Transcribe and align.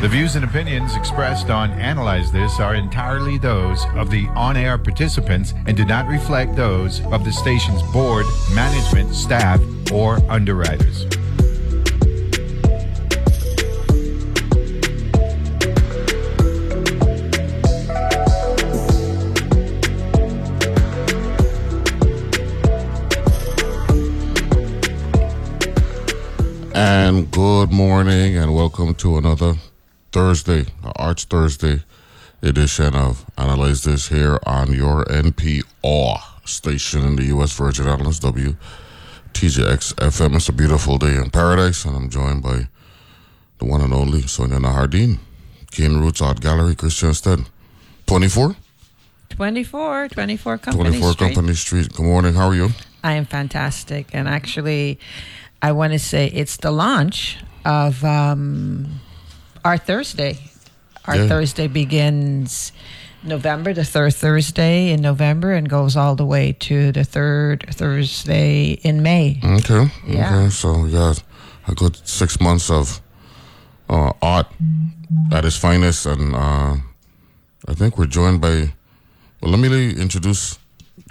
The 0.00 0.08
views 0.08 0.34
and 0.34 0.46
opinions 0.46 0.96
expressed 0.96 1.50
on 1.50 1.72
Analyze 1.72 2.32
This 2.32 2.58
are 2.58 2.74
entirely 2.74 3.36
those 3.36 3.84
of 3.96 4.10
the 4.10 4.28
on 4.28 4.56
air 4.56 4.78
participants 4.78 5.52
and 5.66 5.76
do 5.76 5.84
not 5.84 6.08
reflect 6.08 6.56
those 6.56 7.04
of 7.08 7.22
the 7.22 7.30
station's 7.30 7.82
board, 7.92 8.24
management, 8.54 9.14
staff, 9.14 9.60
or 9.92 10.18
underwriters. 10.30 11.04
And 26.74 27.30
good 27.30 27.70
morning, 27.70 28.38
and 28.38 28.54
welcome 28.54 28.94
to 28.94 29.18
another 29.18 29.56
Thursday, 30.12 30.66
Art 30.96 31.20
Thursday 31.20 31.84
edition 32.42 32.94
of 32.94 33.24
Analyze 33.36 33.84
This 33.84 34.08
here 34.08 34.38
on 34.44 34.72
your 34.72 35.04
NPR 35.04 36.20
station 36.48 37.04
in 37.04 37.16
the 37.16 37.24
U.S. 37.24 37.52
Virgin 37.56 37.86
Islands, 37.86 38.18
WTJX 38.20 39.94
FM. 39.94 40.36
It's 40.36 40.48
a 40.48 40.52
beautiful 40.52 40.98
day 40.98 41.16
in 41.16 41.30
paradise, 41.30 41.84
and 41.84 41.96
I'm 41.96 42.08
joined 42.08 42.42
by 42.42 42.68
the 43.58 43.66
one 43.66 43.82
and 43.82 43.92
only 43.92 44.22
Sonia 44.22 44.58
Nahardin, 44.58 45.18
Keen 45.70 45.98
Roots 45.98 46.20
Art 46.22 46.40
Gallery, 46.40 46.74
Christiansted. 46.74 47.46
24? 48.06 48.56
24, 49.28 50.08
24 50.08 50.58
Company 50.58 50.88
24 50.90 51.12
Street. 51.12 51.34
Company 51.34 51.54
Street. 51.54 51.92
Good 51.92 52.04
morning, 52.04 52.34
how 52.34 52.48
are 52.48 52.54
you? 52.54 52.70
I 53.04 53.12
am 53.12 53.26
fantastic. 53.26 54.08
And 54.12 54.26
actually, 54.26 54.98
I 55.62 55.72
want 55.72 55.92
to 55.92 55.98
say 55.98 56.26
it's 56.28 56.56
the 56.56 56.70
launch 56.70 57.38
of 57.64 58.04
um, 58.04 59.00
our 59.64 59.78
Thursday. 59.78 60.38
Our 61.06 61.16
Yeah. 61.16 61.28
Thursday 61.28 61.66
begins 61.66 62.72
November, 63.22 63.72
the 63.74 63.84
third 63.84 64.14
Thursday 64.14 64.90
in 64.90 65.00
November, 65.02 65.52
and 65.52 65.68
goes 65.68 65.96
all 65.96 66.14
the 66.16 66.24
way 66.26 66.52
to 66.60 66.92
the 66.92 67.04
third 67.04 67.64
Thursday 67.70 68.78
in 68.82 69.02
May. 69.02 69.40
Okay. 69.44 69.90
Yeah. 70.06 70.36
Okay. 70.36 70.50
So 70.50 70.78
we 70.82 70.90
got 70.92 71.22
a 71.68 71.74
good 71.74 71.96
six 72.06 72.40
months 72.40 72.70
of 72.70 73.00
uh, 73.88 74.12
art 74.22 74.46
at 75.32 75.44
its 75.44 75.56
finest, 75.56 76.06
and 76.06 76.34
uh, 76.34 76.76
I 77.68 77.74
think 77.74 77.98
we're 77.98 78.06
joined 78.06 78.40
by. 78.40 78.72
Well, 79.40 79.50
let 79.52 79.58
me 79.60 79.90
introduce 79.96 80.58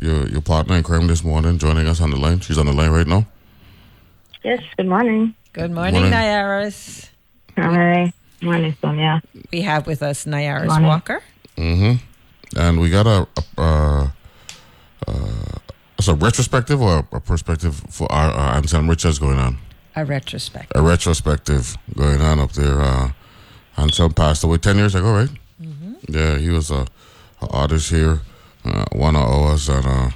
your 0.01 0.27
your 0.29 0.41
partner 0.41 0.75
in 0.77 0.83
crime 0.83 1.07
this 1.07 1.23
morning, 1.23 1.57
joining 1.57 1.87
us 1.87 1.99
on 2.01 2.11
the 2.11 2.17
line. 2.17 2.39
She's 2.39 2.57
on 2.57 2.65
the 2.67 2.73
line 2.73 2.91
right 2.91 3.07
now. 3.07 3.25
Yes, 4.43 4.61
good 4.77 4.87
morning. 4.87 5.35
Good 5.53 5.71
morning, 5.71 5.93
Morning. 6.01 6.13
Nyaris. 6.13 7.09
Hi. 7.57 8.13
Morning, 8.41 8.75
Sonia. 8.81 9.21
We 9.51 9.61
have 9.61 9.85
with 9.87 10.01
us 10.01 10.25
Nyaris 10.25 10.67
Morning. 10.67 10.87
Walker. 10.87 11.21
Mm-hmm. 11.57 12.59
And 12.59 12.79
we 12.79 12.89
got 12.89 13.05
a, 13.05 13.27
a 13.57 13.61
uh, 13.61 14.09
uh, 15.07 15.11
it's 15.97 16.07
a 16.07 16.15
retrospective 16.15 16.81
or 16.81 16.99
a 17.11 17.19
perspective 17.19 17.75
for 17.89 18.09
our 18.11 18.31
uh, 18.31 18.55
Anselm 18.57 18.89
Richards 18.89 19.19
going 19.19 19.37
on. 19.37 19.57
A 19.95 20.05
retrospective. 20.05 20.71
A 20.75 20.81
retrospective 20.81 21.75
going 21.95 22.21
on 22.21 22.39
up 22.39 22.53
there. 22.53 22.79
Uh, 22.81 23.11
Anselm 23.77 24.13
passed 24.13 24.43
away 24.43 24.57
ten 24.57 24.77
years 24.77 24.95
ago, 24.95 25.11
right? 25.13 25.29
Mhm. 25.61 25.95
Yeah, 26.07 26.37
he 26.37 26.49
was 26.49 26.71
a, 26.71 26.85
a 27.41 27.47
artist 27.49 27.89
here, 27.89 28.21
uh, 28.65 28.85
one 28.93 29.15
of 29.15 29.23
ours, 29.23 29.67
and 29.69 29.85
uh, 29.85 30.09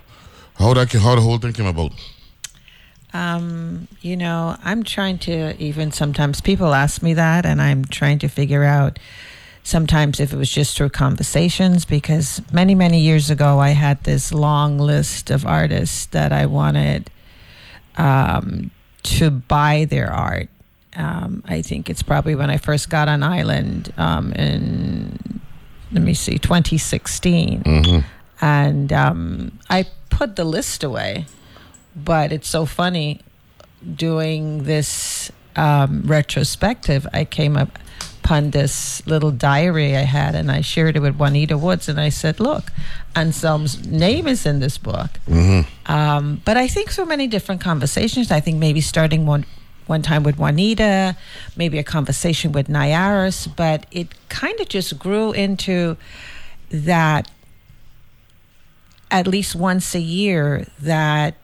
how 0.56 0.74
that 0.74 0.92
how 0.94 1.16
the 1.16 1.22
whole 1.22 1.38
thing 1.38 1.54
came 1.54 1.66
about. 1.68 1.92
Um, 3.14 3.88
you 4.02 4.18
know, 4.18 4.58
I'm 4.64 4.84
trying 4.84 5.20
to 5.20 5.56
even 5.62 5.92
sometimes 5.92 6.42
people 6.42 6.74
ask 6.74 7.02
me 7.04 7.14
that, 7.14 7.46
and 7.46 7.62
I'm 7.62 7.86
trying 7.86 8.20
to 8.20 8.28
figure 8.28 8.64
out 8.64 8.98
sometimes 9.64 10.20
if 10.20 10.34
it 10.34 10.38
was 10.38 10.52
just 10.52 10.76
through 10.76 10.90
conversations 10.90 11.86
because 11.86 12.42
many, 12.52 12.76
many 12.76 13.00
years 13.00 13.30
ago, 13.30 13.60
I 13.60 13.70
had 13.70 14.04
this 14.04 14.34
long 14.34 14.78
list 14.78 15.30
of 15.30 15.46
artists 15.46 16.08
that 16.08 16.34
I 16.34 16.46
wanted 16.48 17.10
um, 17.98 18.72
to 19.04 19.30
buy 19.30 19.86
their 19.86 20.12
art. 20.12 20.50
Um, 20.96 21.44
I 21.48 21.62
think 21.62 21.90
it's 21.90 22.04
probably 22.04 22.36
when 22.36 22.50
I 22.50 22.58
first 22.58 22.90
got 22.90 23.08
on 23.08 23.24
Island 23.24 23.94
um, 23.98 24.34
in, 24.34 25.40
let 25.92 26.04
me 26.04 26.14
see, 26.14 26.38
2016. 26.38 27.64
And 28.42 28.92
um, 28.92 29.60
I 29.70 29.86
put 30.10 30.36
the 30.36 30.44
list 30.44 30.84
away 30.84 31.26
but 31.96 32.32
it's 32.32 32.48
so 32.48 32.66
funny 32.66 33.22
doing 33.96 34.64
this 34.64 35.32
um, 35.56 36.04
retrospective. 36.06 37.08
I 37.14 37.26
came 37.26 37.58
up 37.58 37.80
upon 38.24 38.52
this 38.52 39.06
little 39.06 39.32
diary 39.32 39.98
i 39.98 40.02
had 40.02 40.34
and 40.34 40.50
i 40.50 40.62
shared 40.62 40.96
it 40.96 41.02
with 41.02 41.18
juanita 41.18 41.58
woods 41.58 41.90
and 41.90 42.00
i 42.00 42.08
said 42.08 42.40
look 42.40 42.72
anselm's 43.18 43.86
name 43.86 44.28
is 44.28 44.46
in 44.46 44.62
this 44.62 44.78
book. 44.78 45.10
Um, 45.86 46.42
but 46.46 46.56
i 46.56 46.68
think 46.68 46.90
so 46.90 47.06
many 47.06 47.28
different 47.28 47.60
conversations. 47.60 48.32
I 48.32 48.40
think 48.40 48.58
maybe 48.58 48.80
starting 48.80 49.26
one 49.26 49.46
one 49.88 50.02
time 50.02 50.24
with 50.24 50.38
juanita 50.38 51.18
maybe 51.58 51.78
a 51.78 51.84
conversation 51.84 52.54
with 52.54 52.68
nyaris 52.68 53.54
but 53.54 53.86
it 53.92 54.08
kind 54.30 54.58
of 54.62 54.70
just 54.70 54.98
grew 54.98 55.34
into 55.34 55.98
that 56.70 57.30
at 59.12 59.28
least 59.28 59.54
once 59.54 59.94
a 59.94 60.00
year 60.00 60.66
that 60.80 61.36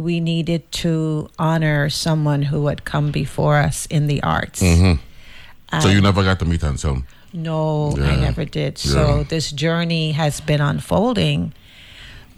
we 0.00 0.18
needed 0.18 0.70
to 0.72 1.28
honor 1.38 1.90
someone 1.90 2.42
who 2.42 2.66
had 2.68 2.84
come 2.84 3.10
before 3.12 3.56
us 3.56 3.86
in 3.86 4.06
the 4.06 4.22
arts. 4.22 4.60
so 4.60 5.88
you 5.88 6.00
never 6.00 6.22
got 6.24 6.38
to 6.38 6.44
meet 6.44 6.64
Anselm. 6.64 7.06
No, 7.32 7.94
Yeah. 7.96 8.06
I 8.08 8.16
never 8.16 8.44
did. 8.44 8.78
So 8.78 9.18
Yeah. 9.18 9.22
this 9.28 9.52
journey 9.52 10.12
has 10.12 10.40
been 10.40 10.60
unfolding, 10.60 11.52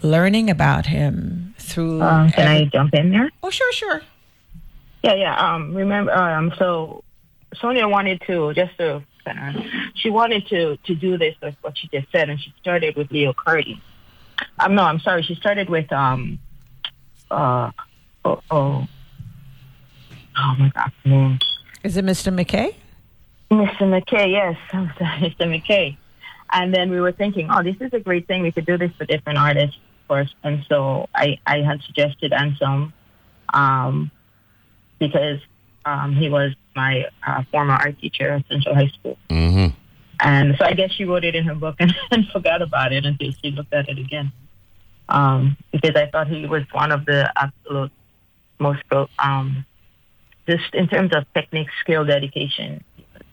learning 0.03 0.50
about 0.50 0.87
him 0.87 1.55
through. 1.59 2.03
Um, 2.03 2.31
can 2.33 2.49
every- 2.49 2.67
I 2.67 2.71
jump 2.71 2.95
in 2.95 3.11
there? 3.11 3.31
Oh, 3.43 3.50
sure, 3.50 3.73
sure. 3.73 4.03
Yeah, 5.03 5.15
yeah. 5.15 5.34
Um, 5.37 5.73
remember, 5.75 6.12
um, 6.12 6.53
so 6.59 7.03
Sonia 7.61 7.89
wanted 7.89 8.21
to 8.27 8.53
just 8.55 8.77
to, 8.79 9.03
uh, 9.27 9.53
she 9.94 10.11
wanted 10.11 10.47
to 10.49 10.77
to 10.84 10.94
do 10.94 11.17
this 11.17 11.34
with 11.43 11.55
what 11.62 11.79
she 11.79 11.89
just 11.93 12.11
said, 12.12 12.29
and 12.29 12.41
she 12.41 12.53
started 12.61 12.97
with 12.97 13.11
Leo 13.11 13.33
Cardi. 13.33 13.81
Um, 14.59 14.75
no, 14.75 14.83
I'm 14.83 14.99
sorry. 15.00 15.23
She 15.23 15.34
started 15.37 15.69
with 15.71 15.91
um, 15.93 16.39
uh, 17.32 17.70
oh, 18.25 18.41
oh, 18.50 18.87
oh 20.37 20.54
my 20.59 20.70
God, 20.75 20.93
name. 21.04 21.38
Is 21.82 21.97
it 21.97 22.04
Mr. 22.04 22.32
McKay? 22.32 22.75
Mr. 23.50 23.82
McKay, 23.82 24.31
yes, 24.31 24.56
Mr. 24.72 25.41
McKay. 25.41 25.97
And 26.53 26.75
then 26.75 26.91
we 26.91 27.00
were 27.00 27.12
thinking, 27.12 27.48
oh, 27.50 27.62
this 27.62 27.76
is 27.81 27.93
a 27.93 28.00
great 28.00 28.26
thing. 28.28 28.43
We 28.43 28.53
could 28.53 28.66
do 28.66 28.76
this 28.76 28.93
for 28.97 29.06
different 29.06 29.38
artists, 29.38 29.76
of 29.76 30.09
course. 30.09 30.34
And 30.44 30.65
so 30.69 31.09
I, 31.15 31.38
I 31.47 31.59
had 31.59 31.82
suggested 31.82 32.32
Anselm 32.32 32.93
um, 33.54 34.10
because 34.99 35.41
um, 35.84 36.14
he 36.14 36.28
was 36.28 36.53
my 36.76 37.06
uh, 37.26 37.43
former 37.50 37.75
art 37.75 37.99
teacher 37.99 38.31
at 38.31 38.47
Central 38.49 38.75
High 38.75 38.88
School. 38.99 39.19
Mm-hmm. 39.31 39.75
And 40.20 40.54
so 40.59 40.64
I 40.64 40.75
guess 40.75 40.93
she 40.93 41.04
wrote 41.04 41.25
it 41.25 41.34
in 41.34 41.44
her 41.44 41.54
book 41.54 41.76
and, 41.81 41.94
and 42.10 42.28
forgot 42.28 42.62
about 42.62 42.93
it 42.93 43.04
until 43.06 43.32
she 43.43 43.50
looked 43.50 43.72
at 43.72 43.88
it 43.88 43.99
again. 43.99 44.32
Um, 45.12 45.56
because 45.73 45.95
I 45.95 46.06
thought 46.11 46.27
he 46.28 46.47
was 46.47 46.62
one 46.73 46.91
of 46.91 47.05
the 47.05 47.31
absolute 47.37 47.93
most, 48.59 48.83
pro- 48.89 49.09
um, 49.19 49.65
just 50.49 50.75
in 50.75 50.89
terms 50.89 51.11
of 51.15 51.25
technique, 51.34 51.69
skill, 51.83 52.05
dedication. 52.05 52.83
He 52.97 53.05
was, 53.12 53.27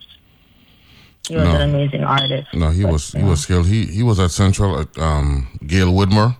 he 1.29 1.35
was 1.37 1.45
No. 1.45 1.55
an 1.55 1.69
amazing 1.69 2.03
artist. 2.03 2.49
No, 2.53 2.69
he 2.69 2.83
But, 2.83 2.91
was 2.93 3.11
he 3.13 3.19
yeah. 3.19 3.29
was 3.29 3.39
skilled. 3.41 3.67
He 3.67 3.85
he 3.85 4.03
was 4.03 4.19
at 4.19 4.31
Central 4.31 4.79
at 4.81 4.89
um, 4.97 5.47
Gail 5.65 5.93
Woodmore. 5.93 6.35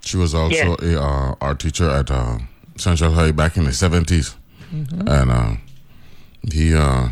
She 0.00 0.16
was 0.16 0.34
also 0.34 0.76
Yeah. 0.80 0.96
a 0.96 1.00
uh, 1.08 1.34
art 1.40 1.58
teacher 1.60 1.88
at 1.90 2.10
uh, 2.10 2.38
Central 2.76 3.12
High 3.12 3.32
back 3.32 3.56
in 3.56 3.64
the 3.64 3.70
70s 3.70 4.34
and 4.72 5.30
uh, 5.30 5.54
he 6.52 6.74
uh, 6.74 7.08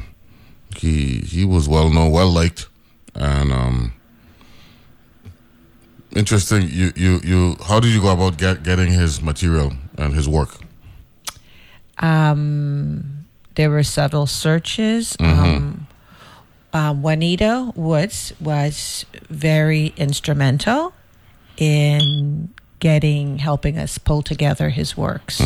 he 0.76 1.18
he 1.34 1.44
was 1.44 1.68
well 1.68 1.90
known, 1.90 2.10
well 2.10 2.30
liked, 2.30 2.68
and 3.14 3.52
um, 3.52 3.92
interesting. 6.14 6.68
You 6.68 6.92
you 6.96 7.20
you. 7.24 7.56
How 7.66 7.80
did 7.80 7.90
you 7.90 8.00
go 8.00 8.12
about 8.12 8.38
get, 8.38 8.62
getting 8.62 8.92
his 8.92 9.22
material 9.22 9.72
and 9.98 10.14
his 10.14 10.28
work? 10.28 10.58
Um, 11.98 13.26
there 13.54 13.70
were 13.70 13.82
subtle 13.82 14.26
searches. 14.26 15.16
Um, 15.20 15.86
uh, 16.72 16.94
Juanita 16.94 17.72
Woods 17.76 18.32
was 18.40 19.04
very 19.28 19.92
instrumental 19.96 20.94
in 21.56 22.48
getting 22.78 23.38
helping 23.38 23.78
us 23.78 23.98
pull 23.98 24.22
together 24.22 24.70
his 24.70 24.96
works, 24.96 25.40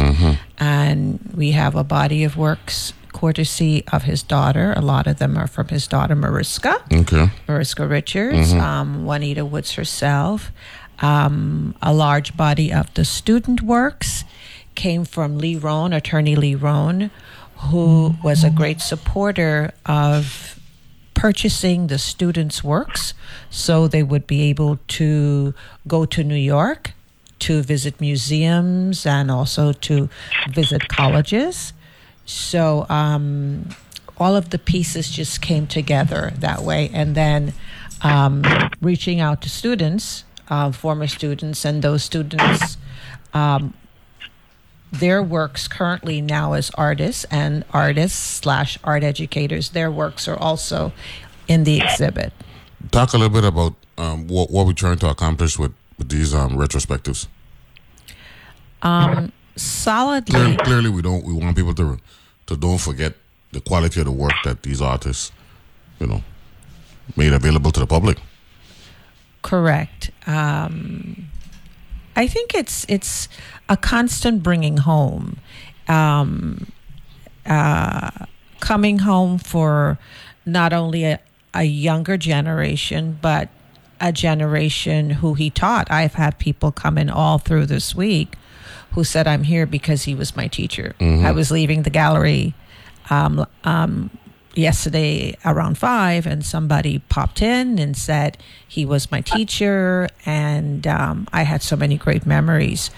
and 0.58 1.18
we 1.34 1.50
have 1.50 1.74
a 1.74 1.84
body 1.84 2.24
of 2.24 2.36
works 2.36 2.92
courtesy 3.16 3.82
of 3.92 4.02
his 4.02 4.22
daughter. 4.22 4.74
A 4.76 4.82
lot 4.82 5.06
of 5.06 5.18
them 5.18 5.38
are 5.38 5.46
from 5.46 5.68
his 5.68 5.86
daughter 5.86 6.14
Mariska. 6.14 6.82
Okay. 6.92 7.30
Mariska 7.48 7.86
Richards, 7.86 8.52
um, 8.52 9.06
Juanita 9.06 9.44
Woods 9.44 9.72
herself. 9.72 10.52
Um, 11.00 11.74
a 11.80 11.94
large 11.94 12.36
body 12.36 12.72
of 12.72 12.92
the 12.92 13.04
student 13.04 13.62
works 13.62 14.24
came 14.74 15.04
from 15.06 15.38
Lee 15.38 15.56
Rohn, 15.56 15.94
attorney 15.94 16.36
Lee 16.36 16.54
Rohn, 16.54 17.10
who 17.70 18.14
was 18.22 18.44
a 18.44 18.50
great 18.50 18.80
supporter 18.82 19.72
of 19.86 20.60
purchasing 21.14 21.86
the 21.86 21.98
students' 21.98 22.62
works 22.62 23.14
so 23.48 23.88
they 23.88 24.02
would 24.02 24.26
be 24.26 24.42
able 24.42 24.78
to 24.88 25.54
go 25.88 26.04
to 26.04 26.22
New 26.22 26.42
York 26.56 26.92
to 27.38 27.62
visit 27.62 27.98
museums 28.00 29.06
and 29.06 29.30
also 29.30 29.72
to 29.72 30.10
visit 30.50 30.88
colleges. 30.88 31.72
So 32.26 32.86
um, 32.88 33.70
all 34.18 34.36
of 34.36 34.50
the 34.50 34.58
pieces 34.58 35.10
just 35.10 35.40
came 35.40 35.66
together 35.66 36.32
that 36.38 36.62
way. 36.62 36.90
And 36.92 37.14
then 37.14 37.54
um, 38.02 38.44
reaching 38.80 39.20
out 39.20 39.40
to 39.42 39.48
students, 39.48 40.24
uh, 40.48 40.72
former 40.72 41.06
students, 41.06 41.64
and 41.64 41.82
those 41.82 42.02
students. 42.02 42.76
Um, 43.32 43.74
their 44.92 45.22
works 45.22 45.66
currently 45.66 46.20
now 46.20 46.52
as 46.52 46.70
artists 46.70 47.24
and 47.24 47.64
artists 47.72 48.18
slash 48.18 48.78
art 48.84 49.02
educators 49.02 49.70
their 49.70 49.90
works 49.90 50.28
are 50.28 50.38
also 50.38 50.92
in 51.48 51.64
the 51.64 51.80
exhibit 51.80 52.32
Talk 52.92 53.12
a 53.12 53.18
little 53.18 53.34
bit 53.34 53.44
about 53.44 53.74
um, 53.98 54.28
what, 54.28 54.50
what 54.50 54.66
we're 54.66 54.72
trying 54.72 54.98
to 54.98 55.08
accomplish 55.08 55.58
with, 55.58 55.72
with 55.98 56.08
these 56.08 56.34
um, 56.34 56.52
retrospectives. 56.52 57.26
Solidly 59.56 60.32
Clearly, 60.32 60.56
clearly, 60.58 60.90
we 60.90 61.02
don't. 61.02 61.24
We 61.24 61.32
want 61.32 61.56
people 61.56 61.74
to 61.74 61.98
to 62.46 62.56
don't 62.56 62.78
forget 62.80 63.14
the 63.52 63.60
quality 63.60 64.00
of 64.00 64.06
the 64.06 64.12
work 64.12 64.32
that 64.44 64.62
these 64.62 64.80
artists, 64.82 65.32
you 65.98 66.06
know, 66.06 66.22
made 67.16 67.32
available 67.32 67.70
to 67.72 67.80
the 67.80 67.86
public. 67.86 68.18
correct 69.42 70.10
um, 70.26 71.28
i 72.16 72.26
think 72.26 72.52
it's 72.54 72.84
it's 72.88 73.28
a 73.68 73.76
constant 73.76 74.42
bringing 74.42 74.78
home 74.78 75.36
um, 75.88 76.66
uh, 77.46 78.10
coming 78.58 78.98
home 79.00 79.38
for 79.38 79.98
not 80.44 80.72
only 80.72 81.04
a, 81.04 81.20
a 81.54 81.62
younger 81.62 82.16
generation 82.16 83.16
but 83.22 83.48
a 84.00 84.10
generation 84.10 85.10
who 85.22 85.34
he 85.34 85.48
taught 85.48 85.86
i've 85.92 86.14
had 86.14 86.36
people 86.38 86.72
come 86.72 86.98
in 86.98 87.08
all 87.08 87.38
through 87.38 87.66
this 87.66 87.94
week 87.94 88.34
who 88.96 89.04
said 89.04 89.28
i'm 89.28 89.44
here 89.44 89.66
because 89.66 90.04
he 90.04 90.14
was 90.14 90.34
my 90.34 90.48
teacher. 90.48 90.96
I 91.00 91.30
was 91.32 91.50
leaving 91.50 91.82
the 91.82 91.90
gallery 91.90 92.54
um, 93.10 93.46
um, 93.62 94.10
yesterday 94.54 95.36
around 95.44 95.76
five, 95.78 96.26
and 96.26 96.44
somebody 96.44 96.98
popped 97.10 97.42
in 97.42 97.78
and 97.78 97.94
said 97.94 98.38
he 98.66 98.84
was 98.86 99.10
my 99.12 99.20
teacher, 99.20 100.08
and 100.24 100.86
um, 100.86 101.28
I 101.30 101.42
had 101.42 101.62
so 101.62 101.76
many 101.76 101.96
great 101.98 102.24
memories 102.24 102.90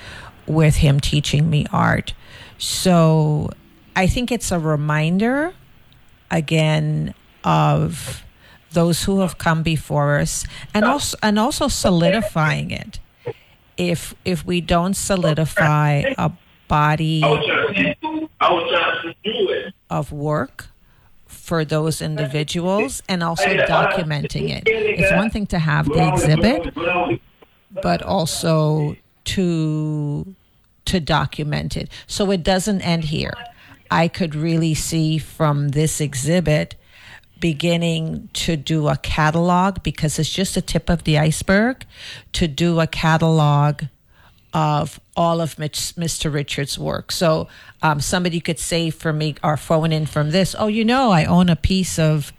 with 0.47 0.77
him 0.77 1.01
teaching 1.01 1.51
me 1.51 1.67
art. 1.73 2.15
So 2.59 3.51
I 3.97 4.07
think 4.07 4.31
it's 4.31 4.53
a 4.53 4.59
reminder 4.61 5.53
again 6.31 7.13
of 7.43 8.23
those 8.71 9.03
who 9.05 9.21
have 9.21 9.37
come 9.39 9.63
before 9.65 10.19
us 10.19 10.45
and 10.73 10.85
also 10.85 11.17
and 11.23 11.39
also 11.39 11.67
solidifying 11.69 12.71
it 12.71 13.01
if 13.79 14.15
if 14.25 14.45
we 14.45 14.61
don't 14.61 14.95
solidify 14.95 16.03
a 16.19 16.31
body 16.67 17.23
of 19.89 20.13
work 20.13 20.67
for 21.27 21.65
those 21.65 22.03
individuals 22.03 23.03
and 23.09 23.23
also 23.23 23.47
documenting 23.57 24.51
it. 24.51 24.65
It's 24.67 25.13
one 25.13 25.31
thing 25.31 25.47
to 25.47 25.59
have 25.59 25.87
the 25.87 26.07
exhibit, 26.13 26.75
but 27.83 28.03
also 28.03 28.97
to 29.25 30.35
to 30.85 31.01
document 31.01 31.77
it. 31.77 31.89
So 32.07 32.31
it 32.31 32.43
doesn't 32.43 32.83
end 32.83 33.05
here. 33.05 33.35
I 33.91 34.09
could 34.09 34.35
really 34.35 34.75
see 34.75 35.19
from 35.19 35.71
this 35.71 36.01
exhibit 36.01 36.75
beginning 37.41 38.29
to 38.33 38.57
do 38.57 38.89
a 38.89 38.97
catalog 38.97 39.83
because 39.83 40.19
it's 40.19 40.33
just 40.33 40.55
the 40.55 40.63
tip 40.63 40.89
of 40.89 41.05
the 41.05 41.19
iceberg 41.19 41.85
to 42.33 42.49
do 42.49 42.81
a 42.81 42.87
catalog 42.87 43.83
of 44.55 44.99
all 45.17 45.41
of 45.41 45.59
Mitch, 45.59 45.95
Mr. 45.97 46.33
Richards' 46.33 46.79
work. 46.79 47.13
So 47.13 47.49
um, 47.83 48.01
somebody 48.01 48.41
could 48.41 48.59
say 48.59 48.91
for 48.91 49.13
me 49.13 49.37
or 49.45 49.57
phone 49.57 49.93
in 49.93 50.07
from 50.07 50.31
this, 50.31 50.55
oh, 50.59 50.69
you 50.69 50.85
know, 50.85 51.11
I 51.11 51.25
own 51.27 51.49
a 51.49 51.57
piece 51.57 51.99
of 51.99 52.33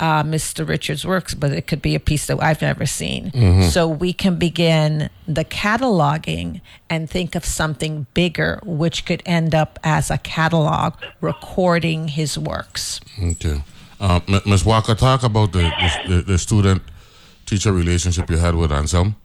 uh, 0.00 0.22
Mr. 0.24 0.66
Richards' 0.66 1.04
works, 1.04 1.34
but 1.34 1.52
it 1.52 1.66
could 1.66 1.80
be 1.82 1.94
a 1.94 2.00
piece 2.00 2.26
that 2.26 2.42
I've 2.42 2.60
never 2.62 2.86
seen. 2.86 3.30
So 3.70 3.86
we 3.86 4.12
can 4.12 4.36
begin 4.36 5.10
the 5.28 5.44
cataloging 5.44 6.60
and 6.90 7.08
think 7.08 7.34
of 7.34 7.44
something 7.44 8.06
bigger, 8.14 8.60
which 8.64 9.04
could 9.04 9.22
end 9.26 9.54
up 9.54 9.78
as 9.84 10.10
a 10.10 10.18
catalog 10.18 10.94
recording 11.20 12.08
his 12.08 12.36
works. 12.38 13.00
Okay, 13.22 13.62
uh, 14.02 14.20
Ms. 14.44 14.64
Walker, 14.64 14.94
talk 14.94 15.22
about 15.22 15.52
the 15.52 15.70
the, 16.08 16.22
the 16.22 16.38
student 16.38 16.82
teacher 17.46 17.72
relationship 17.72 18.28
you 18.28 18.36
had 18.36 18.54
with 18.54 18.72
Anselm. 18.72 19.16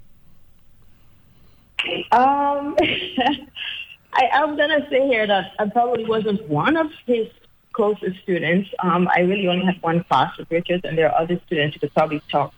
Um, 2.12 2.76
I, 4.14 4.30
I'm 4.34 4.56
gonna 4.56 4.88
say 4.90 5.06
here 5.08 5.26
that 5.28 5.54
I 5.60 5.68
probably 5.68 6.06
wasn't 6.06 6.48
one 6.48 6.78
of 6.78 6.92
his 7.06 7.28
closest 7.74 8.22
students. 8.22 8.70
Um, 8.80 9.10
I 9.16 9.22
really 9.22 9.48
only 9.48 9.66
had 9.66 9.82
one 9.82 10.04
class 10.04 10.38
with 10.38 10.50
Richard, 10.52 10.86
and 10.86 10.98
there 10.98 11.12
are 11.12 11.22
other 11.22 11.40
students 11.48 11.76
who 11.76 11.80
could 11.82 11.94
probably 11.94 12.22
talk 12.32 12.54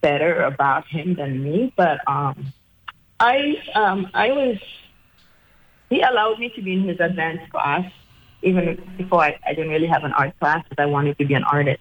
better 0.00 0.42
about 0.42 0.86
him 0.86 1.14
than 1.14 1.42
me. 1.42 1.72
But 1.76 2.00
um, 2.06 2.52
I, 3.20 3.62
um, 3.74 4.10
I 4.14 4.32
was. 4.32 4.58
He 5.90 6.02
allowed 6.02 6.38
me 6.38 6.50
to 6.50 6.60
be 6.62 6.74
in 6.74 6.82
his 6.82 7.00
advanced 7.00 7.50
class, 7.50 7.90
even 8.42 8.80
before 8.96 9.22
I, 9.22 9.38
I 9.46 9.54
didn't 9.54 9.70
really 9.70 9.86
have 9.86 10.04
an 10.04 10.12
art 10.12 10.38
class, 10.38 10.64
because 10.68 10.82
I 10.82 10.86
wanted 10.86 11.18
to 11.18 11.26
be 11.26 11.34
an 11.34 11.44
artist, 11.44 11.80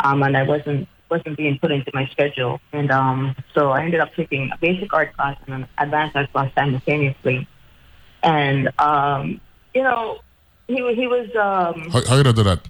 um, 0.00 0.22
and 0.22 0.36
I 0.36 0.42
wasn't 0.42 0.88
wasn't 1.10 1.36
being 1.36 1.58
put 1.58 1.70
into 1.70 1.90
my 1.94 2.06
schedule. 2.06 2.60
And 2.72 2.90
um, 2.90 3.36
so 3.54 3.70
I 3.70 3.84
ended 3.84 4.00
up 4.00 4.14
taking 4.14 4.50
a 4.52 4.58
basic 4.58 4.92
art 4.92 5.14
class 5.16 5.36
and 5.46 5.54
an 5.54 5.68
advanced 5.78 6.16
art 6.16 6.32
class 6.32 6.50
simultaneously. 6.54 7.46
And 8.22 8.70
um, 8.78 9.40
you 9.74 9.82
know, 9.82 10.20
he 10.66 10.76
he 10.94 11.06
was 11.06 11.28
um, 11.36 11.90
How, 11.90 12.04
how 12.06 12.18
I 12.18 12.22
do 12.22 12.42
that? 12.42 12.60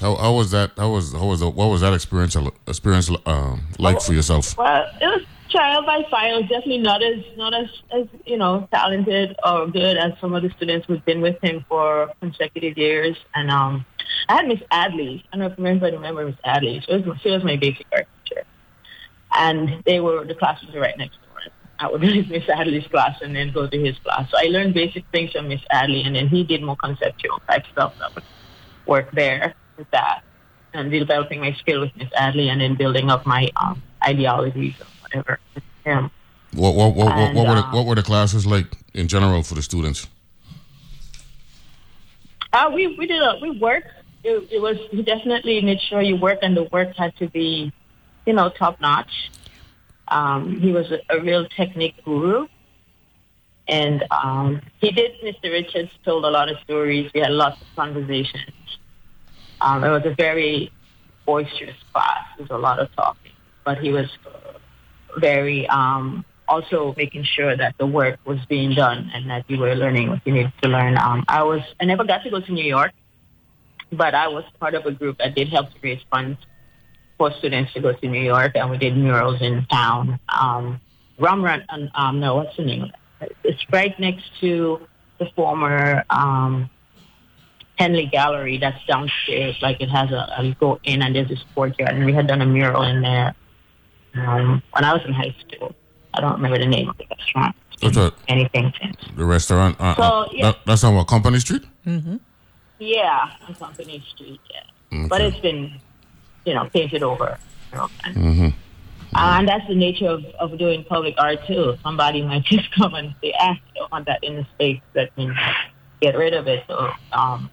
How, 0.00 0.16
how 0.16 0.32
was 0.34 0.50
that? 0.50 0.72
How 0.76 0.90
was 0.90 1.12
how 1.12 1.26
was 1.26 1.40
the, 1.40 1.50
what 1.50 1.66
was 1.66 1.82
that 1.82 1.92
experience 1.92 2.36
experience 2.66 3.10
um, 3.26 3.60
like 3.78 4.00
for 4.00 4.14
yourself? 4.14 4.56
well, 4.56 4.84
it 5.00 5.06
was 5.06 5.22
trial 5.52 5.84
by 5.84 6.02
fire. 6.10 6.40
Definitely 6.40 6.78
not 6.78 7.02
as 7.02 7.18
not 7.36 7.54
as 7.54 7.68
as 7.92 8.06
you 8.24 8.36
know 8.36 8.68
talented 8.72 9.36
or 9.44 9.68
good 9.68 9.96
as 9.96 10.12
some 10.20 10.34
of 10.34 10.42
the 10.42 10.50
students 10.56 10.86
who've 10.86 11.04
been 11.04 11.20
with 11.20 11.36
him 11.42 11.64
for 11.68 12.10
consecutive 12.20 12.76
years. 12.76 13.16
And 13.34 13.50
um, 13.50 13.84
I 14.28 14.36
had 14.36 14.48
Miss 14.48 14.60
Adley. 14.72 15.22
I 15.32 15.36
don't 15.36 15.40
know 15.40 15.52
if 15.52 15.58
anybody 15.58 15.96
remember 15.96 16.26
Miss 16.26 16.36
Adley. 16.44 16.84
She 16.84 16.92
was 16.92 17.18
she 17.22 17.30
was 17.30 17.44
my 17.44 17.56
basic 17.56 17.86
art 17.92 18.08
teacher, 18.24 18.44
and 19.36 19.82
they 19.86 20.00
were 20.00 20.24
the 20.24 20.34
classes 20.34 20.68
were 20.74 20.80
right 20.80 20.96
next 20.98 21.16
door. 21.16 21.28
I 21.78 21.90
would 21.90 22.00
leave 22.14 22.30
Miss 22.30 22.44
Adley's 22.44 22.86
class 22.88 23.20
and 23.20 23.36
then 23.36 23.52
go 23.52 23.68
to 23.68 23.78
his 23.78 23.96
class. 23.98 24.30
So 24.30 24.38
I 24.38 24.48
learned 24.48 24.74
basic 24.74 25.04
things 25.12 25.32
from 25.32 25.48
Miss 25.48 25.60
Adley, 25.72 26.06
and 26.06 26.16
then 26.16 26.28
he 26.28 26.42
did 26.42 26.62
more 26.62 26.76
conceptual 26.76 27.40
type 27.46 27.64
stuff 27.70 27.94
that 28.00 28.14
would 28.14 28.24
work 28.86 29.12
there 29.12 29.54
with 29.76 29.90
that, 29.90 30.22
and 30.72 30.90
developing 30.90 31.40
my 31.40 31.52
skill 31.54 31.80
with 31.80 31.94
Miss 31.96 32.08
Adley, 32.18 32.48
and 32.48 32.60
then 32.60 32.74
building 32.74 33.10
up 33.10 33.26
my 33.26 33.48
um, 33.56 33.82
ideologies 34.04 34.74
whatever 35.12 35.38
with 35.54 35.64
him. 35.84 36.10
What 36.54 36.74
what 36.74 36.94
what, 36.94 37.06
what, 37.06 37.18
And, 37.18 37.36
what 37.36 37.48
were 37.48 37.54
the, 37.54 37.66
uh, 37.66 37.72
what 37.72 37.86
were 37.86 37.94
the 37.94 38.02
classes 38.02 38.46
like 38.46 38.66
in 38.94 39.08
general 39.08 39.42
for 39.42 39.54
the 39.54 39.62
students? 39.62 40.06
Uh, 42.52 42.70
we 42.74 42.94
we 42.98 43.06
did 43.06 43.22
a, 43.22 43.38
we 43.40 43.58
worked. 43.58 43.88
It, 44.24 44.52
it 44.52 44.60
was 44.60 44.76
we 44.92 45.02
definitely 45.02 45.60
made 45.62 45.80
sure 45.80 46.02
you 46.02 46.16
work, 46.16 46.40
and 46.42 46.56
the 46.56 46.64
work 46.64 46.94
had 46.96 47.16
to 47.16 47.28
be, 47.28 47.72
you 48.26 48.32
know, 48.34 48.50
top 48.50 48.80
notch. 48.80 49.30
Um, 50.08 50.60
he 50.60 50.72
was 50.72 50.90
a, 50.92 51.00
a 51.08 51.20
real 51.20 51.46
technique 51.46 51.94
guru, 52.04 52.46
and 53.66 54.04
um, 54.10 54.60
he 54.80 54.90
did. 54.90 55.12
Mr. 55.24 55.44
Richards 55.44 55.90
told 56.04 56.26
a 56.26 56.30
lot 56.30 56.50
of 56.50 56.58
stories. 56.64 57.10
We 57.14 57.20
had 57.20 57.30
lots 57.30 57.60
of 57.62 57.66
conversations. 57.74 58.52
Um, 59.62 59.84
it 59.84 59.88
was 59.88 60.04
a 60.04 60.14
very 60.14 60.70
boisterous 61.24 61.76
class. 61.92 62.26
There 62.36 62.44
was 62.44 62.50
a 62.50 62.58
lot 62.58 62.78
of 62.78 62.94
talking, 62.94 63.32
but 63.64 63.78
he 63.78 63.92
was 63.92 64.10
very 65.18 65.68
um, 65.68 66.24
also 66.48 66.94
making 66.96 67.24
sure 67.24 67.56
that 67.56 67.74
the 67.78 67.86
work 67.86 68.18
was 68.24 68.38
being 68.48 68.74
done 68.74 69.10
and 69.14 69.30
that 69.30 69.48
you 69.48 69.58
were 69.58 69.74
learning 69.74 70.10
what 70.10 70.20
you 70.24 70.32
needed 70.32 70.52
to 70.62 70.68
learn. 70.68 70.98
Um, 70.98 71.24
I 71.28 71.42
was 71.42 71.62
I 71.80 71.84
never 71.84 72.04
got 72.04 72.22
to 72.24 72.30
go 72.30 72.40
to 72.40 72.52
New 72.52 72.64
York, 72.64 72.92
but 73.90 74.14
I 74.14 74.28
was 74.28 74.44
part 74.60 74.74
of 74.74 74.84
a 74.86 74.92
group 74.92 75.18
that 75.18 75.34
did 75.34 75.48
help 75.48 75.70
to 75.72 75.76
raise 75.82 76.02
funds 76.10 76.38
for 77.18 77.32
students 77.38 77.72
to 77.74 77.80
go 77.80 77.92
to 77.92 78.08
New 78.08 78.20
York, 78.20 78.52
and 78.54 78.70
we 78.70 78.78
did 78.78 78.96
murals 78.96 79.40
in 79.40 79.64
town. 79.66 80.18
Um, 80.28 80.80
Rum 81.18 81.44
Run, 81.44 81.64
um, 81.68 81.90
um, 81.94 82.20
no, 82.20 82.36
what's 82.36 82.56
the 82.56 82.64
name? 82.64 82.90
It's 83.44 83.62
right 83.70 83.98
next 84.00 84.24
to 84.40 84.86
the 85.18 85.26
former 85.36 86.04
um, 86.10 86.68
Henley 87.78 88.06
Gallery 88.06 88.58
that's 88.58 88.84
downstairs. 88.86 89.56
Like 89.62 89.80
it 89.80 89.88
has 89.88 90.10
a, 90.10 90.34
a 90.38 90.56
go 90.58 90.80
in 90.84 91.02
and 91.02 91.14
there's 91.14 91.28
this 91.28 91.44
courtyard, 91.54 91.94
and 91.94 92.04
we 92.04 92.12
had 92.12 92.26
done 92.26 92.42
a 92.42 92.46
mural 92.46 92.82
in 92.82 93.02
there 93.02 93.34
um, 94.14 94.62
when 94.72 94.84
I 94.84 94.92
was 94.92 95.02
in 95.04 95.12
high 95.12 95.34
school. 95.40 95.74
I 96.14 96.20
don't 96.20 96.34
remember 96.34 96.58
the 96.58 96.66
name 96.66 96.90
of 96.90 96.98
the 96.98 97.06
restaurant. 97.10 97.56
What's 97.80 97.96
that? 97.96 98.12
Anything 98.28 98.72
since. 98.80 98.96
The 99.16 99.24
restaurant? 99.24 99.76
Uh, 99.80 99.94
So, 99.94 100.02
uh, 100.02 100.28
yeah. 100.30 100.44
that, 100.46 100.58
that's 100.66 100.84
on 100.84 100.94
what 100.94 101.08
Company 101.08 101.38
Street. 101.40 101.64
Yeah, 102.78 103.30
on 103.48 103.54
Company 103.54 104.04
Street. 104.12 104.40
Yeah, 104.50 105.06
but 105.08 105.20
it's 105.20 105.38
been 105.38 105.80
you 106.44 106.54
know, 106.54 106.68
painted 106.72 107.02
over. 107.02 107.38
You 107.72 107.78
know, 107.78 107.88
and, 108.04 108.16
mm-hmm. 108.16 108.48
and 109.14 109.48
that's 109.48 109.66
the 109.68 109.74
nature 109.74 110.08
of, 110.08 110.24
of 110.38 110.58
doing 110.58 110.84
public 110.84 111.14
art 111.18 111.38
too. 111.46 111.76
Somebody 111.82 112.22
might 112.22 112.44
just 112.54 112.72
come 112.74 112.94
and 112.94 113.14
say, 113.22 113.32
"Ah, 113.38 113.52
I 113.52 113.60
don't 113.74 113.92
want 113.92 114.06
that 114.06 114.22
in 114.22 114.36
the 114.36 114.46
space." 114.54 114.80
Let 114.94 115.16
me 115.16 115.30
get 116.00 116.16
rid 116.16 116.34
of 116.34 116.46
it. 116.48 116.64
So, 116.68 116.90
um, 117.12 117.50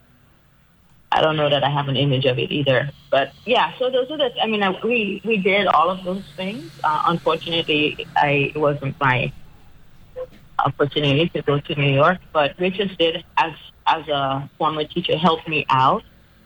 I 1.12 1.22
don't 1.22 1.38
know 1.38 1.50
that 1.50 1.64
I 1.64 1.70
have 1.70 1.88
an 1.88 1.98
image 1.98 2.26
of 2.26 2.38
it 2.38 2.52
either. 2.52 2.92
But 3.10 3.34
yeah, 3.46 3.74
so 3.80 3.90
those 3.90 4.10
are 4.12 4.18
the. 4.18 4.32
I 4.42 4.48
mean, 4.48 4.62
I, 4.62 4.70
we 4.84 5.22
we 5.26 5.38
did 5.38 5.68
all 5.68 5.90
of 5.90 6.04
those 6.04 6.24
things. 6.36 6.72
Uh, 6.84 7.04
unfortunately, 7.08 8.08
I 8.16 8.52
it 8.54 8.58
wasn't 8.58 9.00
my 9.00 9.32
opportunity 10.64 11.30
to 11.30 11.42
go 11.42 11.60
to 11.60 11.76
New 11.76 11.94
York, 11.94 12.20
but 12.34 12.56
Richards 12.60 12.96
did 12.98 13.24
as 13.38 13.54
as 13.88 14.08
a 14.08 14.50
former 14.58 14.84
teacher 14.84 15.18
help 15.18 15.48
me 15.48 15.66
out. 15.70 16.04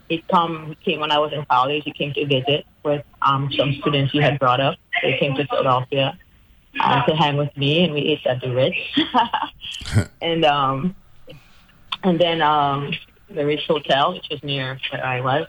He 0.07 0.23
come 0.31 0.67
he 0.67 0.75
came 0.91 0.99
when 1.01 1.11
I 1.11 1.19
was 1.19 1.33
in 1.33 1.45
college. 1.45 1.83
He 1.83 1.91
came 1.91 2.13
to 2.13 2.25
visit 2.25 2.65
with 2.83 3.03
um, 3.21 3.51
some 3.57 3.73
students 3.81 4.13
he 4.13 4.21
had 4.21 4.39
brought 4.39 4.61
up. 4.61 4.77
They 5.01 5.17
came 5.17 5.35
to 5.35 5.45
Philadelphia 5.47 6.17
uh, 6.79 7.05
to 7.05 7.15
hang 7.15 7.35
with 7.35 7.55
me, 7.57 7.83
and 7.83 7.93
we 7.93 8.01
ate 8.01 8.25
at 8.25 8.41
the 8.41 8.53
Ritz. 8.53 8.77
and 10.21 10.45
um, 10.45 10.95
and 12.03 12.19
then 12.19 12.41
um, 12.41 12.93
the 13.33 13.45
Rich 13.45 13.65
Hotel, 13.67 14.13
which 14.13 14.27
was 14.29 14.43
near 14.43 14.79
where 14.91 15.05
I 15.05 15.21
was. 15.21 15.47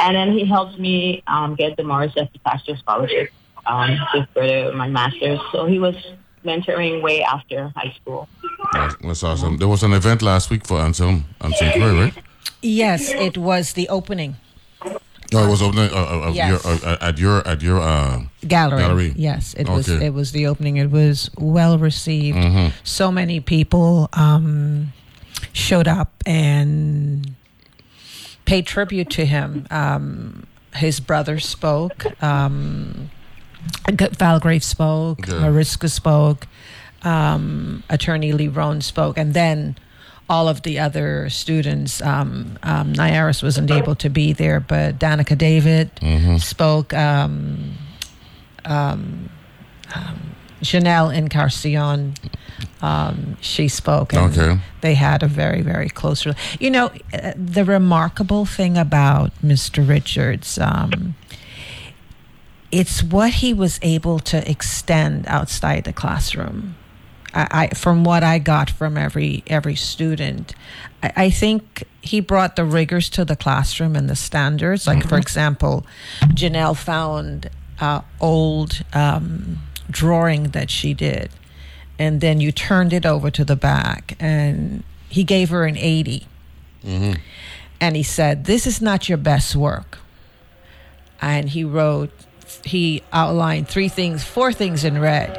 And 0.00 0.14
then 0.14 0.32
he 0.32 0.44
helped 0.44 0.78
me 0.78 1.22
um, 1.26 1.54
get 1.54 1.76
the 1.76 1.84
Morris 1.84 2.12
F. 2.16 2.28
Pastor 2.44 2.76
Scholarship 2.76 3.30
um, 3.66 3.96
to 4.12 4.28
further 4.34 4.72
my 4.74 4.88
master's. 4.88 5.40
So 5.52 5.66
he 5.66 5.78
was 5.78 5.96
mentoring 6.44 7.02
way 7.02 7.22
after 7.22 7.72
high 7.74 7.94
school. 8.00 8.28
That's, 8.72 9.22
awesome. 9.22 9.56
There 9.58 9.68
was 9.68 9.82
an 9.82 9.92
event 9.92 10.22
last 10.22 10.50
week 10.50 10.66
for 10.66 10.80
Anselm, 10.80 11.24
Anselm 11.40 11.72
Clay, 11.72 12.00
right? 12.00 12.14
Yes, 12.62 13.10
it 13.10 13.38
was 13.38 13.72
the 13.72 13.88
opening. 13.88 14.36
No, 15.30 15.44
it 15.44 15.50
was 15.50 15.60
opening 15.60 15.90
uh, 15.92 16.28
uh, 16.28 16.32
yes. 16.32 16.64
your, 16.64 16.74
uh, 16.88 16.96
at 17.02 17.18
your 17.18 17.46
at 17.46 17.60
your 17.60 17.80
uh, 17.80 18.22
gallery. 18.46 18.80
gallery. 18.80 19.12
Yes, 19.14 19.52
it 19.54 19.68
okay. 19.68 19.74
was. 19.74 19.88
It 19.88 20.14
was 20.14 20.32
the 20.32 20.46
opening. 20.46 20.78
It 20.78 20.90
was 20.90 21.30
well 21.36 21.78
received. 21.78 22.38
Mm-hmm. 22.38 22.74
So 22.82 23.12
many 23.12 23.40
people 23.40 24.08
um, 24.14 24.94
showed 25.58 25.88
up 25.88 26.22
and 26.24 27.34
paid 28.44 28.66
tribute 28.66 29.10
to 29.10 29.26
him. 29.26 29.66
Um, 29.70 30.46
his 30.74 31.00
brother 31.00 31.38
spoke. 31.38 32.06
Um, 32.22 33.10
Valgrave 33.86 34.62
spoke. 34.62 35.28
Mariska 35.28 35.88
spoke, 35.88 36.46
um, 37.02 37.82
Attorney 37.90 38.32
Lee 38.32 38.48
Rohn 38.48 38.80
spoke, 38.80 39.18
and 39.18 39.34
then 39.34 39.76
all 40.28 40.48
of 40.48 40.62
the 40.62 40.78
other 40.78 41.28
students. 41.30 42.00
Um, 42.02 42.58
um, 42.62 42.92
Nyaris 42.92 43.42
wasn't 43.42 43.70
able 43.70 43.94
to 43.96 44.08
be 44.08 44.32
there, 44.32 44.60
but 44.60 44.98
Danica 44.98 45.36
David 45.36 45.94
mm-hmm. 45.96 46.36
spoke. 46.36 46.94
Um, 46.94 47.74
um, 48.64 49.30
um, 49.94 50.34
Janelle 50.62 51.14
Encarnacion, 51.14 52.14
um, 52.82 53.36
she 53.40 53.68
spoke. 53.68 54.12
And 54.12 54.36
okay. 54.36 54.60
They 54.80 54.94
had 54.94 55.22
a 55.22 55.28
very, 55.28 55.62
very 55.62 55.88
close. 55.88 56.26
You 56.58 56.70
know, 56.70 56.90
uh, 57.12 57.32
the 57.36 57.64
remarkable 57.64 58.44
thing 58.44 58.76
about 58.76 59.32
Mr. 59.42 59.86
Richards 59.86 60.58
um, 60.58 61.14
it's 62.70 63.02
what 63.02 63.34
he 63.34 63.54
was 63.54 63.78
able 63.82 64.18
to 64.18 64.48
extend 64.50 65.26
outside 65.26 65.84
the 65.84 65.92
classroom. 65.92 66.76
I, 67.34 67.48
I 67.50 67.68
from 67.68 68.04
what 68.04 68.22
I 68.22 68.38
got 68.38 68.70
from 68.70 68.96
every 68.96 69.42
every 69.46 69.74
student, 69.74 70.54
I, 71.02 71.12
I, 71.16 71.30
think 71.30 71.84
he 72.02 72.20
brought 72.20 72.56
the 72.56 72.64
rigors 72.64 73.08
to 73.10 73.24
the 73.24 73.36
classroom 73.36 73.96
and 73.96 74.08
the 74.08 74.16
standards. 74.16 74.86
Like 74.86 74.98
mm-hmm. 74.98 75.08
for 75.08 75.18
example, 75.18 75.86
Janelle 76.22 76.76
found 76.76 77.50
uh, 77.80 78.02
old 78.20 78.82
um, 78.92 79.58
drawing 79.90 80.50
that 80.50 80.70
she 80.70 80.94
did, 80.94 81.30
and 81.98 82.20
then 82.20 82.40
you 82.40 82.52
turned 82.52 82.92
it 82.92 83.06
over 83.06 83.30
to 83.30 83.44
the 83.44 83.56
back, 83.56 84.16
and 84.20 84.82
he 85.08 85.24
gave 85.24 85.48
her 85.48 85.64
an 85.64 85.76
80 85.76 86.26
mm-hmm. 86.84 87.12
and 87.80 87.96
he 87.96 88.02
said, 88.02 88.44
"This 88.44 88.66
is 88.66 88.80
not 88.80 89.08
your 89.08 89.18
best 89.18 89.56
work," 89.56 89.98
and 91.20 91.48
he 91.48 91.64
wrote 91.64 92.10
he 92.64 93.02
outlined 93.12 93.68
three 93.68 93.88
things, 93.88 94.24
four 94.24 94.52
things 94.52 94.84
in 94.84 95.00
red. 95.00 95.38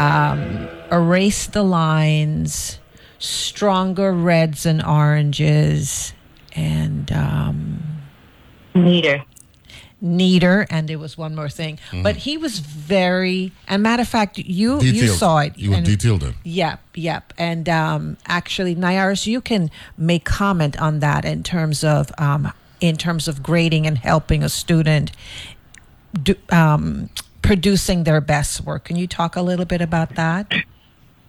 Um, 0.00 0.68
erase 0.90 1.46
the 1.46 1.62
lines, 1.62 2.78
stronger 3.18 4.12
reds 4.12 4.66
and 4.66 4.84
oranges, 4.84 6.12
and 6.54 7.10
um, 7.12 7.82
neater. 8.74 9.24
Neater, 10.04 10.66
and 10.68 10.86
there 10.86 10.98
was 10.98 11.16
one 11.16 11.34
more 11.34 11.48
thing, 11.48 11.78
mm. 11.90 12.02
but 12.02 12.16
he 12.16 12.36
was 12.36 12.58
very. 12.58 13.52
And 13.66 13.82
matter 13.82 14.02
of 14.02 14.08
fact, 14.08 14.36
you 14.36 14.78
detailed. 14.78 14.94
you 14.94 15.08
saw 15.08 15.38
it. 15.38 15.56
You 15.56 15.70
were 15.70 15.80
detailed 15.80 16.22
it. 16.24 16.34
Yep, 16.44 16.80
yep. 16.94 17.32
And 17.38 17.68
um, 17.70 18.18
actually, 18.26 18.76
Nyaris, 18.76 19.26
you 19.26 19.40
can 19.40 19.70
make 19.96 20.26
comment 20.26 20.78
on 20.78 21.00
that 21.00 21.24
in 21.24 21.42
terms 21.42 21.82
of 21.82 22.12
um, 22.18 22.52
in 22.80 22.98
terms 22.98 23.28
of 23.28 23.42
grading 23.42 23.86
and 23.86 23.96
helping 23.96 24.42
a 24.42 24.50
student 24.50 25.10
do, 26.22 26.34
um, 26.50 27.08
producing 27.40 28.04
their 28.04 28.20
best 28.20 28.60
work. 28.60 28.84
Can 28.84 28.96
you 28.96 29.06
talk 29.06 29.36
a 29.36 29.42
little 29.42 29.64
bit 29.64 29.80
about 29.80 30.16
that? 30.16 30.52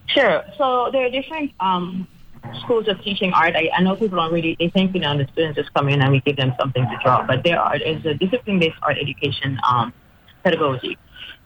Sure. 0.07 0.43
So 0.57 0.89
there 0.91 1.05
are 1.05 1.09
different 1.09 1.53
um, 1.61 2.07
schools 2.63 2.87
of 2.87 3.01
teaching 3.01 3.33
art. 3.33 3.55
I, 3.55 3.69
I, 3.75 3.81
know 3.81 3.95
people 3.95 4.17
don't 4.17 4.33
really, 4.33 4.55
they 4.59 4.69
think, 4.69 4.93
you 4.93 5.01
know, 5.01 5.17
the 5.17 5.27
students 5.33 5.57
just 5.57 5.73
come 5.73 5.89
in 5.89 6.01
and 6.01 6.11
we 6.11 6.21
give 6.21 6.37
them 6.37 6.53
something 6.59 6.83
to 6.83 6.99
draw, 7.03 7.25
but 7.25 7.43
there 7.43 7.59
are, 7.59 7.75
is 7.75 8.05
a 8.05 8.13
discipline-based 8.13 8.77
art 8.81 8.97
education 8.97 9.59
um, 9.69 9.93
pedagogy. 10.43 10.97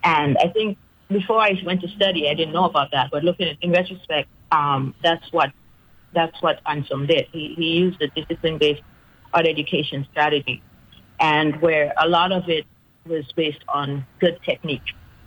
And 0.04 0.36
I 0.38 0.48
think 0.48 0.78
before 1.08 1.40
I 1.40 1.60
went 1.64 1.80
to 1.82 1.88
study, 1.88 2.28
I 2.28 2.34
didn't 2.34 2.52
know 2.52 2.64
about 2.64 2.90
that, 2.92 3.10
but 3.10 3.24
looking 3.24 3.48
at, 3.48 3.56
in 3.62 3.72
retrospect, 3.72 4.28
um, 4.52 4.94
that's 5.02 5.32
what, 5.32 5.50
that's 6.14 6.40
what 6.42 6.60
Anselm 6.66 7.06
did. 7.06 7.26
He, 7.32 7.54
he 7.56 7.78
used 7.78 8.00
a 8.02 8.08
discipline-based 8.08 8.82
art 9.32 9.46
education 9.46 10.06
strategy 10.10 10.62
and 11.20 11.60
where 11.60 11.92
a 11.98 12.08
lot 12.08 12.32
of 12.32 12.48
it 12.48 12.64
was 13.06 13.24
based 13.36 13.62
on 13.68 14.06
good 14.18 14.38
technique. 14.44 14.82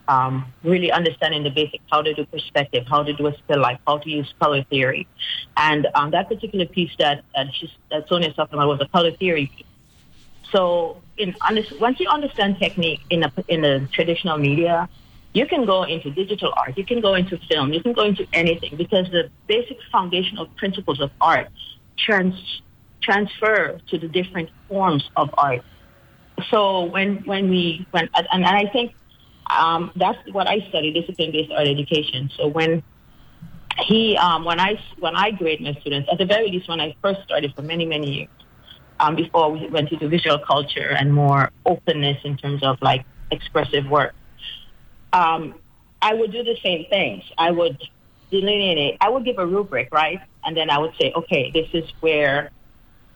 Um, 0.08 0.54
really 0.64 0.92
understanding 0.92 1.44
the 1.44 1.50
basics, 1.50 1.84
how 1.90 2.02
to 2.02 2.14
do 2.14 2.26
perspective, 2.26 2.84
how 2.90 3.04
to 3.04 3.14
do 3.14 3.28
a 3.28 3.34
still 3.46 3.62
life, 3.62 3.80
how 3.88 4.00
to 4.00 4.10
use 4.10 4.34
color 4.38 4.64
theory. 4.70 5.08
And 5.56 5.88
um, 5.96 6.12
that 6.12 6.28
particular 6.28 6.66
piece 6.66 6.92
that, 7.00 7.24
that, 7.36 7.48
that 7.90 8.10
Sonia's 8.10 8.36
talking 8.36 8.56
about 8.56 8.68
was 8.68 8.82
a 8.82 8.88
color 8.90 9.12
theory 9.16 9.50
piece. 9.56 9.66
So 10.52 11.02
in, 11.18 11.34
once 11.80 12.02
you 12.02 12.10
understand 12.10 12.58
technique 12.60 13.00
in 13.10 13.22
the, 13.22 13.32
in 13.48 13.64
a 13.64 13.88
traditional 13.88 14.38
media, 14.38 14.90
you 15.34 15.46
can 15.48 15.66
go 15.66 15.84
into 15.84 16.12
digital 16.12 16.54
art, 16.58 16.78
you 16.78 16.86
can 16.86 17.00
go 17.00 17.16
into 17.16 17.40
film, 17.50 17.72
you 17.72 17.82
can 17.82 17.94
go 17.94 18.04
into 18.04 18.28
anything 18.34 18.76
because 18.76 19.10
the 19.10 19.30
basic 19.48 19.78
foundational 19.90 20.48
principles 20.58 21.00
of 21.00 21.12
art 21.22 21.48
trans, 21.98 22.62
transfer 23.02 23.80
to 23.90 23.98
the 23.98 24.10
different 24.10 24.50
forms 24.68 25.10
of 25.16 25.30
art 25.38 25.64
so 26.50 26.86
when 26.86 27.18
when 27.26 27.50
we 27.50 27.86
when 27.92 28.10
and 28.32 28.46
I 28.46 28.70
think 28.72 28.94
um, 29.50 29.92
that's 29.96 30.18
what 30.32 30.48
I 30.48 30.60
study 30.70 30.92
discipline 30.92 31.32
based 31.32 31.52
art 31.52 31.68
education. 31.68 32.30
So 32.38 32.48
when 32.48 32.84
he 33.80 34.18
um, 34.18 34.46
when 34.46 34.60
I 34.60 34.80
when 35.00 35.16
I 35.16 35.32
grade 35.32 35.62
my 35.62 35.74
students 35.82 36.10
at 36.12 36.18
the 36.18 36.26
very 36.26 36.50
least 36.50 36.70
when 36.70 36.80
I 36.80 36.96
first 37.02 37.24
started 37.24 37.54
for 37.56 37.62
many 37.62 37.86
many 37.86 38.12
years 38.12 38.30
um, 39.00 39.16
before 39.16 39.52
we 39.52 39.68
went 39.68 39.92
into 39.92 40.08
visual 40.08 40.40
culture 40.40 40.92
and 40.92 41.14
more 41.14 41.52
openness 41.66 42.20
in 42.24 42.38
terms 42.38 42.64
of 42.64 42.82
like 42.82 43.06
expressive 43.32 43.90
work. 43.90 44.14
Um, 45.12 45.56
I 46.02 46.14
would 46.14 46.32
do 46.32 46.44
the 46.44 46.58
same 46.64 46.86
things. 46.90 47.24
I 47.38 47.52
would 47.52 47.82
delineate. 48.30 48.98
I 49.00 49.10
would 49.10 49.26
give 49.26 49.38
a 49.38 49.46
rubric, 49.46 49.90
right, 49.92 50.20
and 50.44 50.56
then 50.56 50.70
I 50.70 50.78
would 50.80 50.94
say, 51.00 51.14
okay, 51.16 51.52
this 51.52 51.68
is 51.74 51.90
where 52.02 52.52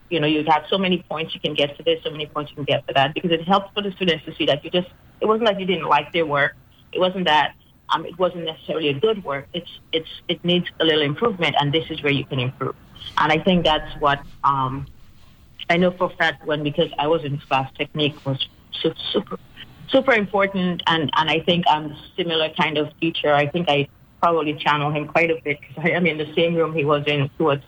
you 0.10 0.20
know, 0.20 0.28
you 0.28 0.44
have 0.48 0.64
so 0.70 0.78
many 0.78 1.04
points 1.10 1.34
you 1.34 1.40
can 1.40 1.54
get 1.54 1.76
for 1.76 1.84
this, 1.84 2.02
so 2.04 2.12
many 2.12 2.26
points 2.26 2.52
you 2.52 2.56
can 2.56 2.66
get 2.66 2.86
for 2.86 2.94
that, 2.94 3.14
because 3.14 3.32
it 3.32 3.44
helps 3.48 3.74
for 3.74 3.82
the 3.82 3.92
students 3.92 4.26
to 4.26 4.36
see 4.36 4.46
that 4.46 4.64
you 4.64 4.72
just, 4.72 4.88
it 5.22 5.26
wasn't 5.26 5.46
like 5.46 5.60
you 5.60 5.66
didn't 5.66 5.88
like 5.88 6.14
their 6.14 6.26
work. 6.26 6.56
It 6.92 7.00
wasn't 7.00 7.26
that 7.26 7.56
um, 7.90 8.06
it 8.06 8.18
wasn't 8.18 8.46
necessarily 8.46 8.90
a 8.90 8.94
good 8.94 9.24
work. 9.24 9.48
It's, 9.54 9.70
it's, 9.92 10.10
it 10.28 10.44
needs 10.44 10.68
a 10.80 10.86
little 10.86 11.02
improvement, 11.02 11.56
and 11.60 11.74
this 11.74 11.90
is 11.90 12.02
where 12.04 12.12
you 12.12 12.26
can 12.26 12.40
improve. 12.40 12.76
And 13.18 13.32
I 13.32 13.40
think 13.40 13.64
that's 13.64 14.00
what 14.02 14.20
um, 14.44 14.86
I 15.70 15.78
know 15.78 15.92
for 15.92 16.10
fact 16.12 16.46
when, 16.46 16.64
because 16.64 16.92
I 16.98 17.08
was 17.08 17.24
in 17.24 17.38
class, 17.38 17.72
technique 17.78 18.16
was 18.26 18.46
super, 19.12 19.38
super 19.90 20.14
important. 20.14 20.84
And, 20.88 21.10
and 21.16 21.30
I 21.30 21.40
think 21.42 21.66
I'm 21.68 21.92
a 21.92 21.98
similar 22.16 22.50
kind 22.50 22.78
of 22.78 22.98
teacher. 23.00 23.34
I 23.34 23.48
think 23.48 23.70
I 23.70 23.88
probably 24.22 24.54
channel 24.56 24.92
him 24.92 25.08
quite 25.08 25.32
a 25.32 25.36
bit 25.44 25.60
because 25.62 25.78
I 25.78 25.92
am 25.92 26.06
in 26.06 26.18
the 26.18 26.34
same 26.36 26.56
room 26.56 26.74
he 26.74 26.84
was 26.84 27.04
in 27.08 27.30
towards 27.38 27.64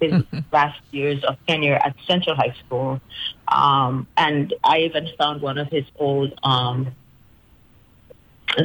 his 0.00 0.22
last 0.52 0.80
years 0.90 1.22
of 1.24 1.36
tenure 1.46 1.76
at 1.76 1.94
Central 2.06 2.36
High 2.36 2.54
School. 2.64 3.00
Um, 3.48 4.06
and 4.16 4.54
I 4.64 4.80
even 4.80 5.08
found 5.18 5.42
one 5.42 5.58
of 5.58 5.68
his 5.68 5.84
old 5.96 6.38
um, 6.42 6.94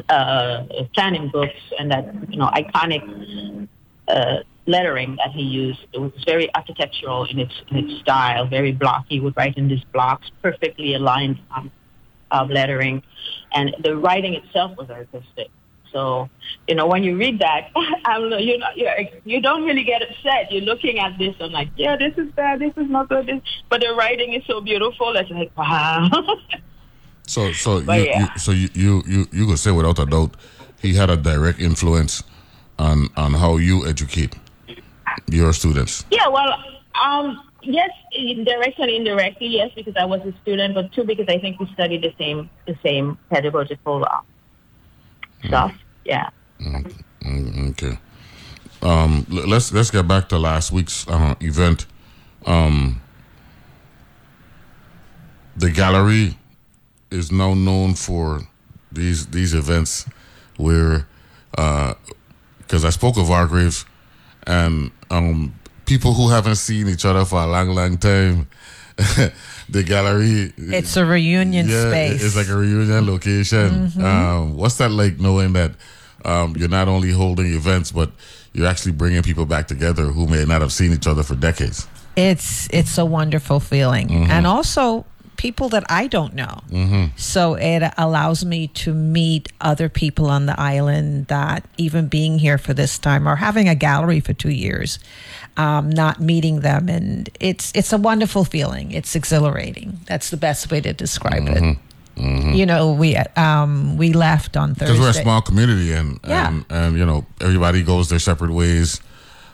uh, 0.10 0.64
planning 0.94 1.30
books 1.30 1.60
and 1.80 1.92
that, 1.92 2.14
you 2.30 2.38
know, 2.38 2.48
iconic 2.48 3.68
uh, 4.08 4.38
lettering 4.66 5.18
that 5.18 5.32
he 5.32 5.42
used. 5.42 5.80
It 5.94 6.00
was 6.00 6.12
very 6.26 6.54
architectural 6.56 7.26
in 7.26 7.40
its, 7.40 7.54
in 7.70 7.78
its 7.78 8.02
style, 8.02 8.48
very 8.48 8.72
blocky. 8.72 9.16
He 9.16 9.20
would 9.20 9.36
write 9.36 9.58
in 9.58 9.68
these 9.68 9.84
blocks, 9.92 10.32
perfectly 10.42 10.96
aligned 10.96 11.40
um, 11.56 11.72
of 12.32 12.50
lettering, 12.50 13.04
and 13.54 13.76
the 13.84 13.96
writing 13.96 14.34
itself 14.34 14.76
was 14.78 14.90
artistic. 14.90 15.50
So, 15.94 16.30
you 16.68 16.76
know, 16.76 16.88
when 16.88 17.04
you 17.04 17.16
read 17.16 17.40
that, 17.40 17.70
I'm, 18.06 18.24
you 18.40 18.58
know, 18.58 18.68
you're, 18.76 18.94
you 19.24 19.42
don't 19.42 19.64
really 19.64 19.84
get 19.84 20.02
upset. 20.02 20.52
You're 20.52 20.64
looking 20.64 21.00
at 21.00 21.18
this 21.18 21.36
and 21.40 21.54
like, 21.54 21.70
yeah, 21.78 21.96
this 21.96 22.14
is 22.18 22.32
bad, 22.34 22.60
this 22.60 22.74
is 22.76 22.90
not 22.90 23.10
good, 23.10 23.28
this, 23.28 23.42
but 23.70 23.82
the 23.82 23.94
writing 23.94 24.34
is 24.34 24.44
so 24.46 24.60
beautiful. 24.60 25.16
It's 25.16 25.30
like, 25.30 25.52
wow. 25.58 26.10
So, 27.28 27.54
so 27.54 27.82
But 27.82 28.00
you, 28.00 28.06
yeah. 28.06 28.20
you, 28.20 28.40
so 28.40 28.52
you, 28.52 28.70
you, 28.74 29.04
you, 29.08 29.28
you 29.32 29.46
could 29.48 29.60
say 29.60 29.72
without 29.72 30.00
a 30.00 30.06
doubt, 30.06 30.36
he 30.82 30.94
had 30.94 31.10
a 31.10 31.16
direct 31.16 31.60
influence 31.60 32.24
on 32.78 33.10
on 33.16 33.34
how 33.34 33.58
you 33.58 33.88
educate 33.88 34.36
your 35.28 35.54
students. 35.54 36.06
Yeah, 36.12 36.28
well, 36.28 36.54
um, 37.02 37.42
yes, 37.62 37.90
directly 38.12 38.84
and 38.84 38.92
indirectly, 38.92 39.48
yes, 39.48 39.72
because 39.76 39.96
I 39.96 40.06
was 40.06 40.22
a 40.22 40.34
student, 40.42 40.76
but 40.76 40.92
two, 40.92 41.04
because 41.04 41.28
I 41.30 41.40
think 41.40 41.60
we 41.60 41.68
studied 41.74 42.02
the 42.04 42.14
same 42.18 42.50
the 42.66 42.76
same 42.84 43.18
pedagogical 43.30 44.04
uh, 44.04 44.22
stuff. 45.48 45.74
Yeah. 46.06 46.30
Mm, 46.62 47.70
Okay. 47.72 47.98
Um, 48.82 49.26
let's 49.30 49.72
let's 49.72 49.92
get 49.92 50.08
back 50.08 50.28
to 50.30 50.38
last 50.38 50.72
week's 50.72 51.08
uh, 51.08 51.36
event. 51.40 51.86
Um, 52.46 53.02
the 55.56 55.70
gallery 55.72 56.38
is 57.10 57.32
now 57.32 57.54
known 57.54 57.94
for 57.94 58.42
these 58.92 59.28
these 59.28 59.54
events 59.54 60.06
where, 60.58 61.08
because 61.52 62.84
I 62.86 62.90
spoke 62.90 63.18
of 63.18 63.28
Argraves 63.30 63.86
and 64.46 64.92
um, 65.10 65.56
people 65.86 66.14
who 66.14 66.30
haven't 66.30 66.56
seen 66.56 66.88
each 66.90 67.06
other 67.06 67.24
for 67.26 67.42
a 67.42 67.48
long, 67.48 67.70
long 67.70 67.98
time. 67.98 68.48
the 69.70 69.84
gallery 69.84 70.54
It's 70.58 70.98
a 70.98 71.06
reunion 71.06 71.68
yeah, 71.68 71.90
space. 71.90 72.24
It's 72.24 72.36
like 72.36 72.50
a 72.50 72.56
reunion 72.56 73.06
location. 73.06 73.92
Um, 74.02 74.56
what's 74.58 74.78
that 74.78 74.92
like 74.92 75.20
knowing 75.20 75.54
that 75.54 75.72
um, 76.26 76.56
you're 76.58 76.70
not 76.70 76.88
only 76.88 77.12
holding 77.12 77.48
events, 77.54 77.92
but 77.92 78.12
you're 78.54 78.68
actually 78.68 78.92
bringing 78.94 79.24
people 79.24 79.46
back 79.46 79.68
together 79.68 80.04
who 80.06 80.28
may 80.28 80.46
not 80.46 80.62
have 80.62 80.72
seen 80.72 80.92
each 80.94 81.08
other 81.08 81.24
for 81.24 81.36
decades? 81.36 81.88
it's 82.16 82.68
it's 82.72 83.00
a 83.00 83.06
wonderful 83.06 83.60
feeling 83.60 84.08
Mm-hmm. 84.08 84.30
and 84.32 84.46
also 84.46 85.04
people 85.44 85.68
that 85.76 85.84
i 85.90 86.08
don't 86.08 86.34
know. 86.34 86.56
So 87.18 87.56
it 87.56 87.84
allows 87.98 88.40
me 88.54 88.68
to 88.84 88.94
meet 88.94 89.52
other 89.60 89.90
people 89.90 90.28
on 90.38 90.46
the 90.46 90.58
island 90.76 91.28
that 91.28 91.60
even 91.78 92.08
being 92.08 92.40
here 92.40 92.58
for 92.58 92.74
this 92.74 92.98
time 92.98 93.28
or 93.28 93.36
having 93.36 93.68
a 93.68 93.76
gallery 93.76 94.22
for 94.22 94.34
two 94.34 94.56
years 94.66 95.00
um, 95.58 95.90
not 95.90 96.20
meeting 96.20 96.62
them. 96.62 96.84
And 96.90 97.30
it's 97.40 97.72
it's 97.76 97.92
a 97.94 97.98
wonderful 98.10 98.44
feeling. 98.46 98.92
It's 99.00 99.16
exhilarating. 99.16 99.90
That's 100.10 100.30
the 100.30 100.38
best 100.38 100.72
way 100.72 100.82
to 100.82 100.94
describe 100.94 101.46
it. 101.58 101.78
You 102.60 102.66
know 102.66 102.94
we 102.94 103.10
um 103.36 103.98
we 103.98 104.14
left 104.14 104.56
on 104.56 104.76
thursday 104.76 104.94
Because 104.94 105.00
we're 105.16 105.20
a 105.22 105.24
small 105.26 105.42
community, 105.42 105.90
and, 106.00 106.20
Yeah. 106.28 106.48
and 106.48 106.66
and 106.70 106.98
you 107.00 107.06
know 107.06 107.26
everybody 107.42 107.84
goes 107.84 108.08
their 108.10 108.20
separate 108.30 108.52
ways 108.54 109.02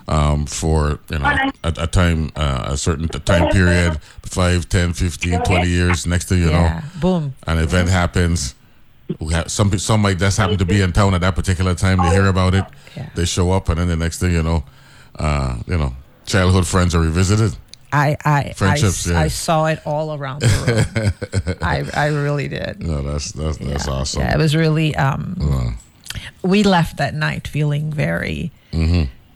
um, 0.09 0.45
for 0.45 0.99
you 1.09 1.19
know 1.19 1.25
a, 1.63 1.73
a 1.77 1.87
time 1.87 2.29
uh, 2.35 2.65
a 2.73 2.77
certain 2.77 3.07
time 3.07 3.49
period 3.51 3.99
5 4.23 4.67
10 4.67 4.93
15 4.93 5.43
20 5.43 5.67
years 5.69 6.05
next 6.05 6.27
thing 6.29 6.39
you 6.41 6.49
yeah 6.49 6.81
know 6.81 6.99
boom 6.99 7.33
an 7.47 7.57
event 7.59 7.89
happens. 7.89 8.55
We 9.19 9.33
have 9.33 9.49
some 9.49 9.71
pe- 9.71 9.77
some 9.79 10.01
might 10.01 10.19
just 10.19 10.37
happen 10.37 10.57
to 10.59 10.65
be 10.65 10.81
in 10.81 10.91
town 10.93 11.15
at 11.15 11.21
that 11.21 11.33
particular 11.35 11.73
time. 11.73 11.97
They 11.97 12.09
hear 12.11 12.27
about 12.27 12.53
it, 12.53 12.63
Yeah. 12.95 13.09
they 13.15 13.25
show 13.25 13.49
up, 13.51 13.67
and 13.69 13.79
then 13.79 13.87
the 13.87 13.95
next 13.95 14.19
thing 14.19 14.31
you 14.33 14.43
know, 14.43 14.63
uh, 15.17 15.57
you 15.65 15.77
know, 15.79 15.95
childhood 16.27 16.67
friends 16.67 16.93
are 16.93 16.99
revisited. 17.01 17.57
I 17.91 18.17
I 18.23 18.53
Friendships, 18.55 19.07
I, 19.09 19.11
yeah. 19.13 19.19
I 19.25 19.27
saw 19.29 19.65
it 19.65 19.79
all 19.83 20.13
around 20.13 20.41
the 20.43 20.47
room. 20.93 21.57
I 21.63 21.89
I 21.95 22.07
really 22.09 22.47
did. 22.47 22.83
No, 22.85 23.01
that's 23.01 23.31
that's 23.31 23.57
that's 23.57 23.87
yeah. 23.87 23.93
awesome. 23.93 24.21
Yeah, 24.21 24.35
it 24.35 24.37
was 24.37 24.55
really. 24.55 24.95
Um, 24.95 25.35
Uh, 25.41 25.71
we 26.43 26.61
left 26.61 26.97
that 26.97 27.15
night 27.15 27.47
feeling 27.47 27.91
very, 27.91 28.51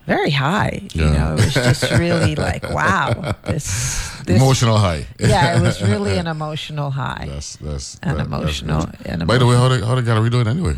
very 0.06 0.30
high. 0.30 0.82
You. 0.92 1.04
Yeah. 1.04 1.12
know, 1.12 1.32
it 1.34 1.44
was 1.44 1.54
just 1.54 1.90
really 1.98 2.34
like, 2.34 2.62
wow, 2.70 3.34
this. 3.44 4.10
this 4.24 4.36
Emotional 4.40 4.78
high. 4.78 5.06
yeah, 5.20 5.58
it 5.58 5.62
was 5.62 5.82
really 5.90 6.16
an 6.18 6.26
emotional 6.26 6.90
high. 6.90 7.26
That's 7.28 7.56
that's 7.56 7.98
An 8.02 8.16
that- 8.16 8.26
emotional- 8.26 8.86
good. 8.86 9.06
an 9.20 9.26
By 9.26 9.38
the 9.38 9.46
way, 9.46 9.56
how 9.56 9.68
the 9.68 9.84
how 9.84 9.94
the 9.94 10.02
gallery 10.02 10.30
it 10.40 10.46
anyway? 10.46 10.76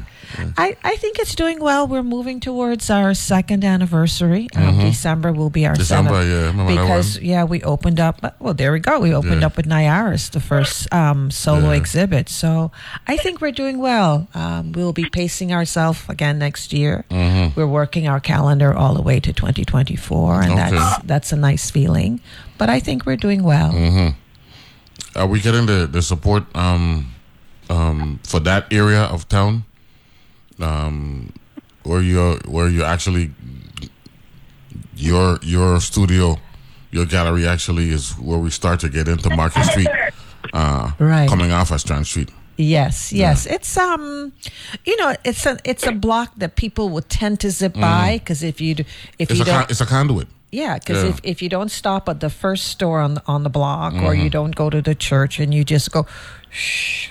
I, 0.57 0.77
I 0.85 0.97
think 0.97 1.19
it's 1.19 1.35
doing 1.35 1.61
well. 1.61 1.87
We're 1.87 2.03
moving 2.03 2.41
towards 2.41 2.91
our 2.91 3.15
second 3.15 3.65
anniversary. 3.65 4.49
Um, 4.55 4.79
December 4.79 5.33
will 5.33 5.51
be 5.51 5.67
our 5.67 5.73
Mm-hmm. 5.75 5.81
December, 5.81 6.23
seventh. 6.23 6.59
yeah, 6.59 6.85
because 6.85 7.19
yeah, 7.21 7.45
we 7.45 7.62
opened 7.62 8.01
up. 8.01 8.21
Well, 8.41 8.55
there 8.55 8.73
we 8.73 8.81
go. 8.81 8.99
We 9.01 9.15
opened 9.15 9.41
Yeah. 9.41 9.47
up 9.47 9.57
with 9.57 9.67
Nyaris, 9.67 10.31
the 10.31 10.41
first 10.41 10.93
um, 10.93 11.31
solo 11.31 11.71
exhibit. 11.71 12.29
So 12.29 12.71
I 13.07 13.17
think 13.17 13.41
we're 13.41 13.53
doing 13.53 13.79
well. 13.79 14.29
Um, 14.35 14.73
we'll 14.73 14.93
be 14.93 15.09
pacing 15.11 15.53
ourselves 15.53 16.03
again 16.09 16.39
next 16.39 16.73
year. 16.73 17.05
Mm-hmm. 17.11 17.59
We're 17.59 17.67
working 17.67 18.09
our 18.09 18.21
calendar 18.21 18.73
all 18.75 18.95
the 18.95 19.03
way 19.03 19.21
to 19.21 19.33
2024, 19.33 20.43
and 20.43 20.53
Okay. 20.53 20.71
that's 20.71 21.03
that's 21.05 21.33
a 21.33 21.37
nice 21.37 21.71
feeling. 21.71 22.21
But 22.59 22.71
I 22.71 22.81
think 22.81 23.07
we're 23.07 23.17
doing 23.17 23.43
well. 23.43 23.73
Mm-hmm. 23.73 25.19
Are 25.19 25.27
we 25.27 25.41
getting 25.41 25.67
the 25.67 25.87
the 25.87 26.03
support 26.03 26.45
um 26.55 27.12
um 27.71 28.21
for 28.23 28.41
that 28.41 28.73
area 28.73 29.03
of 29.03 29.29
town? 29.29 29.65
Um, 30.61 31.33
where 31.83 32.01
you 32.03 32.38
where 32.49 32.69
you 32.69 32.83
actually 32.85 33.31
your 34.97 35.38
your 35.42 35.81
studio, 35.81 36.37
your 36.90 37.07
gallery 37.07 37.47
actually 37.47 37.90
is 37.90 38.12
where 38.19 38.38
we 38.38 38.51
start 38.51 38.81
to 38.81 38.88
get 38.88 39.09
into 39.09 39.29
Market 39.31 39.64
Street, 39.64 39.88
uh, 40.53 40.90
Right. 40.99 41.29
coming 41.29 41.53
off 41.53 41.71
of 41.71 41.81
Strand 41.81 42.07
Street. 42.07 42.31
Yes, 42.57 43.12
yes. 43.12 43.45
It's 43.45 43.77
um, 43.77 44.33
you 44.87 44.97
know, 44.97 45.14
it's 45.25 45.45
a 45.45 45.59
it's 45.64 45.87
a 45.87 45.92
block 45.92 46.33
that 46.38 46.57
people 46.57 46.88
would 46.88 47.09
tend 47.11 47.40
to 47.40 47.51
zip 47.51 47.75
by 47.75 48.19
because 48.19 48.42
if 48.42 48.61
you 48.61 48.77
if 49.19 49.29
Mm. 49.29 49.31
It's 49.31 49.38
you 49.38 49.45
don't 49.45 49.55
con- 49.61 49.66
it's 49.69 49.81
a 49.83 49.87
conduit. 49.87 50.29
Yeah, 50.53 50.79
because 50.79 51.03
Yeah. 51.03 51.11
if, 51.11 51.21
if 51.23 51.42
you 51.42 51.51
don't 51.51 51.71
stop 51.71 52.09
at 52.09 52.21
the 52.21 52.31
first 52.31 52.69
store 52.69 53.01
on 53.01 53.14
the, 53.14 53.23
on 53.27 53.42
the 53.42 53.51
block, 53.51 53.92
or 53.95 53.97
Mm-hmm. 54.14 54.23
you 54.23 54.31
don't 54.31 54.55
go 54.57 54.71
to 54.71 54.81
the 54.81 54.95
church, 54.95 55.38
and 55.38 55.53
you 55.53 55.64
just 55.64 55.92
go, 55.92 56.07
shh. 56.51 57.11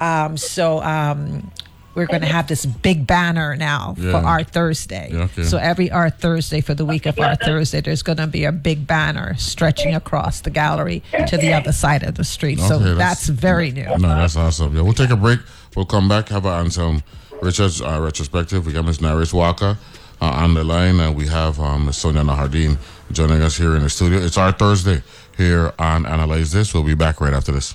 Um, 0.00 0.36
so 0.36 0.82
um, 0.82 1.50
we're 1.94 2.06
going 2.06 2.20
to 2.22 2.26
have 2.26 2.46
this 2.48 2.66
big 2.66 3.06
banner 3.06 3.56
now 3.56 3.94
Yeah. 3.98 4.12
for 4.12 4.26
our 4.26 4.42
Thursday. 4.44 5.10
Yeah, 5.12 5.22
okay. 5.24 5.44
So 5.44 5.58
every 5.58 5.90
Art 5.90 6.18
Thursday 6.20 6.60
for 6.60 6.74
the 6.74 6.84
week 6.84 7.06
of 7.06 7.18
Art 7.18 7.40
Thursday, 7.44 7.80
there's 7.80 8.02
going 8.02 8.18
to 8.18 8.26
be 8.26 8.44
a 8.44 8.52
big 8.52 8.86
banner 8.86 9.34
stretching 9.36 9.94
across 9.94 10.40
the 10.40 10.50
gallery 10.50 11.02
to 11.28 11.36
the 11.36 11.52
other 11.52 11.72
side 11.72 12.02
of 12.02 12.14
the 12.16 12.24
street. 12.24 12.58
so 12.60 12.76
Okay, 12.76 12.94
that's, 12.94 13.28
very 13.28 13.70
new. 13.70 13.84
No, 13.84 14.08
that's 14.08 14.36
awesome. 14.36 14.74
Yeah, 14.74 14.82
we'll 14.82 14.92
take 14.92 15.10
a 15.10 15.16
break. 15.16 15.40
We'll 15.76 15.86
come 15.86 16.08
back. 16.08 16.28
Have 16.28 16.46
an 16.46 16.52
Anselm 16.66 17.02
Richards 17.42 17.80
uh, 17.82 18.00
retrospective. 18.00 18.66
We 18.66 18.72
got 18.72 18.84
Miss 18.84 18.98
Nyaris 18.98 19.32
Walker 19.32 19.76
uh, 20.20 20.24
on 20.24 20.54
the 20.54 20.64
line, 20.64 21.00
and 21.00 21.14
we 21.16 21.26
have 21.26 21.58
um, 21.60 21.86
Miss 21.86 21.98
Sonia 21.98 22.22
Nahardin 22.22 22.78
joining 23.12 23.42
us 23.42 23.56
here 23.56 23.76
in 23.76 23.82
the 23.82 23.90
studio. 23.90 24.18
It's 24.18 24.38
our 24.38 24.52
Thursday 24.52 25.02
here 25.36 25.72
on 25.78 26.06
Analyze 26.06 26.52
This. 26.52 26.72
We'll 26.72 26.84
be 26.84 26.94
back 26.94 27.20
right 27.20 27.34
after 27.34 27.52
this. 27.52 27.74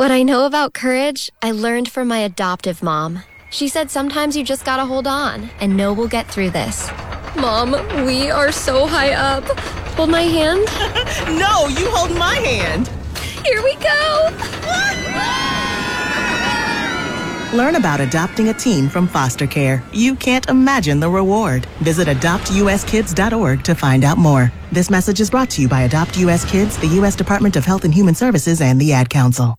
What 0.00 0.10
I 0.10 0.22
know 0.22 0.46
about 0.46 0.72
courage, 0.72 1.30
I 1.42 1.50
learned 1.50 1.90
from 1.90 2.08
my 2.08 2.20
adoptive 2.20 2.82
mom. 2.82 3.22
She 3.50 3.68
said 3.68 3.90
sometimes 3.90 4.34
you 4.34 4.42
just 4.42 4.64
gotta 4.64 4.86
hold 4.86 5.06
on 5.06 5.50
and 5.60 5.76
know 5.76 5.92
we'll 5.92 6.08
get 6.08 6.26
through 6.26 6.52
this. 6.52 6.88
Mom, 7.36 7.72
we 8.06 8.30
are 8.30 8.50
so 8.50 8.86
high 8.86 9.12
up. 9.12 9.44
Hold 9.96 10.08
my 10.08 10.22
hand. 10.22 10.66
No, 11.38 11.68
you 11.68 11.90
hold 11.90 12.16
my 12.16 12.36
hand. 12.36 12.88
Here 13.44 13.62
we 13.62 13.74
go. 13.74 14.30
Learn 17.54 17.74
about 17.74 18.00
adopting 18.00 18.48
a 18.48 18.54
teen 18.54 18.88
from 18.88 19.06
foster 19.06 19.46
care. 19.46 19.84
You 19.92 20.14
can't 20.14 20.48
imagine 20.48 20.98
the 20.98 21.10
reward. 21.10 21.66
Visit 21.82 22.08
adoptuskids.org 22.08 23.64
to 23.64 23.74
find 23.74 24.04
out 24.04 24.16
more. 24.16 24.50
This 24.72 24.88
message 24.88 25.20
is 25.20 25.28
brought 25.28 25.50
to 25.50 25.60
you 25.60 25.68
by 25.68 25.82
Adopt 25.82 26.16
US 26.16 26.50
Kids, 26.50 26.78
the 26.78 26.88
U.S. 27.00 27.14
Department 27.14 27.56
of 27.56 27.66
Health 27.66 27.84
and 27.84 27.92
Human 27.92 28.14
Services, 28.14 28.62
and 28.62 28.80
the 28.80 28.94
Ad 28.94 29.10
Council. 29.10 29.58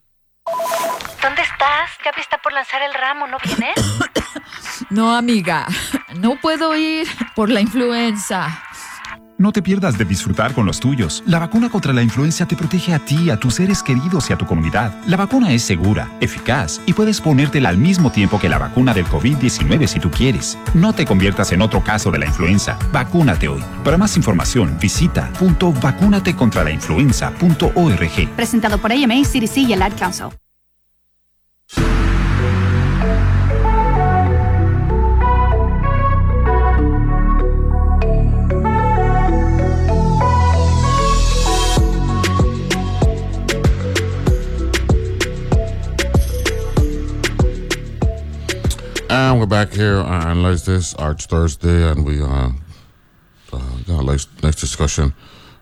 Gaby 2.03 2.21
está 2.21 2.37
por 2.37 2.53
lanzar 2.53 2.81
el 2.81 2.93
ramo, 2.93 3.27
¿no 3.27 3.37
vienes? 3.43 3.75
no, 4.89 5.15
amiga, 5.15 5.67
no 6.15 6.35
puedo 6.35 6.75
ir 6.75 7.07
por 7.35 7.49
la 7.49 7.61
influenza. 7.61 8.63
No 9.37 9.51
te 9.51 9.61
pierdas 9.63 9.97
de 9.97 10.05
disfrutar 10.05 10.53
con 10.53 10.67
los 10.67 10.79
tuyos. 10.79 11.23
La 11.25 11.39
vacuna 11.39 11.67
contra 11.69 11.91
la 11.93 12.03
influenza 12.03 12.45
te 12.45 12.55
protege 12.55 12.93
a 12.93 12.99
ti, 12.99 13.31
a 13.31 13.37
tus 13.37 13.55
seres 13.55 13.81
queridos 13.81 14.29
y 14.29 14.33
a 14.33 14.37
tu 14.37 14.45
comunidad. 14.45 14.93
La 15.07 15.17
vacuna 15.17 15.51
es 15.51 15.63
segura, 15.63 16.07
eficaz 16.19 16.79
y 16.85 16.93
puedes 16.93 17.19
ponértela 17.19 17.69
al 17.69 17.79
mismo 17.79 18.11
tiempo 18.11 18.39
que 18.39 18.49
la 18.49 18.59
vacuna 18.59 18.93
del 18.93 19.07
COVID-19 19.07 19.87
si 19.87 19.99
tú 19.99 20.11
quieres. 20.11 20.59
No 20.75 20.93
te 20.93 21.05
conviertas 21.05 21.51
en 21.53 21.63
otro 21.63 21.83
caso 21.83 22.11
de 22.11 22.19
la 22.19 22.27
influenza. 22.27 22.77
Vacúnate 22.91 23.47
hoy. 23.47 23.63
Para 23.83 23.97
más 23.97 24.15
información, 24.15 24.77
visita 24.79 25.31
.vacunatecontralainfluenza.org. 25.39 28.35
Presentado 28.35 28.77
por 28.77 28.91
AMA, 28.91 29.23
CDC 29.23 29.57
y 29.57 29.73
el 29.73 29.81
Ad 29.81 29.93
Council. 29.97 30.27
And 49.13 49.39
we're 49.39 49.45
back 49.45 49.73
here 49.73 49.97
on 49.97 50.27
Analyze 50.27 50.65
This, 50.65 50.93
Arts 50.95 51.25
Thursday, 51.25 51.89
and 51.89 52.05
we 52.05 52.21
uh, 52.21 52.51
uh, 53.53 53.59
got 53.87 54.01
a 54.01 54.03
nice, 54.03 54.25
discussion, 54.55 55.13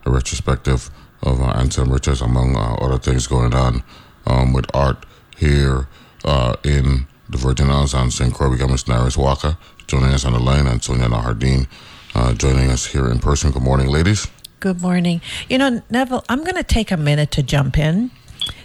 a 0.06 0.10
retrospective 0.10 0.90
of 1.22 1.40
uh, 1.40 1.46
Anselm 1.46 1.92
Richards, 1.92 2.20
among 2.20 2.56
uh, 2.56 2.74
other 2.80 2.98
things 2.98 3.26
going 3.26 3.54
on 3.54 3.82
um, 4.26 4.52
with 4.52 4.66
art 4.74 5.06
here 5.36 5.88
uh, 6.24 6.56
in 6.64 7.06
the 7.28 7.38
Virgin 7.38 7.70
Islands 7.70 7.94
and 7.94 8.12
St. 8.12 8.34
Croix. 8.34 8.48
We 8.48 8.56
got 8.56 8.70
Miss 8.70 8.84
Nyaris 8.84 9.16
Walker 9.16 9.56
joining 9.86 10.10
us 10.10 10.24
on 10.24 10.32
the 10.32 10.40
line, 10.40 10.66
and 10.66 10.82
Sonia 10.82 11.06
Nahardin 11.06 11.66
uh, 12.14 12.34
joining 12.34 12.70
us 12.70 12.86
here 12.86 13.08
in 13.08 13.18
person. 13.18 13.50
Good 13.50 13.62
morning, 13.62 13.88
ladies. 13.88 14.28
Good 14.60 14.82
morning. 14.82 15.20
You 15.48 15.58
know, 15.58 15.82
Neville, 15.90 16.24
I'm 16.28 16.40
going 16.40 16.56
to 16.56 16.62
take 16.62 16.90
a 16.90 16.96
minute 16.96 17.30
to 17.32 17.42
jump 17.42 17.78
in 17.78 18.10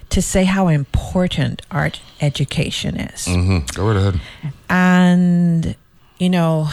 to 0.09 0.21
say 0.21 0.43
how 0.43 0.67
important 0.67 1.61
art 1.71 2.01
education 2.21 2.99
is. 2.99 3.25
Mm-hmm. 3.25 3.65
Go 3.73 3.87
right 3.87 3.97
ahead. 3.97 4.21
And, 4.69 5.75
you 6.19 6.29
know, 6.29 6.69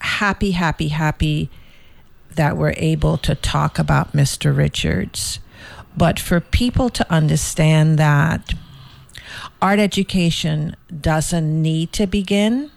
happy, 0.00 0.52
happy, 0.52 0.88
happy 0.88 1.50
that 2.34 2.56
we're 2.56 2.74
able 2.76 3.16
to 3.18 3.34
talk 3.34 3.78
about 3.78 4.12
Mr. 4.12 4.56
Richards. 4.56 5.38
But 5.96 6.18
for 6.18 6.40
people 6.40 6.90
to 6.90 7.12
understand 7.12 7.98
that 7.98 8.54
art 9.64 9.78
education 9.78 10.76
doesn't 11.00 11.62
need 11.62 11.90
to 11.90 12.06
begin 12.06 12.70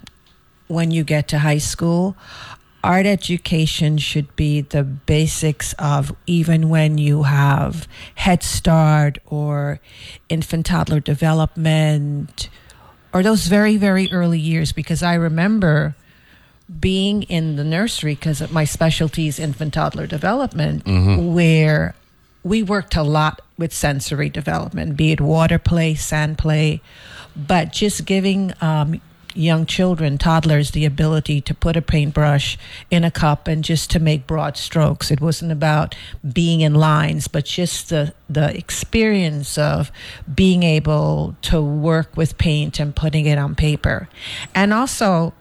when 0.67 0.89
you 0.89 1.04
get 1.04 1.28
to 1.28 1.39
high 1.39 1.58
school, 1.58 2.15
art 2.82 3.06
education 3.06 3.97
should 3.97 4.34
be 4.38 4.62
the 4.62 4.84
basics 4.86 5.73
of 5.73 6.15
even 6.28 6.69
when 6.69 6.97
you 6.97 7.23
have 7.23 7.89
Head 8.15 8.41
Start 8.41 9.17
or 9.26 9.82
infant 10.30 10.65
toddler 10.65 11.02
development 11.02 12.47
or 13.13 13.21
those 13.21 13.47
very, 13.47 13.76
very 13.76 14.10
early 14.13 14.39
years. 14.39 14.71
Because 14.71 15.04
I 15.04 15.15
remember 15.15 15.93
being 16.80 17.23
in 17.23 17.58
the 17.58 17.65
nursery 17.65 18.15
because 18.15 18.50
my 18.50 18.63
specialty 18.63 19.28
is 19.28 19.39
infant 19.39 19.73
toddler 19.73 20.08
development, 20.08 20.86
mm-hmm. 20.86 21.34
where 21.34 21.95
we 22.47 22.63
worked 22.63 22.95
a 22.95 23.03
lot 23.03 23.41
with 23.57 23.73
sensory 23.73 24.29
development, 24.29 24.95
be 24.95 25.12
it 25.12 25.21
water 25.21 25.60
play, 25.60 25.95
sand 25.95 26.38
play, 26.38 26.81
but 27.36 27.71
just 27.71 28.05
giving 28.05 28.53
um, 28.62 29.01
young 29.33 29.65
children, 29.65 30.17
toddlers, 30.17 30.71
the 30.71 30.86
ability 30.86 31.41
to 31.41 31.53
put 31.53 31.75
a 31.75 31.81
paintbrush 31.81 32.57
in 32.89 33.03
a 33.03 33.12
cup 33.12 33.47
and 33.47 33.63
just 33.63 33.91
to 33.91 33.99
make 33.99 34.25
broad 34.25 34.57
strokes. 34.57 35.12
It 35.12 35.21
wasn't 35.21 35.51
about 35.51 35.95
being 36.33 36.62
in 36.62 36.73
lines, 36.73 37.27
but 37.27 37.45
just 37.45 37.89
the, 37.89 38.13
the 38.29 38.55
experience 38.57 39.57
of 39.57 39.91
being 40.33 40.63
able 40.63 41.36
to 41.43 41.62
work 41.62 42.17
with 42.17 42.38
paint 42.38 42.79
and 42.79 42.95
putting 42.95 43.25
it 43.25 43.38
on 43.38 43.55
paper. 43.55 44.10
And 44.55 44.73
also, 44.73 45.33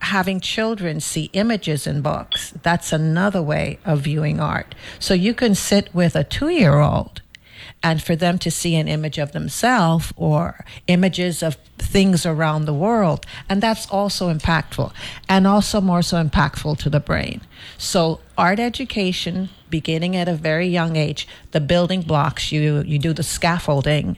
having 0.00 0.40
children 0.40 1.00
see 1.00 1.30
images 1.32 1.86
in 1.86 2.02
books, 2.02 2.52
that's 2.62 2.92
another 2.92 3.42
way 3.42 3.78
of 3.84 4.00
viewing 4.00 4.40
art. 4.40 4.74
So 4.98 5.14
you 5.14 5.34
can 5.34 5.54
sit 5.54 5.94
with 5.94 6.14
a 6.14 6.24
two 6.24 6.48
year 6.48 6.78
old 6.78 7.22
and 7.82 8.02
for 8.02 8.16
them 8.16 8.38
to 8.38 8.50
see 8.50 8.74
an 8.76 8.88
image 8.88 9.18
of 9.18 9.32
themselves 9.32 10.12
or 10.16 10.64
images 10.86 11.42
of 11.42 11.56
things 11.78 12.26
around 12.26 12.64
the 12.64 12.74
world. 12.74 13.24
And 13.48 13.62
that's 13.62 13.86
also 13.90 14.32
impactful 14.32 14.92
and 15.28 15.46
also 15.46 15.80
more 15.80 16.02
so 16.02 16.22
impactful 16.22 16.78
to 16.78 16.90
the 16.90 17.00
brain. 17.00 17.42
So, 17.78 18.20
art 18.36 18.58
education, 18.58 19.50
beginning 19.70 20.16
at 20.16 20.28
a 20.28 20.34
very 20.34 20.66
young 20.66 20.96
age, 20.96 21.26
the 21.52 21.60
building 21.60 22.02
blocks, 22.02 22.52
you, 22.52 22.82
you 22.82 22.98
do 22.98 23.12
the 23.12 23.22
scaffolding, 23.22 24.16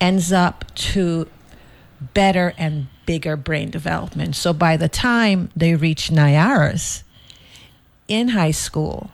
ends 0.00 0.32
up 0.32 0.64
to 0.74 1.28
better 2.14 2.54
and 2.56 2.88
bigger 3.08 3.38
brain 3.38 3.70
development. 3.70 4.36
So, 4.36 4.52
by 4.52 4.76
the 4.76 4.90
time 4.90 5.48
they 5.56 5.74
reach 5.74 6.10
Nyaris 6.10 7.04
in 8.06 8.28
high 8.28 8.50
school, 8.50 9.10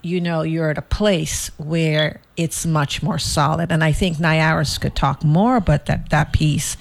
you 0.00 0.20
know 0.20 0.42
you're 0.42 0.70
at 0.70 0.78
a 0.78 0.88
place 1.00 1.50
where 1.58 2.20
it's 2.36 2.64
much 2.64 3.02
more 3.02 3.18
solid. 3.18 3.72
And 3.72 3.82
I 3.82 3.90
think 3.90 4.18
Nyaris 4.18 4.80
could 4.80 4.94
talk 4.94 5.24
more 5.24 5.56
about 5.56 5.86
that, 5.86 6.08
that 6.10 6.32
piece. 6.32 6.76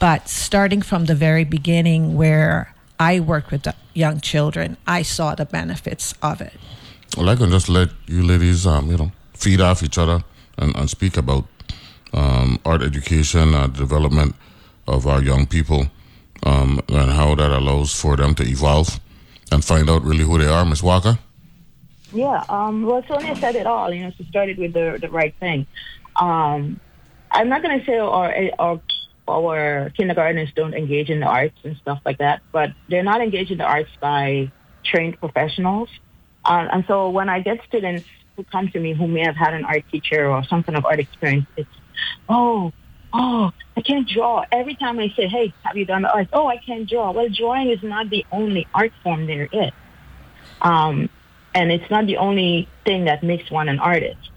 But 0.00 0.28
starting 0.28 0.82
from 0.82 1.04
the 1.04 1.14
very 1.14 1.44
beginning, 1.44 2.16
where 2.16 2.74
I 2.98 3.20
worked 3.20 3.52
with 3.52 3.64
young 3.94 4.20
children, 4.20 4.76
I 4.88 5.02
saw 5.02 5.36
the 5.36 5.46
benefits 5.46 6.14
of 6.20 6.40
it. 6.40 6.54
Well, 7.16 7.28
I 7.28 7.36
can 7.36 7.50
just 7.50 7.68
let 7.68 7.90
you 8.08 8.24
ladies, 8.24 8.66
um, 8.66 8.90
you 8.90 8.96
know, 8.96 9.12
feed 9.34 9.60
off 9.60 9.84
each 9.84 9.96
other 9.96 10.24
and, 10.58 10.74
and 10.74 10.90
speak 10.90 11.16
about 11.16 11.44
um, 12.12 12.58
art 12.64 12.82
education, 12.82 13.54
uh, 13.54 13.68
development 13.68 14.34
of 14.86 15.06
our 15.06 15.22
young 15.22 15.46
people, 15.46 15.86
um, 16.44 16.80
and 16.88 17.10
how 17.10 17.34
that 17.34 17.50
allows 17.50 17.94
for 17.94 18.16
them 18.16 18.34
to 18.36 18.42
evolve 18.42 19.00
and 19.50 19.64
find 19.64 19.88
out 19.88 20.02
really 20.02 20.24
who 20.24 20.38
they 20.38 20.46
are. 20.46 20.64
Miss 20.64 20.82
Walker. 20.82 21.18
Yeah, 22.12 22.44
um, 22.48 22.84
well, 22.86 23.02
Sonia 23.08 23.34
said 23.36 23.56
it 23.56 23.66
all. 23.66 23.92
You 23.92 24.04
know, 24.04 24.12
she 24.16 24.24
started 24.24 24.58
with 24.58 24.72
the 24.72 24.98
the 25.00 25.08
right 25.08 25.34
thing. 25.40 25.66
Um, 26.16 26.80
I'm 27.30 27.48
not 27.48 27.62
going 27.62 27.80
to 27.80 27.84
say 27.84 27.98
our, 27.98 28.32
our 28.58 28.80
our 29.26 29.90
kindergartners 29.90 30.52
don't 30.54 30.74
engage 30.74 31.10
in 31.10 31.20
the 31.20 31.26
arts 31.26 31.56
and 31.64 31.76
stuff 31.78 32.00
like 32.04 32.18
that, 32.18 32.42
but 32.52 32.70
they're 32.88 33.02
not 33.02 33.20
engaged 33.20 33.50
in 33.50 33.58
the 33.58 33.64
arts 33.64 33.90
by 34.00 34.50
trained 34.84 35.18
professionals. 35.18 35.88
Uh, 36.44 36.68
and 36.70 36.84
so 36.86 37.10
when 37.10 37.28
I 37.28 37.40
get 37.40 37.58
students 37.66 38.04
who 38.36 38.44
come 38.44 38.68
to 38.68 38.80
me 38.80 38.92
who 38.92 39.08
may 39.08 39.24
have 39.24 39.36
had 39.36 39.54
an 39.54 39.64
art 39.64 39.84
teacher 39.90 40.28
or 40.28 40.44
some 40.44 40.62
kind 40.62 40.76
of 40.76 40.84
art 40.84 41.00
experience, 41.00 41.46
it's, 41.56 41.68
oh, 42.28 42.72
oh, 43.14 43.52
I 43.76 43.80
can't 43.80 44.06
draw. 44.08 44.44
Every 44.52 44.74
time 44.74 44.98
I 44.98 45.08
say, 45.16 45.28
hey, 45.28 45.54
have 45.62 45.76
you 45.76 45.86
done 45.86 46.04
art? 46.04 46.28
Oh, 46.32 46.48
I 46.48 46.58
can't 46.58 46.88
draw. 46.88 47.12
Well, 47.12 47.28
drawing 47.28 47.70
is 47.70 47.82
not 47.82 48.10
the 48.10 48.26
only 48.30 48.66
art 48.74 48.92
form 49.02 49.26
there 49.26 49.48
is. 49.50 49.70
Um, 50.60 51.08
and 51.54 51.70
it's 51.70 51.88
not 51.90 52.06
the 52.06 52.16
only 52.16 52.68
thing 52.84 53.04
that 53.04 53.22
makes 53.22 53.50
one 53.50 53.68
an 53.68 53.78
artist. 53.78 54.30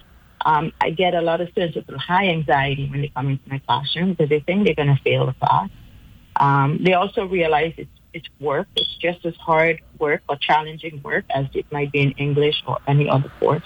Um, 0.45 0.71
I 0.79 0.91
get 0.91 1.15
a 1.15 1.21
lot 1.21 1.41
of 1.41 1.49
students 1.49 1.75
with 1.75 1.89
high 1.97 2.27
anxiety 2.27 2.87
when 2.89 3.01
they 3.01 3.09
come 3.09 3.29
into 3.29 3.49
my 3.49 3.59
classroom 3.59 4.11
because 4.11 4.29
they 4.29 4.39
think 4.39 4.65
they're 4.65 4.75
going 4.75 4.95
to 4.95 5.01
fail 5.03 5.25
the 5.25 5.33
class. 5.33 5.69
Um, 6.35 6.79
they 6.83 6.93
also 6.93 7.25
realize 7.25 7.73
it's, 7.77 7.89
it's 8.13 8.27
work. 8.39 8.67
It's 8.75 8.95
just 8.97 9.25
as 9.25 9.35
hard 9.35 9.81
work 9.97 10.21
or 10.29 10.35
challenging 10.35 11.01
work 11.03 11.25
as 11.31 11.47
it 11.53 11.65
might 11.71 11.91
be 11.91 12.01
in 12.01 12.11
English 12.11 12.63
or 12.67 12.77
any 12.87 13.09
other 13.09 13.31
course. 13.39 13.63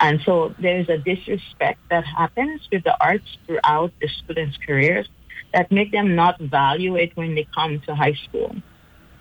And 0.00 0.20
so 0.24 0.54
there's 0.58 0.88
a 0.88 0.98
disrespect 0.98 1.80
that 1.90 2.04
happens 2.04 2.60
with 2.70 2.84
the 2.84 2.96
arts 3.02 3.26
throughout 3.46 3.92
the 4.00 4.08
students' 4.08 4.56
careers 4.64 5.08
that 5.52 5.72
make 5.72 5.92
them 5.92 6.14
not 6.14 6.40
value 6.40 6.96
it 6.96 7.16
when 7.16 7.34
they 7.34 7.46
come 7.54 7.80
to 7.86 7.94
high 7.94 8.14
school. 8.28 8.54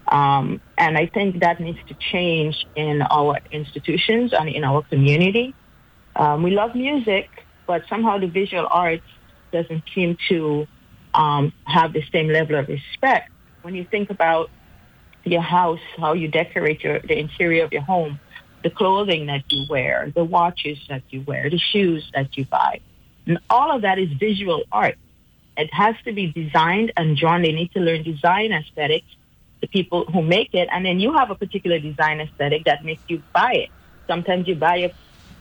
Um, 0.07 0.61
and 0.77 0.97
I 0.97 1.07
think 1.07 1.41
that 1.41 1.59
needs 1.59 1.79
to 1.87 1.95
change 1.95 2.65
in 2.75 3.01
our 3.01 3.39
institutions 3.51 4.33
and 4.33 4.47
in 4.49 4.63
our 4.63 4.83
community. 4.83 5.53
Um, 6.15 6.43
we 6.43 6.51
love 6.51 6.75
music, 6.75 7.29
but 7.65 7.83
somehow 7.89 8.17
the 8.17 8.27
visual 8.27 8.67
arts 8.69 9.03
doesn't 9.51 9.83
seem 9.93 10.17
to 10.29 10.67
um, 11.13 11.51
have 11.65 11.93
the 11.93 12.03
same 12.11 12.29
level 12.29 12.55
of 12.55 12.67
respect. 12.67 13.31
When 13.63 13.75
you 13.75 13.85
think 13.89 14.09
about 14.09 14.49
your 15.23 15.41
house, 15.41 15.79
how 15.97 16.13
you 16.13 16.27
decorate 16.27 16.83
your 16.83 16.99
the 16.99 17.17
interior 17.17 17.65
of 17.65 17.73
your 17.73 17.81
home, 17.81 18.19
the 18.67 18.75
clothing 18.75 19.27
that 19.27 19.49
you 19.49 19.65
wear, 19.69 20.11
the 20.13 20.25
watches 20.25 20.77
that 20.89 21.01
you 21.09 21.21
wear, 21.21 21.49
the 21.49 21.57
shoes 21.57 22.03
that 22.13 22.35
you 22.35 22.43
buy, 22.43 22.81
and 23.25 23.39
all 23.49 23.73
of 23.73 23.83
that 23.83 23.97
is 23.97 24.09
visual 24.19 24.63
art. 24.73 24.97
It 25.55 25.73
has 25.73 25.95
to 26.03 26.11
be 26.11 26.25
designed 26.33 26.91
and 26.97 27.15
drawn. 27.15 27.43
They 27.43 27.53
need 27.53 27.71
to 27.71 27.79
learn 27.79 28.03
design 28.03 28.51
aesthetics, 28.51 29.07
the 29.61 29.67
people 29.67 30.03
who 30.11 30.21
make 30.21 30.53
it, 30.53 30.67
and 30.69 30.85
then 30.85 30.99
you 30.99 31.13
have 31.13 31.31
a 31.31 31.35
particular 31.35 31.79
design 31.79 32.19
aesthetic 32.19 32.65
that 32.65 32.83
makes 32.83 33.01
you 33.07 33.23
buy 33.33 33.53
it. 33.53 33.69
Sometimes 34.05 34.49
you 34.49 34.55
buy 34.55 34.77
a 34.87 34.91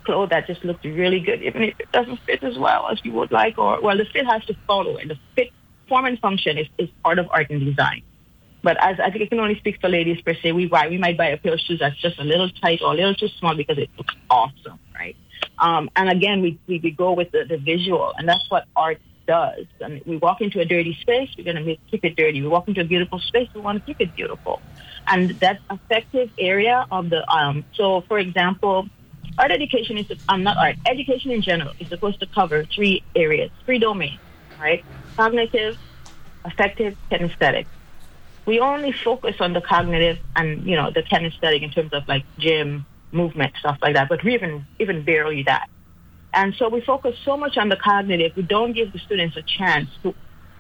clothes 0.05 0.31
that 0.31 0.47
just 0.47 0.65
looks 0.65 0.85
really 0.85 1.19
good, 1.19 1.43
even 1.43 1.65
if 1.65 1.81
it 1.81 1.91
doesn't 1.91 2.21
fit 2.27 2.45
as 2.45 2.57
well 2.57 2.87
as 2.93 3.01
you 3.05 3.11
would 3.11 3.33
like, 3.33 3.59
or 3.59 3.81
well, 3.81 3.97
the 3.97 4.05
fit 4.05 4.25
has 4.25 4.45
to 4.45 4.55
follow 4.69 4.97
it. 4.99 5.09
The 5.09 5.19
fit, 5.35 5.51
form, 5.89 6.05
and 6.05 6.17
function 6.21 6.59
is, 6.59 6.69
is 6.79 6.89
part 7.03 7.19
of 7.19 7.27
art 7.33 7.51
and 7.51 7.65
design. 7.65 8.03
But 8.67 8.79
as 8.83 8.99
I 8.99 9.13
think 9.13 9.23
I 9.23 9.27
can 9.27 9.39
only 9.39 9.57
speak 9.59 9.81
for 9.81 9.89
ladies 9.89 10.21
per 10.23 10.35
se, 10.35 10.51
we 10.51 10.67
buy 10.67 10.89
we 10.89 10.99
might 10.99 11.17
buy 11.17 11.29
a 11.29 11.37
pair 11.37 11.55
of 11.55 11.61
shoes 11.61 11.79
that's 11.79 11.97
just 12.03 12.19
a 12.19 12.25
little 12.25 12.51
tight 12.51 12.81
or 12.83 12.95
a 12.95 12.97
little 12.97 13.15
too 13.15 13.29
small 13.39 13.55
because 13.55 13.79
it 13.79 13.89
looks 13.97 14.17
awesome, 14.29 14.81
right? 14.93 15.15
Um, 15.61 15.89
and 15.95 16.11
again, 16.11 16.43
we, 16.43 16.59
we, 16.67 16.81
we 16.83 16.91
go 16.91 17.13
with 17.13 17.31
the, 17.31 17.45
the 17.49 17.59
visual, 17.59 18.13
and 18.19 18.29
that's 18.29 18.45
what 18.49 18.65
art 18.75 18.99
does. 19.29 19.67
And 19.81 20.03
we 20.05 20.17
walk 20.17 20.41
into 20.41 20.59
a 20.59 20.65
dirty 20.65 20.99
space, 21.01 21.29
we're 21.39 21.45
going 21.45 21.65
to 21.65 21.77
keep 21.93 22.05
it 22.05 22.17
dirty. 22.17 22.43
We 22.43 22.49
walk 22.49 22.67
into 22.67 22.81
a 22.81 22.85
beautiful 22.85 23.21
space, 23.21 23.49
we 23.55 23.61
want 23.61 23.79
to 23.79 23.85
keep 23.85 24.01
it 24.01 24.17
beautiful. 24.17 24.61
And 25.07 25.39
that 25.39 25.61
effective 25.71 26.31
area 26.37 26.89
of 26.91 27.09
the 27.09 27.23
um, 27.33 27.65
so 27.75 28.03
for 28.09 28.19
example, 28.19 28.89
art 29.39 29.53
education 29.53 29.97
is 29.99 30.07
um, 30.29 30.43
not 30.43 30.57
art 30.57 30.75
education 30.91 31.31
in 31.31 31.41
general 31.41 31.73
is 31.79 31.89
supposed 31.89 32.19
to 32.19 32.27
cover 32.35 32.65
three 32.75 33.05
areas, 33.15 33.53
three 33.65 33.79
domains, 33.79 34.19
right? 34.59 34.85
Cognitive, 35.17 35.79
affective, 36.45 36.97
kinesthetic 37.13 37.67
we 38.47 38.61
only 38.61 38.93
focus 38.93 39.37
on 39.41 39.53
the 39.53 39.61
cognitive 39.61 40.19
and 40.35 40.65
you 40.65 40.77
know 40.77 40.91
the 40.91 41.03
kinesthetic 41.03 41.63
in 41.63 41.71
terms 41.71 41.93
of 41.93 42.05
like 42.09 42.25
gym 42.39 42.87
movement 43.13 43.53
stuff 43.59 43.79
like 43.83 43.95
that 43.95 44.09
but 44.09 44.23
we 44.25 44.35
even 44.35 44.67
even 44.79 45.05
barely 45.05 45.43
that. 45.43 45.69
And 46.33 46.55
so 46.59 46.69
we 46.69 46.81
focus 46.83 47.17
so 47.25 47.37
much 47.37 47.57
on 47.57 47.69
the 47.69 47.77
cognitive 47.77 48.33
we 48.37 48.43
don't 48.43 48.73
give 48.73 48.93
the 48.93 48.99
students 48.99 49.37
a 49.37 49.43
chance 49.43 49.91
to 50.03 50.15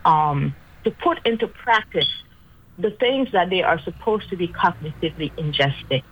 um, 0.04 0.54
to 0.84 0.90
put 0.90 1.24
into 1.24 1.48
practice 1.48 2.08
the 2.78 2.90
things 2.90 3.28
that 3.32 3.50
they 3.50 3.62
are 3.62 3.80
supposed 3.80 4.28
to 4.30 4.36
be 4.36 4.48
cognitively 4.48 5.32
ingesting. 5.38 6.02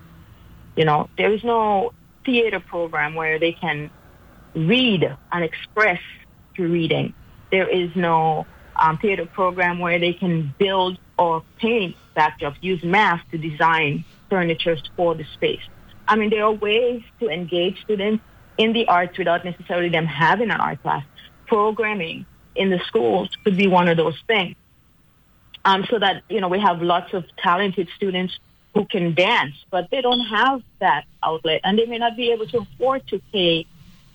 You 0.77 0.85
know 0.85 1.09
there 1.19 1.33
is 1.33 1.43
no 1.45 1.93
theater 2.25 2.61
program 2.61 3.15
where 3.15 3.39
they 3.39 3.53
can 3.53 3.91
read 4.55 5.05
and 5.33 5.45
express 5.45 6.01
through 6.55 6.71
reading. 6.71 7.15
There 7.51 7.69
is 7.69 7.91
no 7.95 8.47
um, 8.77 8.99
theater 8.99 9.27
program 9.27 9.79
where 9.79 9.99
they 9.99 10.13
can 10.13 10.55
build 10.59 10.99
or 11.19 11.43
paint 11.59 11.97
backdrops, 12.17 12.57
use 12.61 12.83
math 12.83 13.21
to 13.31 13.39
design 13.39 14.05
furniture 14.29 14.77
for 14.97 15.15
the 15.15 15.25
space. 15.35 15.63
I 16.07 16.17
mean, 16.17 16.31
there 16.31 16.45
are 16.45 16.53
ways 16.53 17.03
to 17.21 17.29
engage 17.29 17.81
students 17.83 18.23
in 18.59 18.73
the 18.73 18.87
arts 18.89 19.17
without 19.19 19.45
necessarily 19.45 19.89
them 19.89 20.07
having 20.07 20.51
an 20.51 20.61
art 20.61 20.83
class. 20.83 21.05
Programming 21.47 22.27
in 22.55 22.71
the 22.71 22.81
schools 22.87 23.31
could 23.43 23.57
be 23.57 23.67
one 23.67 23.89
of 23.89 23.97
those 23.97 24.19
things. 24.27 24.57
Um, 25.65 25.87
so 25.89 25.99
that, 25.99 26.23
you 26.29 26.41
know, 26.41 26.49
we 26.49 26.61
have 26.61 26.83
lots 26.83 27.15
of 27.15 27.25
talented 27.39 27.89
students 27.97 28.39
who 28.75 28.85
can 28.85 29.15
dance, 29.15 29.55
but 29.71 29.89
they 29.91 30.03
don't 30.03 30.27
have 30.27 30.63
that 30.81 31.05
outlet 31.23 31.61
and 31.65 31.79
they 31.79 31.87
may 31.87 31.99
not 31.99 32.17
be 32.17 32.33
able 32.33 32.47
to 32.49 32.59
afford 32.59 33.07
to 33.09 33.21
pay 33.33 33.67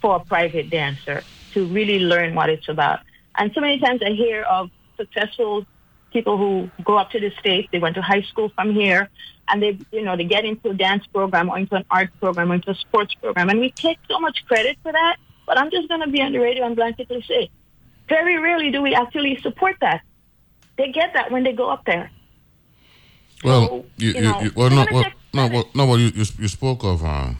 for 0.01 0.17
a 0.17 0.19
private 0.19 0.69
dancer 0.69 1.23
to 1.53 1.65
really 1.65 1.99
learn 1.99 2.35
what 2.35 2.49
it's 2.49 2.69
about. 2.69 2.99
And 3.39 3.51
so 3.53 3.61
many 3.61 3.79
times 3.79 4.01
I 4.05 4.11
hear 4.11 4.43
of 4.43 4.69
successful 4.97 5.65
people 6.11 6.37
who 6.37 6.69
go 6.83 6.97
up 6.97 7.09
to 7.11 7.19
the 7.19 7.31
States, 7.39 7.69
they 7.71 7.79
went 7.79 7.95
to 7.95 8.01
high 8.01 8.21
school 8.23 8.49
from 8.53 8.73
here, 8.73 9.09
and 9.47 9.63
they, 9.63 9.79
you 9.91 10.03
know, 10.03 10.17
they 10.17 10.25
get 10.25 10.43
into 10.43 10.69
a 10.69 10.73
dance 10.73 11.07
program 11.07 11.49
or 11.49 11.57
into 11.57 11.75
an 11.75 11.85
art 11.89 12.09
program 12.19 12.51
or 12.51 12.55
into 12.55 12.71
a 12.71 12.75
sports 12.75 13.13
program. 13.15 13.49
And 13.49 13.59
we 13.59 13.71
take 13.71 13.97
so 14.09 14.19
much 14.19 14.45
credit 14.45 14.77
for 14.83 14.91
that, 14.91 15.17
but 15.47 15.57
I'm 15.57 15.71
just 15.71 15.87
going 15.87 16.01
to 16.01 16.09
be 16.09 16.21
on 16.21 16.33
the 16.33 16.39
radio 16.39 16.65
and 16.65 16.75
blanketly 16.75 17.25
say, 17.25 17.49
very 18.09 18.37
rarely 18.37 18.71
do 18.71 18.81
we 18.81 18.93
actually 18.93 19.39
support 19.41 19.77
that. 19.79 20.01
They 20.77 20.91
get 20.91 21.13
that 21.13 21.31
when 21.31 21.43
they 21.43 21.53
go 21.53 21.69
up 21.69 21.85
there. 21.85 22.11
Well, 23.43 23.67
so, 23.67 23.85
you, 23.97 24.11
you, 24.11 24.21
know, 24.21 24.41
you, 24.41 24.51
well, 24.55 24.69
no, 24.69 24.85
well, 24.91 25.05
no, 25.33 25.47
well, 25.47 25.69
no, 25.73 25.85
well, 25.85 25.99
you, 25.99 26.07
you, 26.07 26.25
you 26.39 26.47
spoke 26.49 26.83
of 26.83 27.05
uh, 27.05 27.33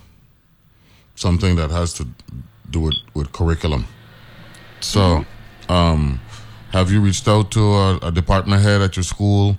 something 1.15 1.57
that 1.57 1.71
has 1.71 1.93
to 1.95 2.07
do 2.69 2.79
with, 2.79 2.95
with 3.13 3.31
curriculum. 3.33 3.85
So, 4.79 4.99
mm-hmm. 4.99 5.38
Um, 5.69 6.19
have 6.71 6.91
you 6.91 7.01
reached 7.01 7.27
out 7.27 7.51
to 7.51 7.61
a, 7.61 7.97
a 8.03 8.11
department 8.11 8.61
head 8.61 8.81
at 8.81 8.95
your 8.95 9.03
school 9.03 9.57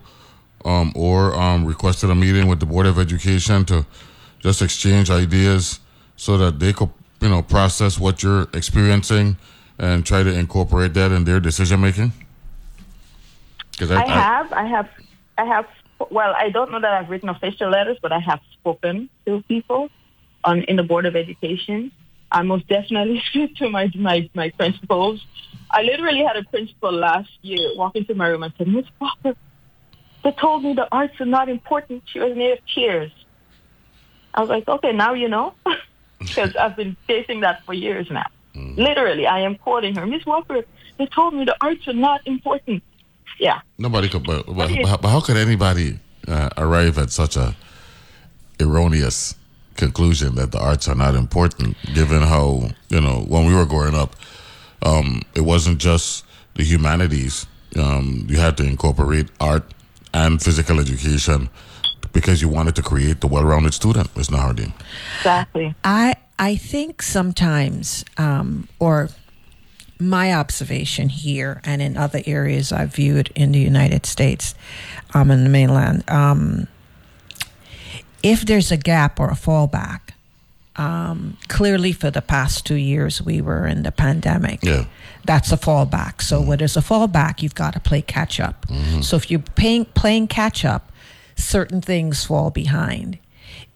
um, 0.65 0.93
or 0.95 1.35
um, 1.35 1.65
requested 1.65 2.11
a 2.11 2.15
meeting 2.15 2.47
with 2.47 2.61
the 2.61 2.67
Board 2.67 2.87
of 2.87 2.99
Education 2.99 3.65
to 3.67 3.87
just 4.41 4.63
exchange 4.63 5.11
ideas 5.11 5.81
so 6.17 6.37
that 6.37 6.59
they 6.59 6.73
could, 6.73 6.91
you 7.21 7.29
know, 7.29 7.43
process 7.43 7.99
what 7.99 8.23
you're 8.23 8.49
experiencing 8.53 9.37
and 9.79 10.05
try 10.05 10.23
to 10.23 10.33
incorporate 10.33 10.95
that 10.95 11.13
in 11.13 11.25
their 11.25 11.41
decision 11.41 11.81
making? 11.81 12.13
I, 13.81 13.95
I, 13.95 14.07
have, 14.07 14.53
I 14.53 14.67
have, 14.67 14.89
I 15.39 15.45
have. 15.47 15.67
Well, 16.11 16.35
I 16.37 16.51
don't 16.51 16.71
know 16.71 16.81
that 16.81 16.93
I've 16.93 17.09
written 17.09 17.29
official 17.29 17.71
letters, 17.71 17.99
but 18.03 18.13
I 18.13 18.19
have 18.19 18.41
spoken 18.53 19.09
to 19.27 19.43
people 19.49 19.91
on 20.45 20.63
in 20.65 20.77
the 20.77 20.83
Board 20.83 21.07
of 21.07 21.17
Education. 21.17 21.93
I 22.33 22.43
most 22.43 22.67
definitely 22.69 23.23
speak 23.31 23.57
to 23.57 23.69
my 23.69 23.91
my 23.95 24.29
my 24.35 24.51
principals 24.51 25.25
I 25.73 25.83
literally 25.83 26.25
had 26.25 26.37
a 26.37 26.45
principal 26.45 26.93
last 26.93 27.31
year 27.43 27.71
walk 27.77 27.95
into 27.97 28.15
my 28.15 28.27
room 28.29 28.43
and 28.43 28.53
said, 28.59 28.69
Miss 28.69 28.87
Walker, 29.01 29.37
they 30.25 30.33
told 30.33 30.65
me 30.65 30.75
the 30.75 30.89
arts 30.91 31.21
are 31.21 31.27
not 31.27 31.49
important. 31.49 32.03
She 32.07 32.19
was 32.19 32.37
near 32.37 32.57
tears. 32.75 33.13
I 34.35 34.41
was 34.41 34.51
like, 34.51 34.67
okay, 34.67 34.93
now 34.93 35.15
you 35.15 35.29
know. 35.29 35.55
Because 36.19 36.55
I've 36.55 36.77
been 36.77 36.99
facing 37.07 37.41
that 37.41 37.65
for 37.65 37.73
years 37.73 38.11
now. 38.11 38.27
Mm. 38.55 38.77
Literally, 38.77 39.27
I 39.27 39.41
am 39.41 39.57
quoting 39.57 39.95
her. 39.95 40.07
Miss 40.07 40.27
Walker, 40.27 40.67
they 40.99 41.07
told 41.07 41.33
me 41.33 41.47
the 41.47 41.57
arts 41.63 41.89
are 41.89 41.95
not 41.95 42.21
important. 42.27 42.83
Yeah. 43.39 43.63
Nobody 43.79 44.11
could, 44.11 44.25
but, 44.25 44.45
but, 44.45 45.01
but 45.01 45.09
how 45.09 45.23
could 45.23 45.39
anybody 45.39 45.99
uh, 46.29 46.51
arrive 46.59 46.99
at 46.99 47.11
such 47.11 47.39
a 47.39 47.57
erroneous 48.61 49.35
conclusion 49.77 50.35
that 50.35 50.53
the 50.53 50.59
arts 50.59 50.89
are 50.89 50.95
not 50.95 51.15
important, 51.15 51.77
given 51.95 52.23
how, 52.23 52.71
you 52.89 53.01
know, 53.01 53.25
when 53.29 53.47
we 53.47 53.55
were 53.55 53.67
growing 53.67 53.95
up, 53.95 54.17
um, 54.83 55.23
it 55.35 55.43
wasn't 55.43 55.79
just 55.79 56.25
the 56.55 56.63
humanities. 56.63 57.47
Um, 57.77 58.27
you 58.29 58.39
had 58.39 58.57
to 58.59 58.65
incorporate 58.65 59.29
art 59.41 59.65
and 60.13 60.43
physical 60.43 60.81
education 60.81 61.49
because 62.13 62.43
you 62.43 62.49
wanted 62.49 62.75
to 62.77 62.83
create 62.83 63.21
the 63.21 63.27
well-rounded 63.27 63.75
student, 63.75 64.15
Ms. 64.17 64.29
Nahardin. 64.29 64.73
Exactly. 65.19 65.75
I 65.85 66.17
I 66.39 66.57
think 66.57 67.03
sometimes, 67.03 68.05
um, 68.17 68.67
or 68.79 69.11
my 70.01 70.33
observation 70.33 71.11
here 71.11 71.61
and 71.65 71.83
in 71.83 71.97
other 71.99 72.23
areas 72.25 72.73
I've 72.73 72.95
viewed 72.95 73.31
in 73.35 73.53
the 73.53 73.59
United 73.59 74.07
States, 74.07 74.55
um, 75.13 75.31
in 75.31 75.45
the 75.45 75.51
mainland, 75.51 76.09
um, 76.11 76.67
if 78.23 78.45
there's 78.47 78.71
a 78.71 78.77
gap 78.77 79.19
or 79.19 79.29
a 79.29 79.35
fallback, 79.35 80.11
um, 80.77 81.37
clearly 81.49 81.93
for 81.93 82.11
the 82.11 82.23
past 82.23 82.65
two 82.65 82.77
years 82.77 83.21
we 83.21 83.41
were 83.41 83.67
in 83.67 83.83
the 83.83 83.93
pandemic. 83.93 84.61
Yeah. 84.63 84.87
That's 85.25 85.53
a 85.53 85.57
fallback. 85.57 86.23
So 86.23 86.39
mm-hmm. 86.39 86.49
when 86.49 86.59
there's 86.59 86.77
a 86.77 86.81
fallback, 86.81 87.43
you've 87.43 87.55
got 87.55 87.75
to 87.75 87.81
play 87.81 88.03
catch 88.03 88.41
up. 88.41 88.67
Mm-hmm. 88.69 89.03
So 89.03 89.17
if 89.17 89.31
you're 89.31 89.41
paying, 89.41 89.85
playing 89.85 90.29
catch 90.29 90.65
up, 90.65 90.91
certain 91.37 91.81
things 91.81 92.25
fall 92.25 92.51
behind. 92.51 93.19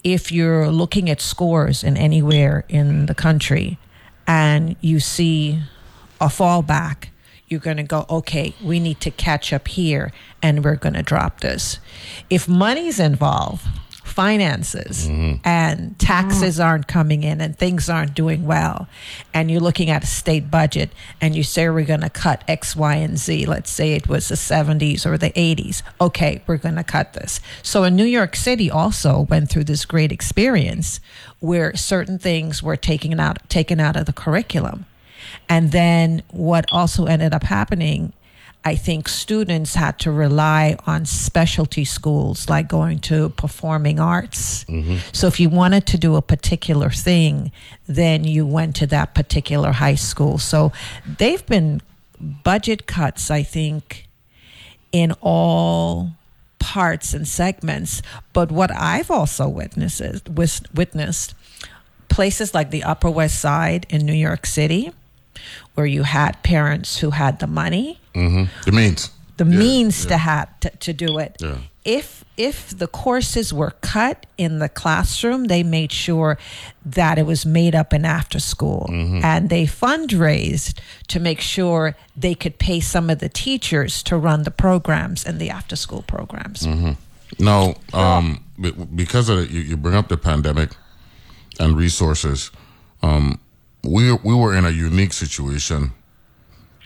If 0.03 0.31
you're 0.31 0.71
looking 0.71 1.11
at 1.11 1.21
scores 1.21 1.83
in 1.83 1.97
anywhere 1.97 2.65
in 2.69 3.07
the 3.07 3.15
country 3.15 3.79
and 4.27 4.77
you 4.81 5.01
see 5.01 5.61
a 6.21 6.27
fallback, 6.27 7.09
you're 7.49 7.61
going 7.61 7.77
to 7.77 7.83
go, 7.83 8.07
okay, 8.09 8.55
we 8.63 8.81
need 8.81 9.01
to 9.01 9.11
catch 9.11 9.53
up 9.53 9.69
here 9.69 10.13
and 10.43 10.65
we're 10.65 10.77
going 10.77 10.95
to 10.95 11.03
drop 11.03 11.41
this. 11.41 11.79
If 12.31 12.49
money's 12.49 12.99
involved, 12.99 13.67
finances 14.05 15.09
mm-hmm. 15.09 15.41
and 15.45 15.99
taxes 15.99 16.61
aren't 16.61 16.87
coming 16.87 17.23
in 17.23 17.41
and 17.41 17.59
things 17.59 17.89
aren't 17.89 18.15
doing 18.15 18.47
well, 18.47 18.87
and 19.33 19.51
you're 19.51 19.61
looking 19.61 19.91
at 19.91 20.05
a 20.05 20.07
state 20.07 20.51
budget 20.51 20.91
and 21.21 21.35
you 21.35 21.43
say 21.43 21.69
we're 21.69 21.85
going 21.85 22.01
to 22.01 22.11
cut 22.11 22.45
X, 22.47 22.77
Y, 22.77 22.95
and 22.95 23.19
Z, 23.19 23.47
let's 23.47 23.71
say 23.71 23.95
it 23.95 24.09
was 24.09 24.29
the 24.29 24.35
70s 24.35 25.05
or 25.07 25.19
the 25.19 25.31
80s, 25.31 25.83
okay, 26.01 26.43
we're 26.47 26.59
going 26.59 26.77
to 26.77 26.85
cut 26.85 27.15
this. 27.15 27.41
So 27.63 27.83
in 27.85 27.97
New 27.97 28.05
York 28.05 28.37
City 28.37 28.71
also 28.71 29.21
went 29.23 29.51
through 29.51 29.65
this 29.65 29.85
great 29.85 30.13
experience 30.13 31.01
where 31.41 31.75
certain 31.75 32.19
things 32.19 32.63
were 32.63 32.77
taken 32.77 33.19
out 33.19 33.49
taken 33.49 33.81
out 33.81 33.97
of 33.97 34.07
the 34.07 34.13
curriculum. 34.13 34.87
And 35.49 35.73
then 35.73 36.23
what 36.31 36.67
also 36.71 37.07
ended 37.07 37.35
up 37.35 37.45
happening 37.45 38.13
I 38.67 38.77
think 38.77 39.09
students 39.09 39.75
had 39.75 39.99
to 40.01 40.11
rely 40.11 40.77
on 40.87 41.05
specialty 41.05 41.85
schools 41.85 42.49
like 42.49 42.67
going 42.67 42.99
to 43.01 43.29
performing 43.31 44.01
arts. 44.01 44.65
Mm-hmm. 44.65 44.97
So 45.13 45.27
if 45.27 45.39
you 45.39 45.51
wanted 45.51 45.87
to 45.89 45.99
do 45.99 46.17
a 46.17 46.23
particular 46.23 46.89
thing, 46.89 47.53
then 47.87 48.25
you 48.25 48.47
went 48.47 48.75
to 48.77 48.87
that 48.87 49.15
particular 49.15 49.73
high 49.73 49.97
school. 49.97 50.39
So 50.39 50.73
they've 51.19 51.45
been 51.45 51.83
budget 52.19 52.87
cuts, 52.87 53.31
I 53.31 53.43
think, 53.43 54.09
in 54.93 55.13
all 55.21 56.13
parts 56.59 57.13
and 57.13 57.29
segments. 57.29 58.01
But 58.33 58.51
what 58.51 58.71
I've 58.75 59.11
also 59.11 59.47
witnessed, 59.47 60.31
witnessed 60.31 61.35
places 62.09 62.55
like 62.55 62.71
the 62.71 62.83
Upper 62.83 63.11
West 63.11 63.39
Side 63.41 63.87
in 63.91 64.07
New 64.07 64.15
York 64.15 64.47
City, 64.47 64.93
where 65.75 65.87
you 65.87 66.03
had 66.05 66.43
parents 66.43 66.99
who 66.99 67.11
had 67.11 67.39
the 67.39 67.47
money, 67.47 67.99
Mm-hmm. 68.15 68.45
The 68.65 68.73
means. 68.73 69.11
the 69.37 69.45
Yeah, 69.45 69.59
means 69.59 70.05
yeah. 70.05 70.09
to 70.11 70.17
have 70.19 70.61
to, 70.61 70.71
to 70.71 70.93
do 70.93 71.19
it. 71.19 71.37
Yeah. 71.41 71.57
If 71.85 72.25
if 72.37 72.77
the 72.79 72.87
courses 72.87 73.53
were 73.53 73.73
cut 73.81 74.27
in 74.39 74.59
the 74.59 74.69
classroom, 74.69 75.45
they 75.47 75.63
made 75.63 75.93
sure 75.93 76.37
that 76.85 77.19
it 77.19 77.27
was 77.27 77.45
made 77.47 77.75
up 77.75 77.93
in 77.93 78.05
after 78.05 78.41
school, 78.41 78.87
Mm-hmm. 78.91 79.25
and 79.25 79.49
they 79.51 79.67
fundraised 79.67 80.79
to 81.09 81.21
make 81.21 81.41
sure 81.41 81.95
they 82.17 82.35
could 82.35 82.59
pay 82.59 82.81
some 82.81 83.11
of 83.13 83.19
the 83.19 83.29
teachers 83.29 84.03
to 84.05 84.17
run 84.17 84.43
the 84.45 84.51
programs 84.51 85.25
and 85.27 85.39
the 85.41 85.51
after 85.51 85.77
school 85.77 86.03
programs. 86.03 86.63
Mm-hmm. 86.67 86.93
No, 87.45 87.75
um, 87.93 88.45
because 88.95 89.29
of 89.29 89.37
the, 89.39 89.53
you, 89.53 89.61
you 89.61 89.77
bring 89.77 89.95
up 89.97 90.09
the 90.09 90.17
pandemic 90.17 90.71
and 91.61 91.77
resources. 91.77 92.51
Um, 93.03 93.39
we 93.85 94.13
we 94.13 94.35
were 94.35 94.55
in 94.55 94.65
a 94.65 94.71
unique 94.71 95.13
situation 95.13 95.93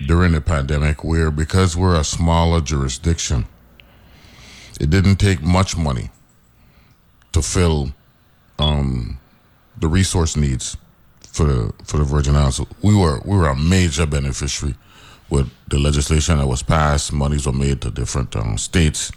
during 0.06 0.32
the 0.32 0.40
pandemic 0.40 1.04
where 1.04 1.30
because 1.30 1.76
we're 1.76 1.98
a 1.98 2.04
smaller 2.04 2.60
jurisdiction, 2.60 3.46
it 4.80 4.90
didn't 4.90 5.16
take 5.16 5.42
much 5.42 5.76
money 5.76 6.10
to 7.32 7.42
fill 7.42 7.92
um, 8.58 9.18
the 9.78 9.88
resource 9.88 10.36
needs 10.36 10.76
for 11.20 11.44
the 11.44 11.72
for 11.84 11.98
the 11.98 12.04
Virgin 12.04 12.36
Islands. 12.36 12.60
We 12.82 12.96
were 12.96 13.20
we 13.24 13.36
were 13.36 13.48
a 13.48 13.56
major 13.56 14.06
beneficiary 14.06 14.74
with 15.30 15.50
the 15.68 15.78
legislation 15.78 16.38
that 16.38 16.46
was 16.46 16.62
passed. 16.62 17.12
Monies 17.12 17.46
were 17.46 17.52
made 17.52 17.80
to 17.82 17.90
different 17.90 18.34
um, 18.34 18.58
states 18.58 19.12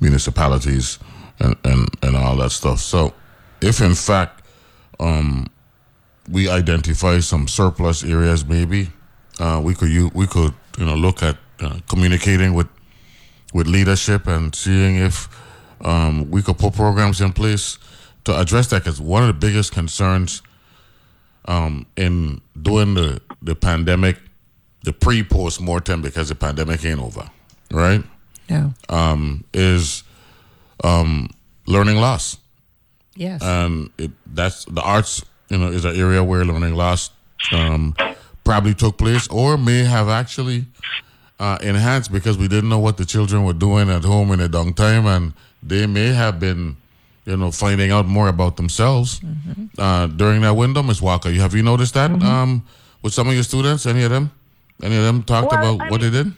municipalities 0.00 0.98
and, 1.38 1.56
and, 1.64 1.88
and 2.02 2.16
all 2.16 2.36
that 2.36 2.50
stuff. 2.50 2.80
So, 2.80 3.12
if 3.60 3.80
in 3.80 3.94
fact 3.94 4.42
um, 4.98 5.46
we 6.30 6.48
identify 6.48 7.20
some 7.20 7.48
surplus 7.48 8.04
areas, 8.04 8.44
maybe 8.44 8.90
uh, 9.38 9.60
we 9.62 9.74
could 9.74 9.90
you 9.90 10.10
we 10.14 10.26
could 10.26 10.54
you 10.78 10.84
know 10.84 10.94
look 10.94 11.22
at 11.22 11.36
uh, 11.60 11.78
communicating 11.88 12.54
with 12.54 12.68
with 13.52 13.66
leadership 13.66 14.26
and 14.26 14.54
seeing 14.54 14.96
if 14.96 15.28
um, 15.84 16.30
we 16.30 16.42
could 16.42 16.58
put 16.58 16.74
programs 16.74 17.20
in 17.20 17.32
place 17.32 17.78
to 18.24 18.38
address 18.38 18.68
that. 18.68 18.84
Because 18.84 19.00
one 19.00 19.22
of 19.22 19.28
the 19.28 19.46
biggest 19.46 19.72
concerns 19.72 20.42
um, 21.46 21.86
in 21.96 22.40
doing 22.60 22.94
the 22.94 23.20
the 23.42 23.54
pandemic, 23.54 24.18
the 24.84 24.92
pre 24.92 25.22
post 25.22 25.60
mortem, 25.60 26.02
because 26.02 26.28
the 26.28 26.34
pandemic 26.34 26.84
ain't 26.84 27.00
over, 27.00 27.28
right? 27.70 28.02
No. 28.48 28.74
um, 28.88 29.44
is 29.54 30.02
um, 30.82 31.30
learning 31.66 31.96
loss. 31.96 32.36
Yes. 33.14 33.42
And 33.42 33.90
it, 33.96 34.10
that's 34.26 34.64
the 34.64 34.80
arts, 34.82 35.24
you 35.50 35.58
know, 35.58 35.68
is 35.70 35.84
an 35.84 35.96
area 35.96 36.22
where 36.24 36.44
learning 36.44 36.74
loss 36.74 37.10
um, 37.52 37.94
probably 38.44 38.72
took 38.74 38.96
place 38.96 39.28
or 39.28 39.58
may 39.58 39.84
have 39.84 40.08
actually 40.08 40.64
uh, 41.38 41.58
enhanced 41.60 42.12
because 42.12 42.38
we 42.38 42.48
didn't 42.48 42.68
know 42.70 42.78
what 42.78 42.96
the 42.96 43.04
children 43.04 43.44
were 43.44 43.52
doing 43.52 43.90
at 43.90 44.04
home 44.04 44.30
in 44.32 44.38
their 44.38 44.48
downtime 44.48 45.04
and 45.06 45.32
they 45.62 45.86
may 45.86 46.08
have 46.08 46.38
been, 46.40 46.76
you 47.26 47.36
know, 47.36 47.50
finding 47.50 47.90
out 47.90 48.06
more 48.06 48.28
about 48.28 48.56
themselves 48.56 49.20
uh, 49.78 50.06
during 50.06 50.40
that 50.42 50.54
window. 50.54 50.82
Ms. 50.82 51.02
Walker, 51.02 51.30
you 51.30 51.40
have 51.40 51.54
you 51.54 51.62
noticed 51.62 51.94
that 51.94 52.10
um, 52.22 52.64
with 53.02 53.12
some 53.12 53.28
of 53.28 53.34
your 53.34 53.42
students? 53.42 53.86
Any 53.86 54.04
of 54.04 54.10
them? 54.10 54.30
Any 54.82 54.96
of 54.96 55.02
them 55.02 55.22
talked 55.22 55.50
Well, 55.52 55.74
about 55.74 55.86
I 55.86 55.90
what 55.90 56.00
they 56.00 56.10
did? 56.10 56.32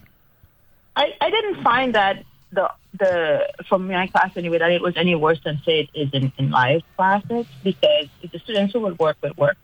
I, 0.96 1.12
I 1.20 1.31
didn't 1.31 1.62
find 1.62 1.94
that 1.94 2.25
the 2.52 2.70
the 2.98 3.48
from 3.68 3.88
my 3.88 4.06
class 4.06 4.30
anyway 4.36 4.58
that 4.58 4.70
it 4.70 4.82
was 4.82 4.94
any 4.96 5.14
worse 5.14 5.40
than 5.44 5.60
say 5.64 5.80
it 5.80 5.90
is 5.98 6.10
in, 6.12 6.32
in 6.38 6.50
live 6.50 6.82
classes 6.96 7.46
because 7.64 8.08
the 8.30 8.38
students 8.40 8.72
who 8.72 8.80
would 8.80 8.98
work 8.98 9.16
would 9.22 9.36
work. 9.36 9.56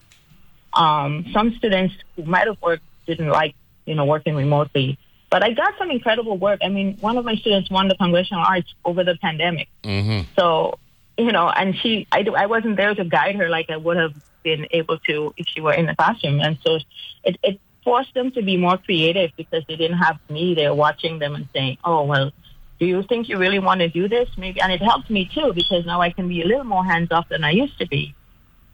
Um, 0.72 1.27
some 1.33 1.55
students 1.55 1.94
who 2.16 2.24
might 2.24 2.46
have 2.46 2.61
worked 2.62 2.85
didn't 3.07 3.29
like 3.29 3.55
you 3.85 3.94
know 3.94 4.05
working 4.05 4.35
remotely, 4.35 4.98
but 5.31 5.44
I 5.44 5.53
got 5.53 5.74
some 5.79 5.90
incredible 5.90 6.38
work. 6.38 6.61
I 6.62 6.68
mean, 6.68 6.96
one 7.01 7.18
of 7.18 7.24
my 7.24 7.35
students 7.37 7.70
won 7.70 7.88
the 7.88 7.96
Congressional 7.96 8.44
Arts 8.46 8.72
over 8.85 9.05
the 9.05 9.16
pandemic. 9.16 9.68
Mm-hmm. 9.85 10.31
So, 10.38 10.79
you 11.18 11.33
know, 11.33 11.48
and 11.48 11.77
she, 11.77 12.07
I, 12.11 12.24
I 12.37 12.46
wasn't 12.46 12.77
there 12.77 12.94
to 12.94 13.05
guide 13.05 13.37
her 13.37 13.48
like 13.48 13.68
I 13.68 13.77
would 13.77 13.96
have 13.98 14.14
been 14.42 14.66
able 14.70 14.98
to 15.01 15.35
if 15.37 15.46
she 15.46 15.61
were 15.61 15.74
in 15.74 15.87
the 15.87 15.94
classroom. 15.94 16.40
And 16.40 16.59
so 16.64 16.79
it, 17.24 17.37
it 17.42 17.61
forced 17.85 18.14
them 18.14 18.31
to 18.33 18.42
be 18.42 18.57
more 18.57 18.79
creative 18.79 19.33
because 19.37 19.64
they 19.68 19.77
didn't 19.77 19.98
have 19.98 20.18
me 20.31 20.55
there 20.55 20.74
watching 20.74 21.18
them 21.18 21.35
and 21.35 21.48
saying, 21.55 21.77
oh, 21.85 22.05
well, 22.05 22.33
do 22.79 22.87
you 22.87 23.03
think 23.03 23.29
you 23.29 23.38
really 23.38 23.59
want 23.59 23.81
to 23.81 23.88
do 23.88 24.09
this? 24.09 24.29
Maybe. 24.37 24.61
And 24.61 24.73
it 24.73 24.81
helped 24.81 25.11
me 25.11 25.29
too 25.33 25.53
because 25.53 25.85
now 25.85 26.01
I 26.01 26.11
can 26.11 26.29
be 26.29 26.43
a 26.43 26.47
little 26.47 26.64
more 26.64 26.85
hands 26.85 27.11
off 27.11 27.29
than 27.29 27.45
I 27.45 27.51
used 27.51 27.79
to 27.79 27.87
be 27.87 28.14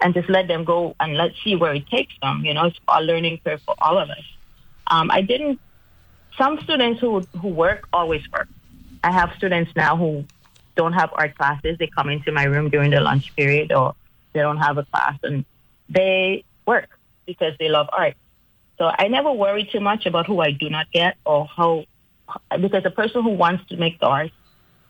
and 0.01 0.12
just 0.12 0.29
let 0.29 0.47
them 0.49 0.64
go 0.64 0.95
and 1.01 1.17
let's 1.17 1.35
see 1.43 1.57
where 1.57 1.75
it 1.75 1.87
takes 1.88 2.12
them. 2.21 2.45
You 2.45 2.55
know, 2.55 2.67
it's 2.67 2.79
a 2.87 3.03
learning 3.03 3.40
curve 3.45 3.62
for 3.62 3.75
all 3.79 3.99
of 3.99 4.11
us. 4.11 4.25
Um, 4.88 5.11
I 5.11 5.23
didn't, 5.23 5.59
some 6.37 6.61
students 6.61 7.01
who, 7.01 7.21
who 7.40 7.49
work 7.49 7.88
always 7.93 8.23
work. 8.31 8.49
I 9.03 9.11
have 9.12 9.33
students 9.37 9.71
now 9.75 9.97
who 9.97 10.25
don't 10.77 10.93
have 10.93 11.11
art 11.14 11.37
classes. 11.37 11.79
They 11.79 11.87
come 11.87 12.11
into 12.11 12.33
my 12.33 12.45
room 12.45 12.69
during 12.69 12.90
the 12.90 13.01
lunch 13.01 13.35
period 13.37 13.73
or 13.73 13.95
they 14.35 14.40
don't 14.40 14.59
have 14.59 14.77
a 14.77 14.85
class 14.85 15.19
and 15.23 15.45
they 15.88 16.45
work 16.67 16.88
because 17.27 17.55
they 17.59 17.69
love 17.69 17.88
art. 17.93 18.14
So 18.79 18.90
I 18.99 19.09
never 19.09 19.33
worry 19.33 19.64
too 19.64 19.81
much 19.81 20.05
about 20.05 20.27
who 20.27 20.40
I 20.40 20.51
do 20.51 20.69
not 20.69 20.90
get 20.93 21.17
or 21.25 21.47
how, 21.47 21.85
because 22.61 22.85
a 22.85 22.91
person 22.91 23.23
who 23.23 23.31
wants 23.31 23.67
to 23.69 23.77
make 23.77 23.99
the 24.01 24.07
art, 24.07 24.31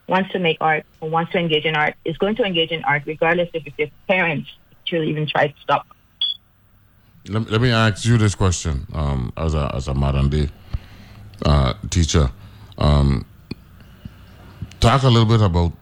wants 0.08 0.32
to 0.32 0.38
make 0.38 0.58
art, 0.60 0.84
or 1.00 1.08
wants 1.08 1.32
to 1.32 1.38
engage 1.38 1.64
in 1.64 1.76
art 1.76 1.94
is 2.04 2.16
going 2.18 2.36
to 2.36 2.44
engage 2.44 2.70
in 2.70 2.84
art 2.84 3.02
regardless 3.06 3.48
if 3.54 3.64
their 3.76 3.90
parents 4.06 4.50
actually 4.72 5.08
even 5.10 5.26
try 5.26 5.48
to 5.48 5.54
stop. 5.62 5.86
Let, 7.26 7.50
let 7.50 7.60
me 7.60 7.70
ask 7.70 8.04
you 8.04 8.18
this 8.18 8.34
question 8.34 8.86
um, 8.92 9.32
as 9.36 9.54
a 9.54 9.70
as 9.74 9.88
a 9.88 9.94
modern 9.94 10.28
day 10.28 10.48
uh, 11.44 11.74
teacher. 11.88 12.30
Um, 12.76 13.24
talk 14.80 15.02
a 15.02 15.08
little 15.08 15.28
bit 15.28 15.40
about 15.40 15.72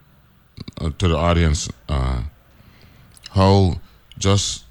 uh, 0.81 0.91
to 0.99 1.09
the 1.09 1.17
audience 1.17 1.69
uh, 1.89 2.23
how 3.31 3.81
just 4.19 4.65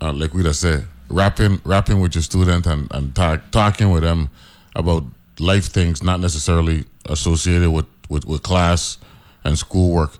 uh, 0.00 0.12
like 0.12 0.34
we 0.34 0.42
just 0.42 0.60
said, 0.60 0.86
rapping 1.08 1.60
rapping 1.64 2.00
with 2.00 2.14
your 2.16 2.22
student 2.22 2.66
and 2.66 2.88
and 2.90 3.14
talk, 3.14 3.50
talking 3.52 3.90
with 3.90 4.02
them 4.02 4.30
about 4.74 5.04
life 5.42 5.66
things, 5.66 6.02
not 6.02 6.20
necessarily 6.20 6.84
associated 7.06 7.70
with 7.70 7.86
with, 8.08 8.24
with 8.26 8.42
class 8.42 8.98
and 9.44 9.58
schoolwork, 9.58 10.12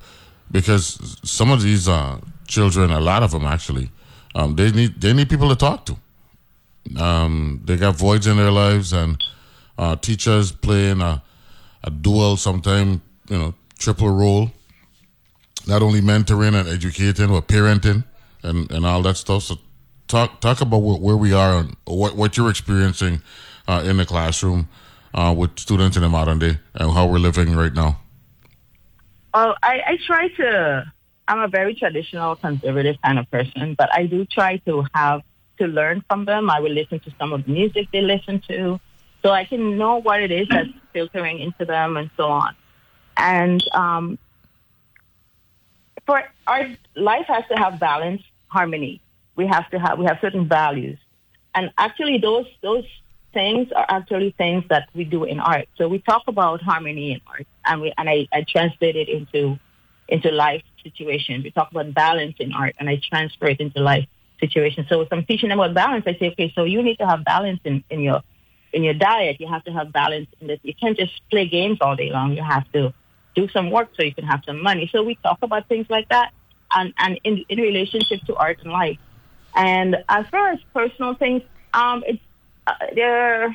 because 0.51 1.19
some 1.23 1.51
of 1.51 1.63
these 1.63 1.89
uh, 1.89 2.19
children, 2.47 2.91
a 2.91 3.01
lot 3.01 3.23
of 3.23 3.31
them 3.31 3.45
actually, 3.45 3.91
um, 4.35 4.57
they 4.57 4.71
need 4.73 5.01
they 5.01 5.13
need 5.13 5.31
people 5.31 5.49
to 5.49 5.57
talk 5.57 5.87
to. 5.87 5.97
Um, 7.01 7.61
they 7.65 7.77
got 7.77 7.97
voids 7.97 8.27
in 8.27 8.37
their 8.37 8.51
lives, 8.51 8.93
and 8.93 9.23
uh, 9.79 9.97
teachers 9.97 10.51
playing 10.51 11.01
a, 11.01 11.23
a 11.85 11.91
dual, 11.91 12.37
sometimes 12.37 13.01
you 13.29 13.39
know, 13.39 13.55
triple 13.79 14.11
role. 14.11 14.51
Not 15.65 15.81
only 15.81 16.01
mentoring 16.01 16.59
and 16.59 16.69
educating, 16.69 17.29
but 17.29 17.47
parenting 17.47 18.03
and, 18.43 18.69
and 18.73 18.85
all 18.85 19.01
that 19.03 19.17
stuff. 19.17 19.45
So, 19.45 19.59
talk 20.09 20.41
talk 20.41 20.61
about 20.61 20.79
where, 20.79 21.17
we 21.17 21.33
are 21.33 21.59
and 21.59 21.77
what 21.85 22.17
what 22.17 22.37
you're 22.37 22.51
experiencing 22.51 23.23
uh, 23.69 23.85
in 23.87 23.99
the 23.99 24.05
classroom 24.05 24.69
uh, 25.15 25.35
with 25.37 25.59
students 25.59 25.97
in 25.97 26.03
the 26.03 26.09
modern 26.09 26.39
day 26.39 26.59
and 26.75 26.91
how 26.93 27.07
we're 27.07 27.19
living 27.19 27.55
right 27.55 27.73
now. 27.73 28.01
Well, 29.35 29.57
I, 29.63 29.81
I 29.87 29.99
try 30.07 30.29
to. 30.29 30.93
I'm 31.29 31.41
a 31.41 31.49
very 31.49 31.75
traditional, 31.75 32.37
conservative 32.37 32.97
kind 33.03 33.19
of 33.19 33.31
person, 33.31 33.75
but 33.79 33.89
I 33.95 34.07
do 34.07 34.25
try 34.25 34.57
to 34.67 34.85
have 34.95 35.23
to 35.59 35.67
learn 35.67 36.05
from 36.09 36.25
them. 36.25 36.51
I 36.51 36.61
will 36.61 36.73
listen 36.73 36.99
to 37.01 37.13
some 37.19 37.33
of 37.33 37.45
the 37.45 37.53
music 37.53 37.89
they 37.93 38.03
listen 38.03 38.43
to, 38.49 38.81
so 39.23 39.31
I 39.31 39.45
can 39.45 39.79
know 39.79 40.01
what 40.01 40.21
it 40.23 40.31
is 40.31 40.49
that's 40.49 40.69
filtering 40.93 41.39
into 41.39 41.65
them 41.65 41.97
and 41.97 42.11
so 42.17 42.25
on. 42.25 42.55
And 43.17 43.63
um, 43.73 44.19
for 46.07 46.23
our 46.47 46.69
life 46.97 47.27
has 47.29 47.45
to 47.51 47.57
have 47.57 47.79
balance, 47.79 48.23
harmony. 48.49 49.01
We 49.37 49.47
have 49.47 49.71
to 49.71 49.79
have 49.79 49.99
we 49.99 50.05
have 50.07 50.19
certain 50.21 50.47
values, 50.47 50.99
and 51.55 51.73
actually 51.79 52.19
those 52.19 52.47
those 52.63 52.85
things 53.33 53.69
are 53.75 53.87
actually 53.89 54.35
things 54.39 54.65
that 54.69 54.89
we 54.95 55.05
do 55.05 55.25
in 55.25 55.41
art. 55.41 55.69
So 55.77 55.89
we 55.89 55.99
talk 55.99 56.25
about 56.29 56.63
harmony 56.63 57.13
in 57.13 57.21
art, 57.27 57.47
and 57.65 57.81
we 57.81 57.93
and 57.97 58.09
I, 58.09 58.29
I 58.33 58.45
translate 58.49 58.97
it 58.97 59.09
into 59.09 59.59
into 60.09 60.31
life 60.31 60.63
situations. 60.83 61.45
We 61.45 61.51
talk 61.51 61.71
about 61.71 61.95
balance 61.95 62.37
in 62.39 62.53
art, 62.53 62.75
and 62.79 62.89
I 62.89 63.01
transfer 63.11 63.47
it 63.47 63.61
into 63.61 63.81
life 63.81 64.07
situations. 64.41 64.89
So 64.89 65.01
if 65.01 65.09
I'm 65.13 65.25
teaching 65.25 65.49
them 65.49 65.61
about 65.61 65.75
balance, 65.75 66.05
I 66.07 66.15
say, 66.19 66.31
okay, 66.33 66.53
so 66.55 66.65
you 66.65 66.83
need 66.83 66.99
to 66.99 67.07
have 67.07 67.25
balance 67.25 67.61
in, 67.65 67.85
in 67.91 68.01
your 68.01 68.23
in 68.73 68.83
your 68.83 68.95
diet. 68.95 69.41
You 69.41 69.49
have 69.49 69.65
to 69.65 69.73
have 69.73 69.93
balance 69.93 70.29
in 70.41 70.47
this. 70.49 70.61
You 70.63 70.75
can't 70.75 70.97
just 70.97 71.13
play 71.31 71.49
games 71.49 71.79
all 71.81 71.97
day 71.97 72.11
long. 72.11 72.33
You 72.33 72.43
have 72.43 72.71
to 72.73 72.93
do 73.35 73.49
some 73.49 73.71
work 73.71 73.91
so 73.97 74.03
you 74.03 74.15
can 74.15 74.25
have 74.25 74.43
some 74.47 74.63
money. 74.63 74.89
So 74.93 75.03
we 75.03 75.15
talk 75.17 75.39
about 75.43 75.69
things 75.69 75.87
like 75.89 76.09
that, 76.11 76.33
and 76.75 76.93
and 76.99 77.19
in 77.25 77.45
in 77.49 77.59
relationship 77.59 78.21
to 78.27 78.37
art 78.37 78.59
and 78.63 78.73
life. 78.73 78.99
And 79.55 79.97
as 80.09 80.27
far 80.29 80.49
as 80.51 80.59
personal 80.75 81.15
things, 81.15 81.43
um, 81.75 82.03
it's 82.07 82.23
uh. 82.67 83.49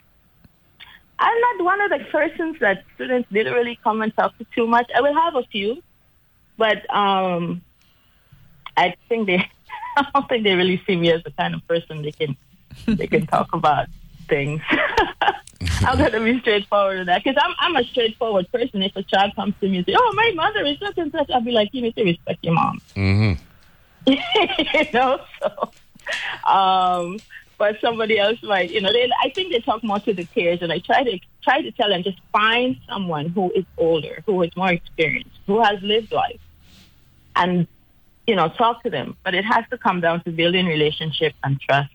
I'm 1.20 1.40
not 1.42 1.66
one 1.66 1.82
of 1.82 1.90
the 1.90 2.06
persons 2.12 2.58
that 2.60 2.84
students 2.96 3.28
didn't 3.32 3.54
really 3.54 3.80
come 3.84 4.02
and 4.02 4.16
talk 4.16 4.38
to 4.38 4.46
too 4.56 4.68
much. 4.68 4.90
I 4.96 5.02
will 5.02 5.16
have 5.16 5.36
a 5.36 5.44
few, 5.44 5.82
but 6.58 6.88
um, 6.94 7.62
I 8.76 8.96
think 9.10 9.26
they, 9.26 9.38
I 9.98 10.06
don't 10.14 10.30
think 10.30 10.44
they 10.44 10.54
really 10.54 10.82
see 10.86 10.96
me 10.96 11.12
as 11.12 11.24
the 11.24 11.32
kind 11.32 11.56
of 11.56 11.68
person 11.68 12.04
they 12.04 12.12
can, 12.12 12.38
they 12.86 13.08
can 13.08 13.26
talk 13.26 13.52
about 13.54 13.88
things. 14.28 14.62
I'm 15.82 15.98
gonna 15.98 16.24
be 16.24 16.40
straightforward 16.42 17.00
with 17.00 17.08
that 17.08 17.24
because 17.24 17.42
I'm 17.44 17.56
I'm 17.60 17.76
a 17.76 17.84
straightforward 17.88 18.52
person. 18.52 18.84
If 18.84 18.96
a 18.96 19.02
child 19.02 19.36
comes 19.36 19.56
to 19.60 19.68
me 19.68 19.78
and 19.78 19.86
say, 19.88 19.96
"Oh, 19.98 20.14
my 20.16 20.32
mother 20.36 20.64
is 20.66 20.78
such 20.78 20.98
and 21.00 21.12
such," 21.12 21.32
I'll 21.32 21.42
be 21.42 21.52
like, 21.52 21.70
"You 21.74 21.82
need 21.82 21.96
to 21.96 22.04
respect 22.04 22.44
your 22.44 22.54
mom." 22.54 22.80
Mm-hmm. 22.96 23.42
you 24.78 24.92
know, 24.94 25.20
so. 25.42 25.72
Um, 26.48 27.18
but 27.58 27.80
somebody 27.82 28.20
else 28.20 28.42
might, 28.44 28.70
you 28.70 28.82
know, 28.82 28.92
they, 28.92 29.10
I 29.24 29.30
think 29.30 29.52
they 29.52 29.60
talk 29.60 29.84
more 29.84 30.00
to 30.00 30.14
the 30.14 30.26
peers, 30.26 30.62
and 30.62 30.72
I 30.72 30.80
try 30.80 31.04
to 31.04 31.20
try 31.44 31.62
to 31.62 31.72
tell 31.72 31.90
them 31.90 32.04
just 32.04 32.20
find 32.32 32.78
someone 32.88 33.30
who 33.30 33.52
is 33.52 33.66
older, 33.78 34.24
who 34.26 34.42
is 34.44 34.56
more 34.56 34.72
experienced, 34.72 35.40
who 35.48 35.64
has 35.64 35.82
lived 35.82 36.12
life, 36.12 36.40
and 37.36 37.68
you 38.28 38.36
know, 38.36 38.50
talk 38.50 38.84
to 38.84 38.90
them. 38.90 39.16
But 39.24 39.34
it 39.34 39.46
has 39.46 39.66
to 39.72 39.78
come 39.78 40.02
down 40.02 40.24
to 40.26 40.32
building 40.32 40.66
relationship 40.68 41.34
and 41.44 41.60
trust, 41.60 41.92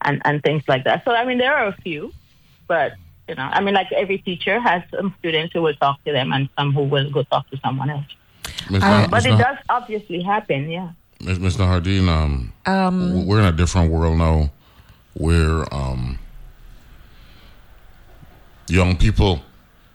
and 0.00 0.22
and 0.24 0.42
things 0.42 0.62
like 0.66 0.84
that. 0.84 1.04
So 1.04 1.12
I 1.12 1.24
mean, 1.24 1.38
there 1.38 1.54
are 1.54 1.66
a 1.66 1.76
few, 1.82 2.12
but 2.66 2.92
you 3.28 3.34
know, 3.34 3.48
I 3.52 3.60
mean, 3.60 3.74
like 3.74 3.92
every 3.92 4.18
teacher 4.18 4.58
has 4.58 4.82
some 4.90 5.14
students 5.18 5.52
who 5.52 5.60
will 5.60 5.74
talk 5.74 6.02
to 6.04 6.12
them, 6.12 6.32
and 6.32 6.48
some 6.58 6.72
who 6.72 6.84
will 6.84 7.10
go 7.10 7.24
talk 7.24 7.48
to 7.50 7.58
someone 7.58 7.90
else. 7.90 8.06
Ms. 8.70 8.82
Uh, 8.82 9.06
but 9.10 9.24
Ms. 9.24 9.34
it 9.34 9.38
does 9.38 9.58
obviously 9.68 10.22
happen, 10.22 10.70
yeah. 10.70 10.90
Mr. 11.20 11.64
Hardin, 11.64 12.08
um, 12.08 12.52
Um, 12.66 13.26
we're 13.26 13.38
in 13.38 13.44
a 13.44 13.52
different 13.52 13.92
world 13.92 14.18
now 14.18 14.50
where 15.14 15.72
um, 15.74 16.18
young 18.68 18.96
people 18.96 19.42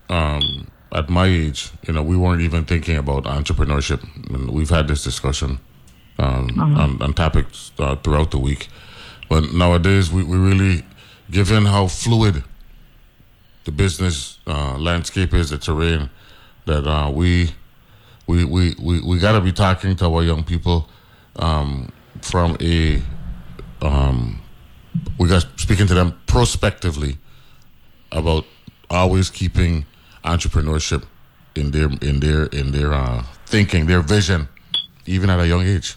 um, 0.10 0.68
at 0.92 1.10
my 1.10 1.26
age, 1.26 1.72
you 1.88 1.94
know, 1.94 2.04
we 2.04 2.16
weren't 2.16 2.42
even 2.42 2.66
thinking 2.66 2.98
about 2.98 3.24
entrepreneurship. 3.26 4.02
And 4.34 4.50
we've 4.52 4.70
had 4.70 4.88
this 4.88 5.04
discussion 5.04 5.60
um, 6.20 6.50
Uh-huh. 6.60 6.82
on, 6.84 7.02
on 7.02 7.14
topics 7.14 7.72
uh, 7.80 7.96
throughout 7.96 8.32
the 8.32 8.40
week. 8.40 8.68
But 9.30 9.54
nowadays, 9.54 10.10
we, 10.12 10.24
we 10.24 10.38
really, 10.38 10.84
given 11.30 11.66
how 11.66 11.88
fluid 11.88 12.44
the 13.66 13.72
business 13.72 14.40
uh, 14.48 14.78
landscape 14.78 15.34
is, 15.34 15.50
the 15.50 15.58
terrain, 15.58 16.10
that 16.66 16.88
uh, 16.88 17.10
we 17.12 17.52
we 18.26 18.46
we 18.46 18.76
we, 18.80 19.02
we 19.02 19.20
got 19.20 19.34
to 19.34 19.42
be 19.42 19.52
talking 19.52 19.96
to 19.98 20.06
our 20.06 20.24
young 20.24 20.44
people 20.44 20.88
um, 21.38 21.92
from 22.22 22.56
a 22.62 23.02
um, 23.82 24.42
we 25.18 25.28
got 25.28 25.46
speaking 25.58 25.88
to 25.88 25.94
them 25.94 26.14
prospectively 26.28 27.18
about 28.12 28.46
always 28.90 29.30
keeping 29.30 29.86
entrepreneurship 30.24 31.04
in 31.56 31.72
their 31.72 31.90
in 32.02 32.20
their 32.20 32.46
in 32.48 32.72
their 32.72 32.94
uh, 32.94 33.24
thinking, 33.46 33.86
their 33.88 34.02
vision, 34.02 34.48
even 35.06 35.30
at 35.30 35.40
a 35.40 35.48
young 35.48 35.62
age. 35.66 35.96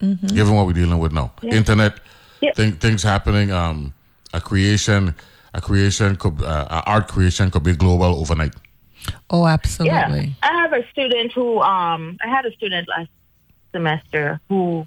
Mhm. 0.00 0.34
Given 0.34 0.54
what 0.54 0.66
we're 0.66 0.72
dealing 0.72 0.98
with 0.98 1.12
now, 1.12 1.32
Yeah. 1.42 1.54
internet, 1.56 2.00
Yeah. 2.40 2.52
thing, 2.54 2.72
things 2.76 3.02
happening. 3.02 3.52
Um, 3.52 3.92
a 4.32 4.40
creation, 4.40 5.14
a 5.52 5.60
creation 5.60 6.16
could 6.16 6.40
uh, 6.42 6.66
a 6.70 6.82
art 6.86 7.08
creation 7.08 7.50
could 7.50 7.62
be 7.64 7.74
global 7.74 8.18
overnight. 8.20 8.54
Oh, 9.28 9.46
absolutely. 9.46 10.36
Yeah, 10.42 10.48
I 10.50 10.52
have 10.62 10.72
a 10.72 10.82
student 10.90 11.32
who 11.32 11.60
um 11.60 12.16
I 12.24 12.28
had 12.28 12.46
a 12.46 12.52
student 12.52 12.88
last 12.88 13.10
semester 13.72 14.40
who 14.48 14.86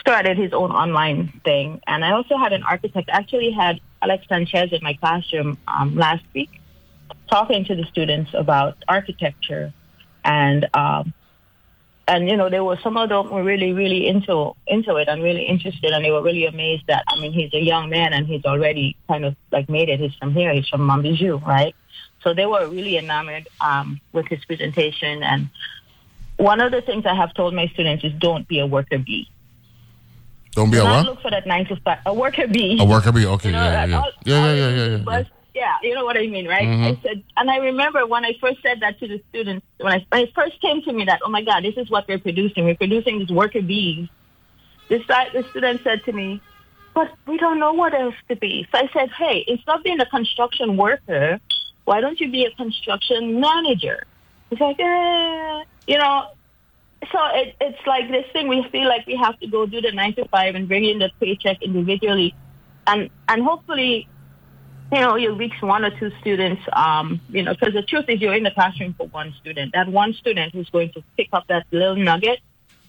started 0.00 0.36
his 0.36 0.52
own 0.52 0.70
online 0.70 1.40
thing, 1.44 1.80
and 1.86 2.04
I 2.04 2.12
also 2.12 2.36
had 2.36 2.52
an 2.52 2.62
architect. 2.62 3.10
I 3.12 3.18
actually 3.18 3.50
had 3.50 3.80
Alex 4.02 4.26
Sanchez 4.28 4.72
in 4.72 4.80
my 4.82 4.94
classroom 4.94 5.58
um, 5.68 5.94
last 5.96 6.24
week 6.34 6.50
talking 7.30 7.64
to 7.64 7.74
the 7.74 7.84
students 7.84 8.32
about 8.34 8.76
architecture, 8.88 9.72
and 10.24 10.68
um, 10.74 11.14
and 12.06 12.28
you 12.28 12.36
know 12.36 12.50
there 12.50 12.64
were 12.64 12.78
some 12.82 12.96
of 12.96 13.08
them 13.08 13.30
were 13.30 13.42
really 13.42 13.72
really 13.72 14.06
into 14.06 14.54
into 14.66 14.96
it 14.96 15.08
and 15.08 15.22
really 15.22 15.44
interested, 15.44 15.92
and 15.92 16.04
they 16.04 16.10
were 16.10 16.22
really 16.22 16.46
amazed 16.46 16.86
that 16.88 17.04
I 17.08 17.18
mean 17.20 17.32
he's 17.32 17.52
a 17.54 17.60
young 17.60 17.88
man 17.90 18.12
and 18.12 18.26
he's 18.26 18.44
already 18.44 18.96
kind 19.08 19.24
of 19.24 19.36
like 19.52 19.68
made 19.68 19.88
it. 19.88 20.00
He's 20.00 20.14
from 20.14 20.32
here. 20.32 20.52
He's 20.52 20.68
from 20.68 20.82
Mon 20.82 21.02
Bijou, 21.02 21.38
right? 21.38 21.74
So 22.24 22.32
they 22.32 22.46
were 22.46 22.66
really 22.66 22.96
enamored 22.96 23.48
um, 23.60 24.00
with 24.12 24.26
his 24.26 24.44
presentation. 24.46 25.22
And 25.22 25.50
one 26.38 26.60
of 26.60 26.72
the 26.72 26.80
things 26.80 27.04
I 27.06 27.14
have 27.14 27.34
told 27.34 27.54
my 27.54 27.68
students 27.68 28.02
is 28.02 28.12
don't 28.18 28.48
be 28.48 28.58
a 28.58 28.66
worker 28.66 28.98
bee. 28.98 29.28
Don't 30.54 30.70
be 30.70 30.76
Do 30.78 30.82
a 30.82 30.84
what? 30.84 31.04
look 31.06 31.20
for 31.22 31.30
that 31.30 31.46
nine 31.46 31.66
to 31.66 31.76
five. 31.76 31.98
A 32.06 32.14
worker 32.14 32.46
bee. 32.46 32.78
A 32.80 32.84
worker 32.84 33.12
bee. 33.12 33.26
Okay, 33.26 33.48
You 33.50 33.52
know, 33.56 33.64
yeah, 33.64 33.84
yeah, 33.86 33.96
all- 33.98 34.12
yeah, 34.24 34.46
yeah, 34.46 34.54
yeah, 34.54 34.68
yeah, 34.76 34.86
yeah. 34.96 34.96
But 34.98 35.26
yeah, 35.54 35.74
you 35.82 35.94
know 35.94 36.04
what 36.04 36.16
I 36.16 36.26
mean, 36.26 36.46
right? 36.48 36.66
Mhm. 36.66 36.96
I 36.98 37.02
said, 37.02 37.22
and 37.36 37.50
I 37.50 37.56
remember 37.58 38.06
when 38.06 38.24
I 38.24 38.32
first 38.40 38.60
said 38.62 38.80
that 38.80 38.98
to 39.00 39.08
the 39.08 39.20
students, 39.30 39.64
when 39.78 39.92
I, 39.92 40.06
when 40.10 40.22
it 40.22 40.34
first 40.34 40.60
came 40.60 40.82
to 40.82 40.92
me 40.92 41.04
that, 41.04 41.20
oh 41.24 41.30
my 41.30 41.42
God, 41.42 41.64
this 41.64 41.76
is 41.76 41.90
what 41.90 42.06
we're 42.08 42.18
producing. 42.18 42.64
We're 42.64 42.76
producing 42.76 43.18
these 43.20 43.30
worker 43.30 43.62
bees. 43.62 44.08
This 44.88 45.04
guy, 45.06 45.28
the 45.32 45.42
student 45.50 45.80
said 45.82 46.04
to 46.04 46.12
me, 46.12 46.40
but 46.94 47.10
we 47.26 47.38
don't 47.38 47.58
know 47.58 47.72
what 47.72 47.94
else 47.94 48.14
to 48.28 48.36
be. 48.36 48.66
So 48.70 48.78
I 48.78 48.88
said, 48.92 49.10
hey, 49.10 49.44
instead 49.48 49.76
of 49.76 49.82
being 49.82 50.00
a 50.00 50.06
construction 50.06 50.76
worker, 50.76 51.40
why 51.84 52.00
don't 52.00 52.20
you 52.20 52.30
be 52.30 52.44
a 52.44 52.50
construction 52.52 53.40
manager? 53.40 54.04
He's 54.50 54.60
like, 54.60 54.78
eh, 54.78 55.64
you 55.88 55.98
know, 55.98 56.26
so 57.12 57.18
it, 57.32 57.56
it's 57.60 57.86
like 57.86 58.10
this 58.10 58.26
thing 58.32 58.48
we 58.48 58.66
feel 58.70 58.88
like 58.88 59.06
we 59.06 59.16
have 59.16 59.38
to 59.40 59.46
go 59.46 59.66
do 59.66 59.80
the 59.80 59.92
nine 59.92 60.14
to 60.14 60.26
five 60.28 60.54
and 60.54 60.68
bring 60.68 60.84
in 60.84 60.98
the 60.98 61.10
paycheck 61.20 61.62
individually. 61.62 62.34
And 62.86 63.10
and 63.28 63.42
hopefully 63.42 64.08
you 64.92 65.00
know 65.00 65.16
you'll 65.16 65.36
reach 65.36 65.54
one 65.60 65.84
or 65.84 65.90
two 65.98 66.12
students 66.20 66.62
um 66.72 67.20
you 67.30 67.42
know 67.42 67.54
because 67.54 67.72
the 67.72 67.82
truth 67.82 68.04
is 68.08 68.20
you're 68.20 68.34
in 68.34 68.42
the 68.42 68.50
classroom 68.50 68.94
for 68.94 69.06
one 69.08 69.34
student. 69.40 69.72
That 69.72 69.88
one 69.88 70.14
student 70.14 70.54
who's 70.54 70.68
going 70.70 70.92
to 70.92 71.02
pick 71.16 71.28
up 71.32 71.46
that 71.48 71.66
little 71.70 71.96
nugget 71.96 72.40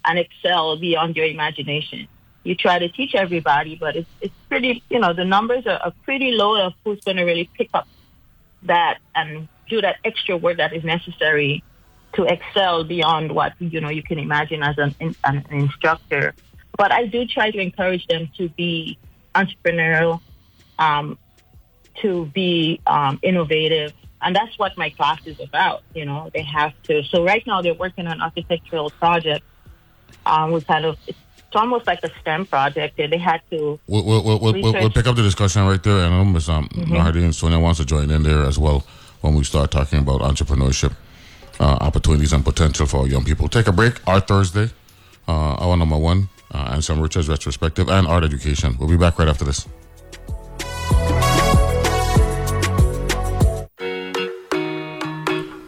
and 0.04 0.18
excel 0.18 0.78
beyond 0.78 1.16
your 1.16 1.26
imagination. 1.26 2.06
You 2.44 2.54
try 2.54 2.78
to 2.78 2.88
teach 2.88 3.14
everybody 3.14 3.76
but 3.76 3.96
it's 3.96 4.10
it's 4.20 4.34
pretty 4.48 4.82
you 4.90 5.00
know 5.00 5.12
the 5.12 5.24
numbers 5.24 5.66
are, 5.66 5.80
are 5.82 5.92
pretty 6.04 6.32
low 6.32 6.60
of 6.66 6.74
who's 6.84 7.00
going 7.00 7.16
to 7.16 7.24
really 7.24 7.50
pick 7.56 7.70
up 7.74 7.88
that 8.62 8.98
and 9.14 9.48
do 9.68 9.80
that 9.80 9.96
extra 10.04 10.36
work 10.36 10.58
that 10.58 10.72
is 10.72 10.84
necessary 10.84 11.62
to 12.16 12.24
excel 12.24 12.82
beyond 12.84 13.32
what 13.32 13.52
you 13.58 13.80
know 13.80 13.90
you 13.90 14.02
can 14.02 14.18
imagine 14.18 14.62
as 14.62 14.76
an, 14.78 14.94
an 15.24 15.44
instructor. 15.50 16.34
But 16.76 16.92
I 16.92 17.06
do 17.06 17.26
try 17.26 17.50
to 17.50 17.58
encourage 17.58 18.06
them 18.06 18.28
to 18.36 18.48
be 18.50 18.98
entrepreneurial, 19.34 20.20
um, 20.78 21.18
to 22.02 22.26
be 22.26 22.80
um, 22.86 23.18
innovative, 23.22 23.92
and 24.20 24.34
that's 24.34 24.58
what 24.58 24.76
my 24.76 24.90
class 24.90 25.20
is 25.26 25.40
about. 25.40 25.82
You 25.94 26.04
know, 26.04 26.30
they 26.34 26.42
have 26.42 26.72
to. 26.84 27.02
So 27.04 27.24
right 27.24 27.46
now 27.46 27.62
they're 27.62 27.74
working 27.74 28.06
on 28.06 28.20
architectural 28.20 28.90
project. 28.90 29.44
Um, 30.24 30.52
we 30.52 30.60
kind 30.62 30.84
of 30.84 30.98
it's 31.06 31.18
almost 31.54 31.86
like 31.86 32.00
a 32.02 32.10
STEM 32.20 32.46
project. 32.46 32.96
They 32.96 33.18
had 33.18 33.40
to. 33.50 33.78
We'll, 33.86 34.04
we'll, 34.04 34.22
we'll, 34.22 34.52
we'll, 34.52 34.90
pick 34.90 35.06
up 35.06 35.16
the 35.16 35.22
discussion 35.22 35.66
right 35.66 35.82
there, 35.82 35.98
and 35.98 36.14
I 36.14 36.18
know 36.18 36.24
Ms. 36.24 36.48
Um, 36.48 36.68
Mhm. 36.68 36.86
Nahardine 36.86 37.24
and 37.24 37.34
Sonia 37.34 37.58
wants 37.58 37.78
to 37.78 37.86
join 37.86 38.10
in 38.10 38.22
there 38.22 38.42
as 38.42 38.58
well 38.58 38.84
when 39.20 39.34
we 39.34 39.44
start 39.44 39.70
talking 39.70 40.00
about 40.00 40.20
entrepreneurship 40.20 40.94
uh, 41.60 41.78
opportunities 41.80 42.32
and 42.32 42.44
potential 42.44 42.86
for 42.86 43.08
young 43.08 43.24
people. 43.24 43.48
Take 43.48 43.66
a 43.66 43.72
break. 43.72 43.94
Art 44.06 44.26
Thursday, 44.28 44.70
uh, 45.28 45.56
hour 45.60 45.76
number 45.76 45.96
one, 45.96 46.28
uh, 46.52 46.64
and 46.66 46.74
Anselm 46.76 47.00
Richards 47.00 47.28
retrospective 47.28 47.88
and 47.88 48.06
art 48.06 48.24
education. 48.24 48.76
We'll 48.78 48.88
be 48.88 48.96
back 48.96 49.18
right 49.18 49.28
after 49.28 49.44
this. 49.44 49.66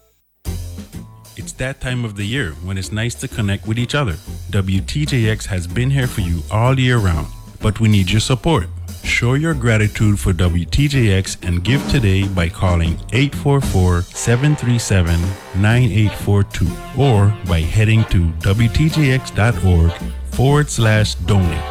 It's 1.38 1.52
that 1.54 1.80
time 1.80 2.04
of 2.04 2.16
the 2.16 2.26
year 2.26 2.52
when 2.64 2.78
it's 2.78 2.91
nice 2.91 3.14
to 3.16 3.28
connect 3.28 3.68
with 3.68 3.78
each 3.78 3.93
other. 3.93 4.14
WTJX 4.52 5.46
has 5.46 5.68
been 5.68 5.91
here 5.91 6.08
for 6.08 6.22
you 6.22 6.41
all 6.50 6.80
year 6.80 6.98
round, 6.98 7.28
but 7.60 7.80
we 7.80 7.89
need 7.89 8.10
your 8.10 8.20
support. 8.20 8.68
Show 9.03 9.36
your 9.36 9.53
gratitude 9.53 10.20
for 10.20 10.34
WTJX 10.34 11.47
and 11.47 11.64
give 11.64 11.88
today 11.89 12.28
by 12.28 12.49
calling 12.49 12.93
844 13.14 14.01
737 14.01 15.20
9842 15.62 17.01
or 17.01 17.38
by 17.47 17.62
heading 17.62 18.03
to 18.06 18.28
WTJX.org 18.41 19.91
forward 20.32 20.70
slash 20.70 21.16
donate. 21.16 21.64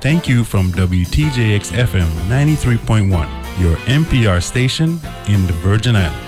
Thank 0.00 0.28
you 0.28 0.44
from 0.44 0.70
WTJX 0.72 1.72
FM 1.72 2.08
93.1, 2.28 3.10
your 3.60 3.76
NPR 3.86 4.42
station 4.42 5.00
in 5.28 5.46
the 5.46 5.52
Virgin 5.62 5.96
Islands. 5.96 6.21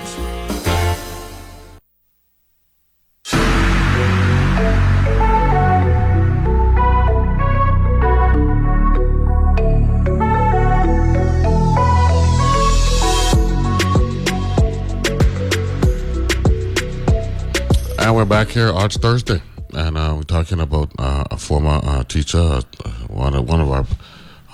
Back 18.35 18.49
here 18.49 18.73
Arts 18.73 18.97
Thursday, 18.97 19.41
and 19.75 19.97
uh, 19.97 20.13
we're 20.17 20.25
talking 20.25 20.59
about 20.59 20.91
uh, 20.99 21.23
a 21.31 21.37
former 21.37 21.79
uh, 21.85 22.03
teacher, 22.03 22.41
uh, 22.41 22.61
one 23.07 23.33
of 23.33 23.49
one 23.49 23.61
of 23.61 23.71
our 23.71 23.87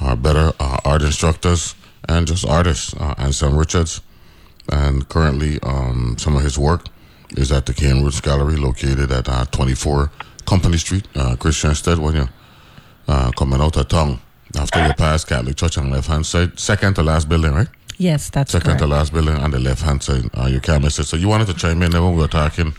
our 0.02 0.16
better 0.16 0.52
uh, 0.60 0.76
art 0.84 1.00
instructors, 1.00 1.74
and 2.06 2.26
just 2.26 2.46
artists, 2.46 2.92
uh, 3.00 3.14
Anselm 3.16 3.56
Richards. 3.56 4.02
And 4.70 5.08
currently, 5.08 5.58
um, 5.62 6.16
some 6.18 6.36
of 6.36 6.42
his 6.42 6.58
work 6.58 6.88
is 7.38 7.50
at 7.52 7.64
the 7.64 7.72
Cane 7.72 8.04
Roots 8.04 8.20
Gallery, 8.20 8.56
located 8.56 9.10
at 9.10 9.26
uh, 9.30 9.46
24 9.46 10.12
Company 10.44 10.76
Street, 10.76 11.08
uh, 11.14 11.36
Christiansted. 11.36 11.98
When 11.98 12.16
you're 12.16 12.28
uh, 13.08 13.30
coming 13.30 13.62
out 13.62 13.78
of 13.78 13.88
town, 13.88 14.20
after 14.58 14.86
you 14.86 14.92
pass 14.92 15.24
Catholic 15.24 15.56
Church 15.56 15.78
on 15.78 15.88
the 15.88 15.96
left 15.96 16.08
hand 16.08 16.26
side, 16.26 16.60
second 16.60 16.96
to 16.96 17.02
last 17.02 17.30
building, 17.30 17.54
right? 17.54 17.68
Yes, 17.96 18.28
that's 18.28 18.52
second 18.52 18.66
correct. 18.66 18.80
to 18.80 18.86
last 18.86 19.10
building 19.14 19.36
on 19.36 19.50
the 19.50 19.58
left 19.58 19.80
hand 19.80 20.02
side. 20.02 20.28
Uh, 20.34 20.48
you 20.48 20.60
can't 20.60 20.84
miss 20.84 20.98
it. 20.98 21.04
So 21.04 21.16
you 21.16 21.28
wanted 21.28 21.46
to 21.46 21.54
chime 21.54 21.82
in 21.82 21.92
there 21.92 22.02
when 22.02 22.14
we 22.14 22.20
were 22.20 22.28
talking, 22.28 22.74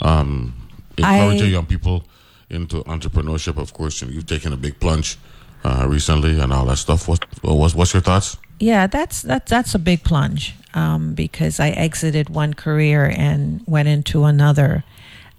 um, 0.00 0.54
encouraging 0.96 1.48
I- 1.48 1.50
young 1.50 1.66
people 1.66 2.04
into 2.48 2.82
entrepreneurship. 2.84 3.56
Of 3.58 3.72
course, 3.72 4.02
you've 4.02 4.26
taken 4.26 4.52
a 4.52 4.56
big 4.56 4.80
plunge 4.80 5.18
uh, 5.64 5.86
recently 5.88 6.40
and 6.40 6.52
all 6.52 6.66
that 6.66 6.78
stuff. 6.78 7.08
What, 7.08 7.24
what's, 7.42 7.74
what's 7.74 7.92
your 7.94 8.02
thoughts? 8.02 8.36
Yeah, 8.58 8.86
that's 8.86 9.22
that 9.22 9.46
that's 9.46 9.74
a 9.74 9.78
big 9.78 10.04
plunge 10.04 10.54
um, 10.74 11.14
because 11.14 11.58
I 11.60 11.70
exited 11.70 12.28
one 12.28 12.52
career 12.52 13.06
and 13.06 13.62
went 13.66 13.88
into 13.88 14.24
another, 14.24 14.84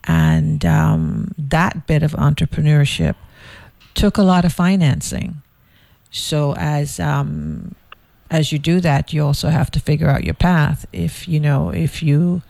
and 0.05 0.65
um, 0.65 1.31
that 1.37 1.85
bit 1.85 2.01
of 2.01 2.13
entrepreneurship 2.13 3.15
took 3.93 4.17
a 4.17 4.23
lot 4.23 4.43
of 4.43 4.53
financing. 4.53 5.43
So 6.09 6.55
as 6.55 6.99
um, 6.99 7.75
as 8.31 8.51
you 8.51 8.57
do 8.57 8.79
that, 8.79 9.13
you 9.13 9.23
also 9.23 9.49
have 9.49 9.69
to 9.71 9.79
figure 9.79 10.07
out 10.07 10.23
your 10.23 10.33
path. 10.33 10.87
If 10.91 11.27
you 11.27 11.39
know 11.39 11.69
if 11.69 12.01
you 12.01 12.41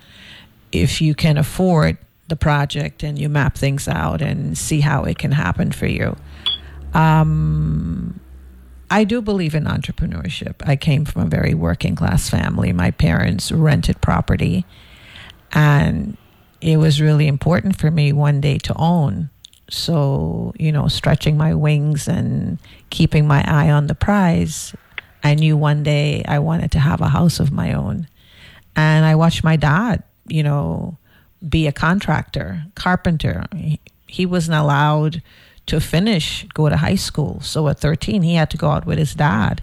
if 0.72 1.02
you 1.02 1.16
can 1.16 1.38
afford 1.38 1.98
the 2.28 2.36
project 2.36 3.04
and 3.04 3.20
you 3.20 3.30
map 3.30 3.58
things 3.58 3.88
out 3.88 4.22
and 4.22 4.58
see 4.58 4.80
how 4.80 5.04
it 5.04 5.18
can 5.18 5.32
happen 5.32 5.72
for 5.72 5.86
you. 5.86 6.16
Um, 6.94 8.20
I 8.90 9.04
do 9.06 9.22
believe 9.22 9.56
in 9.56 9.66
entrepreneurship. 9.66 10.56
I 10.68 10.76
came 10.76 11.06
from 11.06 11.24
a 11.24 11.30
very 11.30 11.54
working 11.54 11.96
class 11.96 12.30
family. 12.30 12.74
My 12.74 12.92
parents 12.92 13.52
rented 13.52 14.02
property, 14.02 14.66
and 15.54 16.18
it 16.60 16.78
was 16.78 17.02
really 17.02 17.28
important 17.28 17.78
for 17.78 17.90
me 17.90 18.12
one 18.12 18.42
day 18.42 18.58
to 18.60 18.74
own. 18.76 19.30
So, 19.70 20.54
you 20.60 20.74
know, 20.74 20.90
stretching 20.90 21.38
my 21.38 21.54
wings 21.54 22.10
and 22.10 22.60
keeping 22.90 23.26
my 23.26 23.44
eye 23.48 23.72
on 23.72 23.88
the 23.88 23.96
prize, 23.96 24.76
I 25.24 25.36
knew 25.36 25.56
one 25.56 25.84
day 25.84 26.24
I 26.28 26.40
wanted 26.40 26.72
to 26.74 26.80
have 26.80 27.00
a 27.00 27.08
house 27.08 27.40
of 27.40 27.52
my 27.52 27.72
own. 27.72 28.08
And 28.76 29.06
I 29.06 29.16
watched 29.16 29.44
my 29.44 29.56
dad, 29.56 30.04
you 30.32 30.44
know, 30.44 30.98
be 31.48 31.68
a 31.68 31.72
contractor, 31.72 32.64
carpenter. 32.76 33.46
He, 33.56 33.80
he 34.08 34.26
wasn't 34.26 34.58
allowed 34.58 35.22
to 35.68 35.80
finish, 35.80 36.46
go 36.54 36.70
to 36.70 36.78
high 36.78 36.96
school. 36.96 37.40
So 37.42 37.68
at 37.68 37.80
13, 37.80 38.22
he 38.22 38.36
had 38.36 38.50
to 38.52 38.58
go 38.58 38.70
out 38.70 38.86
with 38.86 38.98
his 38.98 39.16
dad 39.16 39.62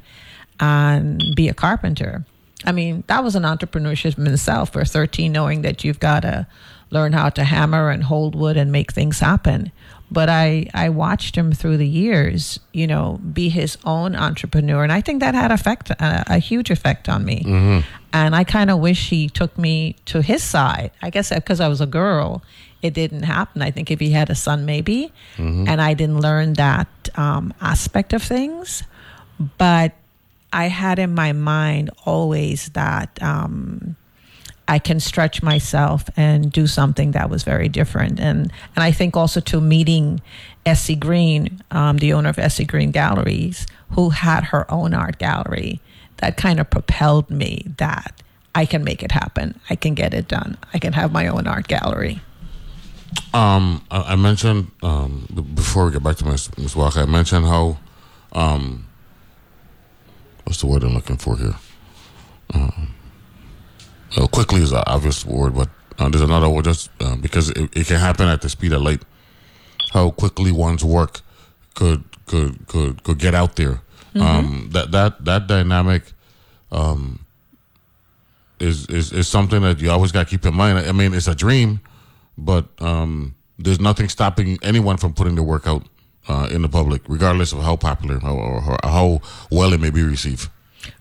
and 0.60 1.22
be 1.34 1.48
a 1.48 1.54
carpenter. 1.54 2.24
I 2.64 2.72
mean, 2.72 3.04
that 3.06 3.22
was 3.22 3.36
an 3.36 3.44
entrepreneurship 3.44 4.18
in 4.18 4.26
itself 4.26 4.72
for 4.72 4.84
13, 4.84 5.30
knowing 5.30 5.62
that 5.62 5.84
you've 5.84 6.00
got 6.00 6.20
to 6.20 6.46
learn 6.90 7.12
how 7.12 7.28
to 7.30 7.44
hammer 7.44 7.90
and 7.90 8.04
hold 8.04 8.34
wood 8.34 8.56
and 8.56 8.72
make 8.72 8.92
things 8.92 9.20
happen. 9.20 9.70
But 10.10 10.30
I, 10.30 10.68
I 10.72 10.88
watched 10.88 11.36
him 11.36 11.52
through 11.52 11.76
the 11.76 11.86
years, 11.86 12.60
you 12.72 12.86
know, 12.86 13.20
be 13.32 13.50
his 13.50 13.76
own 13.84 14.16
entrepreneur. 14.16 14.82
And 14.82 14.90
I 14.90 15.02
think 15.02 15.20
that 15.20 15.34
had 15.34 15.52
effect, 15.52 15.90
a, 15.90 16.24
a 16.26 16.38
huge 16.38 16.70
effect 16.70 17.08
on 17.10 17.24
me. 17.26 17.42
Mm-hmm. 17.44 17.86
And 18.14 18.34
I 18.34 18.44
kind 18.44 18.70
of 18.70 18.78
wish 18.78 19.10
he 19.10 19.28
took 19.28 19.56
me 19.58 19.96
to 20.06 20.22
his 20.22 20.42
side. 20.42 20.92
I 21.02 21.10
guess 21.10 21.28
because 21.30 21.60
I 21.60 21.68
was 21.68 21.82
a 21.82 21.86
girl, 21.86 22.42
it 22.80 22.94
didn't 22.94 23.24
happen. 23.24 23.60
I 23.60 23.70
think 23.70 23.90
if 23.90 24.00
he 24.00 24.12
had 24.12 24.30
a 24.30 24.34
son, 24.34 24.64
maybe. 24.64 25.12
Mhm. 25.36 25.68
And 25.68 25.80
I 25.80 25.92
didn't 25.92 26.20
learn 26.20 26.54
that 26.54 26.88
um, 27.16 27.52
aspect 27.60 28.14
of 28.14 28.22
things. 28.22 28.84
But 29.58 29.92
I 30.52 30.68
had 30.68 30.98
in 30.98 31.14
my 31.14 31.32
mind 31.32 31.90
always 32.06 32.70
that 32.70 33.22
um, 33.22 33.96
I 34.68 34.78
can 34.78 35.00
stretch 35.00 35.42
myself 35.42 36.04
and 36.16 36.52
do 36.52 36.66
something 36.66 37.12
that 37.12 37.30
was 37.30 37.42
very 37.42 37.68
different. 37.68 38.20
And 38.20 38.52
and 38.76 38.84
I 38.84 38.92
think 38.92 39.16
also 39.16 39.40
to 39.40 39.60
meeting 39.60 40.20
Essie 40.66 40.94
Green, 40.94 41.62
um, 41.70 41.96
the 41.96 42.12
owner 42.12 42.28
of 42.28 42.38
Essie 42.38 42.66
Green 42.66 42.90
Galleries, 42.90 43.66
who 43.92 44.10
had 44.10 44.44
her 44.44 44.70
own 44.70 44.92
art 44.92 45.18
gallery, 45.18 45.80
that 46.18 46.36
kind 46.36 46.60
of 46.60 46.68
propelled 46.68 47.30
me 47.30 47.64
that 47.78 48.22
I 48.54 48.66
can 48.66 48.84
make 48.84 49.02
it 49.02 49.12
happen. 49.12 49.58
I 49.70 49.76
can 49.76 49.94
get 49.94 50.12
it 50.12 50.28
done. 50.28 50.58
I 50.74 50.78
can 50.78 50.92
have 50.92 51.12
my 51.12 51.26
own 51.28 51.46
art 51.46 51.66
gallery. 51.66 52.20
Um, 53.32 53.84
I, 53.90 54.12
I 54.12 54.16
mentioned 54.16 54.70
um, 54.82 55.26
before 55.54 55.86
we 55.86 55.92
get 55.92 56.02
back 56.02 56.16
to 56.16 56.26
Ms. 56.26 56.56
Ms. 56.58 56.76
Walker, 56.76 57.00
I 57.00 57.06
mentioned 57.06 57.46
how 57.46 57.78
um, 58.32 58.86
what's 60.44 60.60
the 60.60 60.66
word 60.66 60.82
I'm 60.82 60.94
looking 60.94 61.16
for 61.16 61.38
here? 61.38 61.56
Um, 62.52 62.94
well, 64.16 64.28
quickly 64.28 64.62
is 64.62 64.72
an 64.72 64.82
obvious 64.86 65.24
word, 65.24 65.54
but 65.54 65.68
uh, 65.98 66.08
there's 66.08 66.22
another 66.22 66.48
word 66.48 66.64
just 66.64 66.90
uh, 67.00 67.16
because 67.16 67.50
it, 67.50 67.76
it 67.76 67.86
can 67.86 67.98
happen 67.98 68.28
at 68.28 68.40
the 68.40 68.48
speed 68.48 68.72
of 68.72 68.82
light. 68.82 69.02
How 69.92 70.10
quickly 70.10 70.52
one's 70.52 70.84
work 70.84 71.20
could 71.74 72.04
could 72.26 72.66
could 72.68 73.02
could 73.02 73.18
get 73.18 73.34
out 73.34 73.56
there. 73.56 73.80
Um, 74.14 74.70
that 74.72 74.90
that 74.90 75.24
that 75.24 75.46
dynamic 75.46 76.12
um, 76.72 77.24
is 78.58 78.86
is 78.86 79.12
is 79.12 79.28
something 79.28 79.62
that 79.62 79.80
you 79.80 79.90
always 79.90 80.12
got 80.12 80.24
to 80.24 80.30
keep 80.30 80.44
in 80.44 80.54
mind. 80.54 80.78
I 80.78 80.92
mean, 80.92 81.14
it's 81.14 81.28
a 81.28 81.34
dream, 81.34 81.80
but 82.36 82.66
um, 82.80 83.34
there's 83.58 83.80
nothing 83.80 84.08
stopping 84.08 84.58
anyone 84.62 84.96
from 84.96 85.14
putting 85.14 85.34
their 85.34 85.44
work 85.44 85.66
out 85.66 85.84
uh, 86.28 86.48
in 86.50 86.62
the 86.62 86.68
public, 86.68 87.02
regardless 87.08 87.52
of 87.52 87.62
how 87.62 87.76
popular 87.76 88.18
how, 88.18 88.34
or, 88.34 88.62
or 88.62 88.78
how 88.82 89.20
well 89.50 89.72
it 89.72 89.80
may 89.80 89.90
be 89.90 90.02
received. 90.02 90.48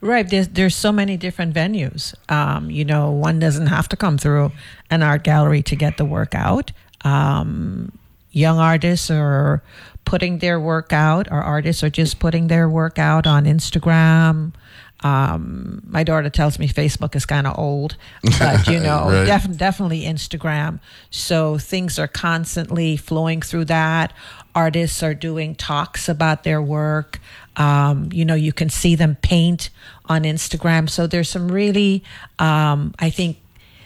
Right. 0.02 0.30
There's 0.30 0.48
there's 0.50 0.76
so 0.76 0.92
many 0.92 1.18
different 1.18 1.54
venues. 1.54 2.14
Um, 2.32 2.70
you 2.72 2.86
know, 2.86 3.12
one 3.12 3.40
doesn't 3.40 3.68
have 3.68 3.88
to 3.90 3.96
come 3.96 4.18
through 4.18 4.52
an 4.90 5.04
art 5.04 5.24
gallery 5.24 5.62
to 5.64 5.76
get 5.76 5.98
the 5.98 6.06
work 6.06 6.34
out. 6.36 6.72
Um, 7.04 7.92
young 8.32 8.60
artists 8.60 9.10
are 9.12 9.62
putting 10.06 10.40
their 10.40 10.60
work 10.60 10.94
out, 10.94 11.28
or 11.32 11.42
artists 11.42 11.84
are 11.84 11.90
just 11.90 12.20
putting 12.20 12.48
their 12.48 12.70
work 12.70 12.98
out 13.00 13.28
on 13.28 13.46
Instagram. 13.46 14.54
Um, 15.02 15.84
my 15.88 16.04
daughter 16.04 16.30
tells 16.30 16.58
me 16.58 16.68
Facebook 16.68 17.16
is 17.16 17.26
kind 17.26 17.46
of 17.46 17.58
old, 17.60 17.98
but 18.40 18.68
you 18.68 18.80
know, 18.88 19.06
Right. 19.12 19.26
def- 19.26 19.56
definitely 19.58 20.02
Instagram. 20.02 20.80
So 21.12 21.58
things 21.60 22.00
are 22.00 22.08
constantly 22.08 22.98
flowing 22.98 23.42
through 23.44 23.66
that. 23.66 24.12
Artists 24.56 25.04
are 25.04 25.14
doing 25.14 25.54
talks 25.54 26.10
about 26.10 26.44
their 26.44 26.62
work. 26.64 27.20
Um, 27.58 28.10
you 28.14 28.24
know, 28.24 28.36
you 28.36 28.54
can 28.54 28.70
see 28.70 28.96
them 28.96 29.18
paint 29.22 29.70
on 30.06 30.24
Instagram. 30.24 30.90
So 30.90 31.08
there's 31.08 31.30
some 31.30 31.48
really, 31.52 32.04
um, 32.40 32.94
I 33.00 33.10
think, 33.10 33.38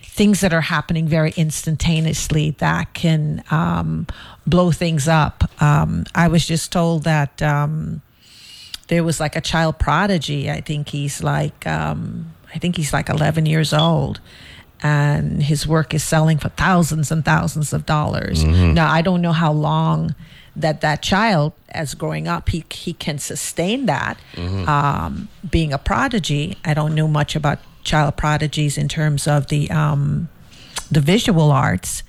things 0.04 0.42
that 0.42 0.54
are 0.54 0.62
happening 0.62 1.08
very 1.08 1.32
instantaneously 1.38 2.52
that 2.60 2.94
can 2.94 3.44
um, 3.50 4.06
blow 4.46 4.72
things 4.72 5.08
up. 5.08 5.50
Um, 5.62 6.04
I 6.14 6.28
was 6.28 6.46
just 6.46 6.72
told 6.72 7.06
that 7.06 7.42
um, 7.42 8.02
there 8.90 9.04
was 9.06 9.20
like 9.22 9.38
a 9.38 9.42
child 9.42 9.80
prodigy. 9.80 10.52
I 10.52 10.60
think 10.62 10.90
he's 10.90 11.24
like, 11.24 11.66
um, 11.66 12.34
I 12.54 12.58
think 12.60 12.76
he's 12.76 12.92
like 12.92 13.08
11 13.08 13.46
years 13.46 13.74
old. 13.74 14.20
And 14.84 15.42
his 15.44 15.66
work 15.66 15.94
is 15.94 16.04
selling 16.04 16.40
for 16.40 16.50
thousands 16.50 17.12
and 17.12 17.24
thousands 17.24 17.72
of 17.72 17.86
dollars. 17.86 18.44
Mhm. 18.44 18.74
Now, 18.74 18.92
I 18.92 19.02
don't 19.02 19.22
know 19.22 19.32
how 19.32 19.52
long 19.54 20.14
that 20.56 20.82
that 20.82 21.02
child, 21.02 21.54
as 21.70 21.93
growing 21.95 22.28
up, 22.28 22.49
he, 22.49 22.64
he 22.72 22.93
can 22.93 23.18
sustain 23.20 23.86
that 23.86 24.18
Mhm. 24.36 24.68
um, 24.68 25.28
being 25.49 25.72
a 25.74 25.78
prodigy. 25.78 26.58
I 26.66 26.74
don't 26.74 26.93
know 26.95 27.08
much 27.08 27.36
about 27.36 27.60
child 27.84 28.18
prodigies 28.18 28.78
in 28.78 28.88
terms 28.88 29.28
of 29.28 29.47
the 29.47 29.70
um, 29.72 30.28
the 30.91 30.99
visual 31.02 31.52
arts, 31.52 32.04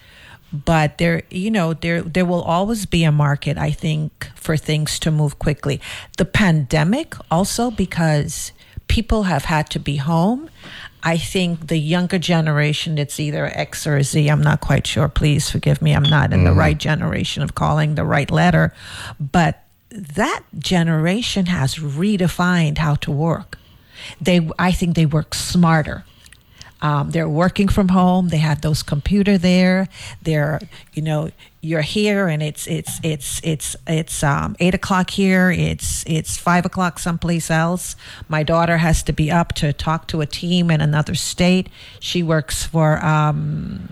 but 0.53 0.99
there, 0.99 1.23
you 1.31 1.51
know, 1.51 1.73
there 1.73 2.03
there 2.03 2.25
will 2.27 2.43
always 2.43 2.85
be 2.87 3.05
a 3.05 3.13
market. 3.13 3.57
I 3.57 3.71
think 3.71 4.29
for 4.35 4.57
things 4.57 4.99
to 5.01 5.11
move 5.11 5.39
quickly. 5.39 5.81
The 6.19 6.25
pandemic 6.25 7.15
also 7.31 7.71
because 7.71 8.53
people 8.89 9.23
have 9.25 9.45
had 9.47 9.71
to 9.71 9.79
be 9.79 9.97
home. 9.97 10.51
I 11.05 11.17
think 11.19 11.67
the 11.69 11.79
younger 11.79 12.19
generation, 12.19 12.97
it's 12.99 13.19
either 13.19 13.47
X 13.47 13.87
or 13.87 14.03
Z. 14.03 14.29
I'm 14.29 14.43
not 14.43 14.61
quite 14.61 14.87
sure. 14.87 15.09
Please 15.09 15.51
forgive 15.51 15.83
me. 15.83 15.93
I'm 15.95 16.03
not 16.05 16.33
in 16.33 16.45
the 16.45 16.51
Mhm. 16.51 16.57
right 16.57 16.79
generation 16.79 17.43
of 17.43 17.55
calling 17.55 17.95
the 17.97 18.05
right 18.05 18.31
letter. 18.31 18.73
But 19.19 19.63
that 19.91 20.43
generation 20.59 21.47
has 21.47 21.75
redefined 21.77 22.79
how 22.79 22.95
to 22.97 23.11
work. 23.11 23.59
They, 24.21 24.49
I 24.59 24.73
think 24.73 24.95
they 24.97 25.07
work 25.07 25.35
smarter. 25.35 26.05
Um, 26.83 27.11
they're 27.13 27.29
working 27.29 27.69
from 27.69 27.89
home. 27.89 28.29
They 28.29 28.39
have 28.39 28.61
those 28.61 28.83
computer 28.83 29.39
there. 29.39 29.89
They're, 30.21 30.61
you 30.93 31.01
know, 31.03 31.31
you're 31.61 31.81
here, 31.81 32.27
and 32.27 32.43
it's 32.43 32.67
it's 32.67 32.99
it's 33.05 33.41
it's 33.45 33.77
it's 33.87 34.23
um, 34.25 34.57
eight 34.59 34.75
o'clock 34.75 35.11
here. 35.11 35.51
It's 35.53 36.03
it's 36.09 36.37
five 36.37 36.67
o'clock 36.67 36.99
someplace 36.99 37.51
else. 37.53 37.95
My 38.29 38.43
daughter 38.43 38.79
has 38.79 39.03
to 39.05 39.13
be 39.13 39.31
up 39.31 39.53
to 39.55 39.73
talk 39.73 40.09
to 40.09 40.21
a 40.21 40.27
team 40.27 40.71
in 40.73 40.81
another 40.81 41.15
state. 41.15 41.69
She 42.01 42.23
works 42.23 42.65
for 42.67 43.03
um, 43.05 43.89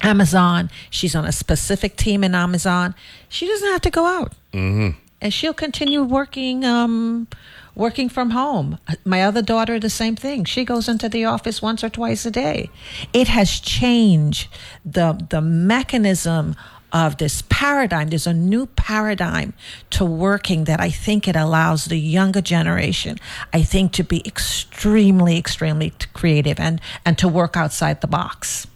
Amazon. 0.00 0.70
She's 0.90 1.14
on 1.16 1.24
a 1.24 1.32
specific 1.32 1.96
team 1.96 2.22
in 2.24 2.34
Amazon. 2.36 2.94
She 3.28 3.46
doesn't 3.48 3.68
have 3.72 3.80
to 3.82 3.90
go 3.90 4.06
out 4.06 4.32
Mm-hmm. 4.52 4.96
and 5.20 5.32
she'll 5.34 5.54
continue 5.54 6.02
working 6.02 6.64
um 6.64 7.26
working 7.74 8.08
from 8.08 8.30
home. 8.30 8.78
My 9.04 9.22
other 9.22 9.42
daughter 9.42 9.78
the 9.78 9.90
same 9.90 10.16
thing. 10.16 10.44
She 10.44 10.64
goes 10.64 10.88
into 10.88 11.08
the 11.08 11.24
office 11.24 11.62
once 11.62 11.82
or 11.82 11.88
twice 11.88 12.26
a 12.26 12.30
day. 12.30 12.70
It 13.12 13.28
has 13.28 13.60
changed 13.60 14.48
the 14.84 15.24
the 15.30 15.40
mechanism 15.40 16.54
of 16.92 17.16
this 17.16 17.42
paradigm. 17.48 18.08
There's 18.08 18.26
a 18.26 18.34
new 18.34 18.66
paradigm 18.66 19.54
to 19.90 20.04
working 20.04 20.64
that 20.64 20.80
i 20.80 20.90
think 20.90 21.26
it 21.26 21.36
allows 21.36 21.86
the 21.86 21.96
younger 21.96 22.42
generation 22.42 23.18
i 23.52 23.62
think 23.62 23.92
to 23.92 24.02
be 24.02 24.20
extremely 24.26 25.38
extremely 25.38 25.92
creative 26.12 26.60
and 26.60 26.80
and 27.06 27.16
to 27.18 27.28
work 27.28 27.56
outside 27.56 28.00
the 28.00 28.06
box. 28.06 28.66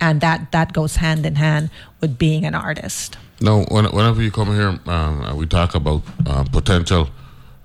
And 0.00 0.20
that 0.22 0.52
that 0.52 0.72
goes 0.72 0.96
hand 0.96 1.26
in 1.26 1.36
hand 1.36 1.70
with 2.00 2.16
being 2.18 2.46
an 2.46 2.54
artist. 2.54 3.18
No, 3.40 3.64
when, 3.64 3.86
whenever 3.86 4.22
you 4.22 4.30
come 4.30 4.54
here, 4.54 4.78
um, 4.86 5.22
uh, 5.22 5.34
we 5.34 5.46
talk 5.46 5.74
about 5.74 6.02
uh, 6.26 6.44
potential, 6.44 7.08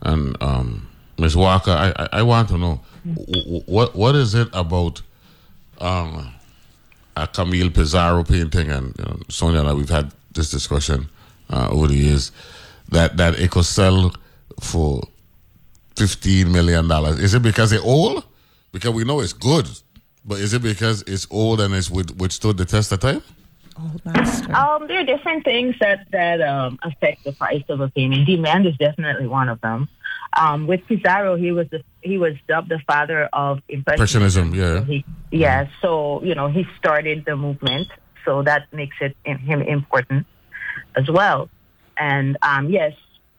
and 0.05 0.41
um, 0.41 0.87
Ms. 1.17 1.35
Walker, 1.35 1.71
I, 1.71 1.93
I, 1.97 2.19
I 2.19 2.23
want 2.23 2.49
to 2.49 2.57
know 2.57 2.81
w- 3.05 3.43
w- 3.43 3.63
what 3.65 3.95
what 3.95 4.15
is 4.15 4.35
it 4.35 4.47
about 4.53 5.01
um, 5.79 6.33
a 7.17 7.27
Camille 7.27 7.69
Pissarro 7.69 8.27
painting, 8.27 8.69
and 8.69 8.95
you 8.97 9.05
know, 9.05 9.19
Sonia 9.29 9.59
and 9.61 9.69
I 9.69 9.73
we've 9.73 9.89
had 9.89 10.11
this 10.33 10.51
discussion 10.51 11.09
uh, 11.49 11.69
over 11.71 11.87
the 11.87 11.95
years 11.95 12.31
that 12.89 13.17
that 13.17 13.39
it 13.39 13.51
could 13.51 13.65
sell 13.65 14.13
for 14.61 15.01
fifteen 15.95 16.51
million 16.51 16.87
dollars. 16.87 17.19
Is 17.19 17.33
it 17.33 17.41
because 17.41 17.71
it's 17.71 17.83
old? 17.83 18.23
Because 18.71 18.91
we 18.91 19.05
know 19.05 19.21
it's 19.21 19.33
good, 19.33 19.67
but 20.25 20.39
is 20.39 20.53
it 20.53 20.61
because 20.61 21.01
it's 21.03 21.25
old 21.31 21.61
and 21.61 21.73
it's 21.73 21.89
with, 21.89 22.11
withstood 22.17 22.57
the 22.57 22.65
test 22.65 22.91
of 22.91 22.99
time? 22.99 23.23
Um, 24.53 24.87
there 24.87 24.99
are 24.99 25.05
different 25.05 25.43
things 25.43 25.75
that 25.79 26.09
that 26.11 26.41
um, 26.41 26.79
affect 26.83 27.23
the 27.23 27.31
price 27.33 27.63
of 27.69 27.79
a 27.81 27.89
painting. 27.89 28.25
Demand 28.25 28.65
is 28.65 28.75
definitely 28.77 29.27
one 29.27 29.49
of 29.49 29.59
them. 29.61 29.87
Um, 30.35 30.67
with 30.67 30.81
Pissarro, 30.87 31.39
he 31.39 31.51
was 31.51 31.67
the, 31.69 31.83
he 32.01 32.17
was 32.17 32.33
dubbed 32.47 32.69
the 32.69 32.79
father 32.87 33.29
of 33.31 33.61
impressionism. 33.69 34.53
Impressionism, 34.53 34.55
yeah. 34.55 34.83
He, 34.83 35.05
yeah, 35.31 35.67
so 35.81 36.23
you 36.23 36.35
know 36.35 36.47
he 36.47 36.67
started 36.77 37.23
the 37.25 37.35
movement, 37.35 37.87
so 38.25 38.43
that 38.43 38.71
makes 38.73 38.97
it 39.01 39.15
in, 39.25 39.37
him 39.37 39.61
important 39.61 40.25
as 40.95 41.09
well. 41.09 41.49
And 41.97 42.37
um, 42.41 42.69
yes, 42.69 42.93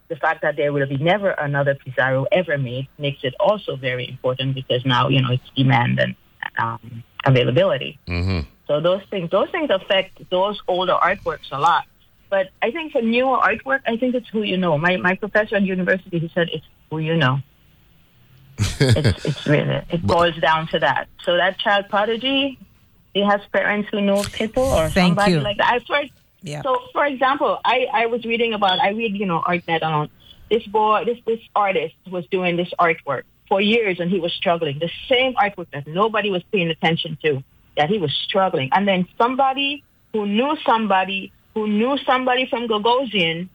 the 0.09 0.17
fact 0.17 0.43
that 0.43 0.57
there 0.57 0.73
will 0.73 0.87
be 0.87 0.97
never 0.97 1.31
another 1.31 1.75
Pissarro 1.75 2.27
ever 2.33 2.57
made 2.57 2.89
makes 2.99 3.25
it 3.25 3.35
also 3.39 3.77
very 3.77 4.09
important 4.09 4.55
because 4.55 4.85
now 4.85 5.09
you 5.09 5.21
know 5.21 5.33
it's 5.33 5.51
demand 5.55 6.01
and 6.01 6.17
um, 6.59 7.05
availability. 7.25 7.99
Mm-hmm. 8.07 8.49
So 8.67 8.81
those 8.81 9.03
things, 9.11 9.31
those 9.31 9.51
things 9.51 9.71
affect 9.71 10.29
those 10.31 10.61
older 10.67 10.95
artworks 10.95 11.51
a 11.53 11.59
lot. 11.59 11.87
But 12.29 12.51
I 12.63 12.71
think 12.71 12.93
for 12.93 13.03
new 13.03 13.27
artwork, 13.27 13.81
I 13.87 13.97
think 13.97 14.15
it's 14.15 14.29
who 14.29 14.43
you 14.43 14.57
know. 14.57 14.79
My 14.79 14.97
my 14.97 15.15
professor 15.15 15.57
at 15.57 15.63
university, 15.63 16.19
he 16.19 16.31
said 16.35 16.49
it's 16.53 16.65
who 16.91 16.99
you 16.99 17.17
know. 17.17 17.39
it's, 18.59 19.25
it's 19.25 19.47
really 19.47 19.83
it 19.91 20.03
boils 20.03 20.37
down 20.39 20.67
to 20.69 20.79
that. 20.81 21.09
So 21.23 21.37
that 21.37 21.59
child 21.59 21.89
prodigy, 21.89 22.59
he 23.15 23.23
has 23.23 23.41
parents 23.53 23.89
who 23.91 24.01
know 24.01 24.23
people 24.23 24.65
or 24.65 24.89
Thank 24.89 25.11
somebody 25.11 25.33
you. 25.33 25.41
like 25.41 25.59
that. 25.59 25.73
I 25.73 25.79
first, 25.81 26.13
Yeah. 26.43 26.63
So 26.63 26.81
for 26.93 27.05
example, 27.05 27.61
I 27.65 27.87
I 27.93 28.07
was 28.07 28.25
reading 28.25 28.55
about 28.55 28.79
I 28.81 28.91
read 28.91 29.15
you 29.15 29.27
know 29.27 29.41
ArtNet 29.41 29.83
on 29.83 29.93
um, 29.93 30.11
this 30.51 30.65
boy 30.67 31.05
this 31.05 31.19
this 31.27 31.41
artist 31.55 31.95
was 32.11 32.27
doing 32.29 32.57
this 32.57 32.73
artwork 32.79 33.23
for 33.49 33.61
years 33.61 34.01
and 34.01 34.11
he 34.11 34.21
was 34.21 34.33
struggling. 34.33 34.79
The 34.79 34.91
same 35.09 35.35
artwork 35.35 35.69
that 35.73 35.87
nobody 35.87 36.31
was 36.31 36.43
paying 36.53 36.69
attention 36.69 37.19
to, 37.23 37.43
that 37.77 37.89
he 37.89 37.99
was 37.99 38.13
struggling. 38.27 38.71
And 38.73 38.87
then 38.87 39.07
somebody 39.19 39.85
who 40.13 40.27
knew 40.27 40.57
somebody 40.65 41.33
who 41.57 41.67
knew 41.67 41.97
somebody 42.05 42.47
from 42.47 42.69
Gagosian 42.69 43.49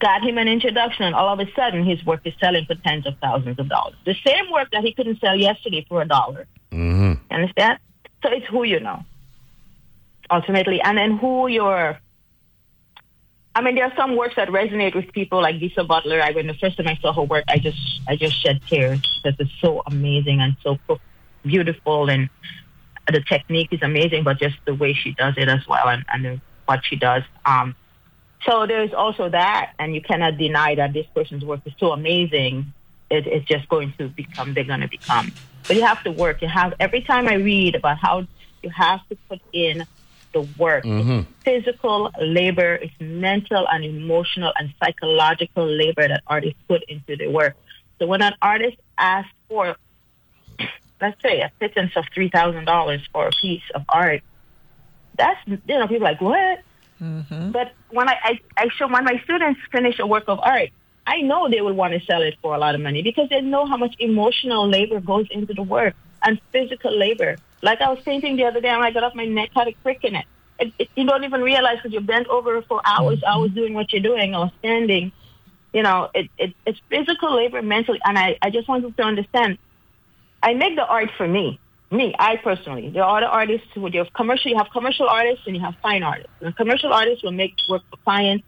got 0.00 0.24
him 0.24 0.38
an 0.38 0.48
introduction 0.48 1.04
and 1.04 1.14
all 1.14 1.32
of 1.32 1.38
a 1.38 1.48
sudden 1.54 1.84
his 1.84 2.04
work 2.04 2.20
is 2.24 2.34
selling 2.40 2.64
for 2.66 2.74
tens 2.74 3.06
of 3.06 3.14
thousands 3.22 3.60
of 3.60 3.68
dollars. 3.68 3.94
The 4.04 4.16
same 4.26 4.50
work 4.50 4.72
that 4.72 4.82
he 4.82 4.92
couldn't 4.92 5.20
sell 5.20 5.36
yesterday 5.36 5.86
for 5.88 6.02
a 6.02 6.04
dollar. 6.04 6.48
Mm-hmm. 6.72 7.12
Understand? 7.32 7.78
So 8.24 8.28
it's 8.32 8.44
who 8.46 8.64
you 8.64 8.80
know, 8.80 9.04
ultimately, 10.32 10.80
and 10.82 10.98
then 10.98 11.16
who 11.16 11.46
you're. 11.46 11.96
I 13.54 13.62
mean, 13.62 13.76
there 13.76 13.84
are 13.84 13.92
some 13.96 14.16
works 14.16 14.34
that 14.34 14.48
resonate 14.48 14.96
with 14.96 15.12
people, 15.12 15.40
like 15.40 15.54
Lisa 15.60 15.84
Butler. 15.84 16.20
I 16.20 16.32
when 16.32 16.48
the 16.48 16.54
first 16.54 16.76
time 16.76 16.88
I 16.88 16.96
saw 17.00 17.12
her 17.12 17.22
work, 17.22 17.44
I 17.46 17.58
just 17.58 17.78
I 18.08 18.16
just 18.16 18.34
shed 18.42 18.62
tears 18.68 19.00
because 19.22 19.38
it's 19.38 19.52
so 19.60 19.82
amazing 19.86 20.40
and 20.40 20.56
so 20.64 20.76
beautiful, 21.44 22.10
and 22.10 22.28
the 23.06 23.20
technique 23.20 23.68
is 23.70 23.82
amazing, 23.82 24.24
but 24.24 24.38
just 24.40 24.56
the 24.64 24.74
way 24.74 24.92
she 24.92 25.12
does 25.12 25.34
it 25.36 25.48
as 25.48 25.64
well, 25.68 25.86
and, 25.86 26.04
and 26.12 26.24
the, 26.24 26.40
what 26.66 26.80
she 26.84 26.96
does. 26.96 27.22
Um, 27.44 27.76
so 28.46 28.66
there's 28.66 28.92
also 28.92 29.28
that, 29.30 29.72
and 29.78 29.94
you 29.94 30.02
cannot 30.02 30.36
deny 30.38 30.74
that 30.74 30.92
this 30.92 31.06
person's 31.14 31.44
work 31.44 31.60
is 31.64 31.72
so 31.78 31.92
amazing. 31.92 32.72
It, 33.10 33.26
it's 33.26 33.46
just 33.46 33.68
going 33.68 33.94
to 33.98 34.08
become, 34.08 34.54
they're 34.54 34.64
going 34.64 34.80
to 34.80 34.88
become. 34.88 35.32
But 35.66 35.76
you 35.76 35.86
have 35.86 36.02
to 36.04 36.10
work. 36.10 36.42
You 36.42 36.48
have 36.48 36.74
every 36.78 37.02
time 37.02 37.26
I 37.26 37.34
read 37.34 37.74
about 37.74 37.98
how 38.00 38.26
you 38.62 38.70
have 38.70 39.00
to 39.08 39.18
put 39.30 39.40
in 39.52 39.86
the 40.34 40.42
work, 40.58 40.84
Mhm. 40.84 41.26
physical 41.44 42.10
labor, 42.20 42.74
it's 42.74 42.92
mental 43.00 43.66
and 43.68 43.84
emotional 43.84 44.52
and 44.58 44.74
psychological 44.82 45.66
labor 45.66 46.06
that 46.08 46.22
artists 46.26 46.58
put 46.68 46.82
into 46.88 47.16
their 47.16 47.30
work. 47.30 47.54
So 47.98 48.06
when 48.06 48.20
an 48.20 48.34
artist 48.42 48.76
asks 48.98 49.30
for, 49.48 49.76
let's 51.00 51.20
say, 51.22 51.40
a 51.40 51.50
pittance 51.60 51.92
of 51.96 52.04
three 52.14 52.28
thousand 52.28 52.64
dollars 52.64 53.00
for 53.12 53.28
a 53.28 53.30
piece 53.40 53.62
of 53.74 53.82
art, 53.88 54.22
that's 55.16 55.38
you 55.46 55.58
know 55.78 55.86
people 55.88 56.06
are 56.06 56.12
like 56.12 56.20
what? 56.20 56.58
mhm 57.00 57.52
But 57.52 57.72
when 57.90 58.08
I, 58.08 58.16
I, 58.30 58.32
I 58.56 58.68
show 58.76 58.86
when 58.88 59.04
my 59.04 59.20
students 59.24 59.60
finish 59.72 59.98
a 59.98 60.06
work 60.06 60.24
of 60.28 60.38
art, 60.40 60.70
I 61.06 61.20
know 61.20 61.48
they 61.48 61.60
will 61.60 61.74
want 61.74 61.92
to 61.94 62.00
sell 62.06 62.22
it 62.22 62.34
for 62.42 62.54
a 62.54 62.58
lot 62.58 62.74
of 62.74 62.80
money 62.80 63.02
because 63.02 63.28
they 63.28 63.40
know 63.40 63.66
how 63.66 63.76
much 63.76 63.94
emotional 63.98 64.68
labor 64.68 65.00
goes 65.00 65.26
into 65.30 65.52
the 65.54 65.62
work 65.62 65.94
and 66.24 66.40
physical 66.52 66.96
labor. 66.96 67.38
Like 67.62 67.80
I 67.80 67.90
was 67.90 68.00
painting 68.04 68.36
the 68.36 68.44
other 68.44 68.60
day, 68.60 68.68
and 68.68 68.82
I 68.82 68.90
got 68.90 69.04
off 69.04 69.14
my 69.14 69.26
neck 69.26 69.50
had 69.54 69.68
a 69.68 69.74
crick 69.82 70.00
in 70.02 70.14
it. 70.16 70.26
it, 70.58 70.74
it 70.78 70.88
you 70.96 71.04
don't 71.04 71.24
even 71.24 71.42
realize 71.42 71.76
because 71.76 71.92
you're 71.92 72.02
bent 72.14 72.28
over 72.28 72.62
for 72.62 72.80
hours, 72.84 73.20
hours 73.26 73.50
doing 73.52 73.74
what 73.74 73.92
you're 73.92 74.02
doing 74.02 74.34
or 74.34 74.50
standing. 74.58 75.12
You 75.72 75.82
know, 75.82 76.08
it, 76.14 76.30
it 76.38 76.54
it's 76.66 76.80
physical 76.88 77.34
labor, 77.34 77.60
mentally, 77.62 78.00
and 78.04 78.16
I, 78.18 78.38
I 78.42 78.50
just 78.50 78.68
want 78.68 78.84
you 78.84 78.92
to 78.92 79.02
understand. 79.02 79.58
I 80.42 80.54
make 80.54 80.76
the 80.76 80.86
art 80.86 81.10
for 81.16 81.26
me 81.26 81.58
me, 81.90 82.14
I 82.18 82.36
personally. 82.36 82.90
There 82.90 83.04
are 83.04 83.18
other 83.18 83.26
artists 83.26 83.66
who 83.74 83.86
have 83.86 84.12
commercial. 84.14 84.50
You 84.50 84.58
have 84.58 84.68
commercial 84.72 85.08
artists 85.08 85.44
and 85.46 85.54
you 85.54 85.62
have 85.62 85.74
fine 85.82 86.02
artists. 86.02 86.32
And 86.40 86.56
commercial 86.56 86.92
artists 86.92 87.22
will 87.22 87.32
make 87.32 87.54
work 87.68 87.82
for 87.90 87.96
clients. 87.98 88.44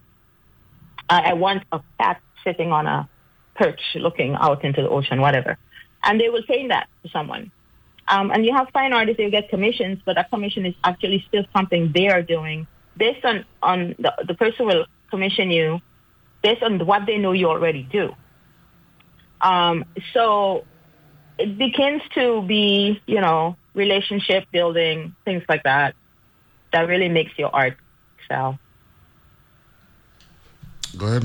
Uh, 1.09 1.21
I 1.25 1.33
want 1.33 1.63
a 1.71 1.79
cat 1.99 2.21
sitting 2.43 2.71
on 2.71 2.87
a 2.87 3.09
perch, 3.55 3.81
looking 3.95 4.35
out 4.35 4.63
into 4.63 4.81
the 4.81 4.89
ocean, 4.89 5.21
whatever, 5.21 5.57
and 6.03 6.19
they 6.19 6.29
will 6.29 6.43
paint 6.43 6.69
that 6.69 6.87
to 7.03 7.09
someone. 7.09 7.51
Um, 8.09 8.31
and 8.31 8.45
you 8.45 8.53
have 8.53 8.69
fine 8.73 8.93
artists 8.93 9.21
who 9.21 9.29
get 9.29 9.49
commissions, 9.49 9.99
but 10.05 10.15
that 10.15 10.29
commission 10.29 10.65
is 10.65 10.75
actually 10.83 11.25
still 11.27 11.43
something 11.55 11.91
they 11.93 12.07
are 12.07 12.21
doing 12.21 12.67
based 12.95 13.23
on, 13.25 13.45
on 13.61 13.95
the, 13.99 14.13
the 14.27 14.33
person 14.33 14.65
will 14.65 14.85
commission 15.09 15.51
you 15.51 15.79
based 16.41 16.63
on 16.63 16.85
what 16.85 17.05
they 17.05 17.17
know 17.17 17.31
you 17.31 17.47
already 17.47 17.83
do. 17.83 18.13
Um, 19.41 19.85
so 20.13 20.65
it 21.39 21.57
begins 21.57 22.01
to 22.15 22.41
be, 22.43 23.01
you 23.05 23.21
know, 23.21 23.55
relationship 23.73 24.45
building, 24.51 25.15
things 25.25 25.43
like 25.47 25.63
that, 25.63 25.95
that 26.73 26.87
really 26.87 27.09
makes 27.09 27.37
your 27.37 27.53
art 27.55 27.77
sell. 28.27 28.57
Go 30.97 31.05
ahead. 31.07 31.21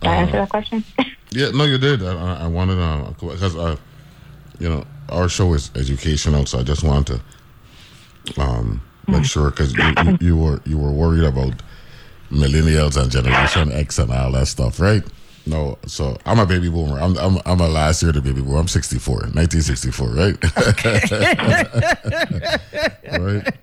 Did 0.00 0.08
I 0.08 0.16
answer 0.16 0.36
Uh, 0.36 0.40
that 0.40 0.48
question? 0.48 0.84
Yeah, 1.32 1.50
no, 1.54 1.62
you 1.62 1.78
did. 1.78 2.02
I, 2.02 2.12
I, 2.12 2.34
I 2.42 2.46
wanted 2.48 2.74
to, 2.74 3.14
because, 3.24 3.54
uh, 3.54 3.76
you 4.58 4.68
know, 4.68 4.84
our 5.10 5.28
show 5.28 5.54
is 5.54 5.70
educational, 5.76 6.44
so 6.44 6.58
I 6.58 6.64
just 6.64 6.82
wanted 6.82 7.20
to 8.26 8.40
um, 8.40 8.80
make 9.06 9.24
sure, 9.24 9.50
because 9.50 9.72
you, 9.72 9.84
you, 10.04 10.18
you 10.20 10.36
were 10.36 10.60
you 10.66 10.76
were 10.76 10.90
worried 10.90 11.22
about 11.22 11.54
millennials 12.32 13.00
and 13.00 13.12
Generation 13.12 13.70
X 13.70 14.00
and 14.00 14.10
all 14.10 14.32
that 14.32 14.48
stuff, 14.48 14.80
right? 14.80 15.04
No, 15.46 15.78
so 15.86 16.16
I'm 16.26 16.38
a 16.38 16.46
baby 16.46 16.68
boomer. 16.68 17.00
I'm 17.00 17.16
I'm, 17.18 17.38
I'm 17.46 17.60
a 17.60 17.68
last 17.68 18.02
year 18.02 18.12
the 18.12 18.20
baby 18.20 18.42
boomer. 18.42 18.58
I'm 18.58 18.68
64, 18.68 19.14
1964, 19.32 20.08
right? 20.08 20.36
right. 23.20 23.56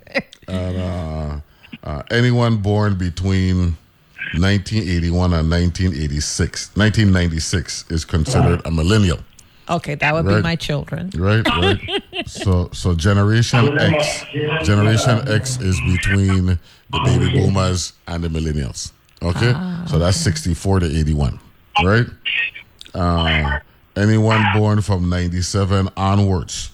And 0.47 0.77
uh, 0.77 1.39
uh, 1.83 2.03
anyone 2.11 2.57
born 2.57 2.95
between 2.95 3.77
1981 4.33 5.33
and 5.33 5.49
1986, 5.49 6.75
1996 6.75 7.91
is 7.91 8.05
considered 8.05 8.61
a 8.65 8.71
millennial. 8.71 9.19
Okay, 9.69 9.95
that 9.95 10.13
would 10.13 10.25
be 10.25 10.41
my 10.41 10.55
children. 10.55 11.11
Right, 11.15 11.45
right. 11.45 11.79
so 12.25 12.69
so 12.71 12.95
Generation 12.95 13.77
X, 13.79 14.23
Generation 14.63 15.27
X 15.27 15.59
is 15.59 15.79
between 15.81 16.45
the 16.45 16.99
baby 17.03 17.31
boomers 17.31 17.93
and 18.07 18.23
the 18.23 18.29
millennials. 18.29 18.91
Okay, 19.21 19.53
so 19.87 19.99
that's 19.99 20.17
64 20.17 20.81
to 20.81 20.85
81, 20.85 21.39
right? 21.83 22.05
Uh, 22.93 23.59
anyone 23.95 24.43
born 24.53 24.81
from 24.81 25.09
97 25.09 25.89
onwards, 25.97 26.71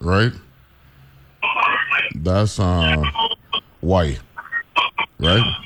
right? 0.00 0.32
That's 2.14 2.58
uh, 2.58 3.02
Y, 3.82 4.18
right? 5.18 5.56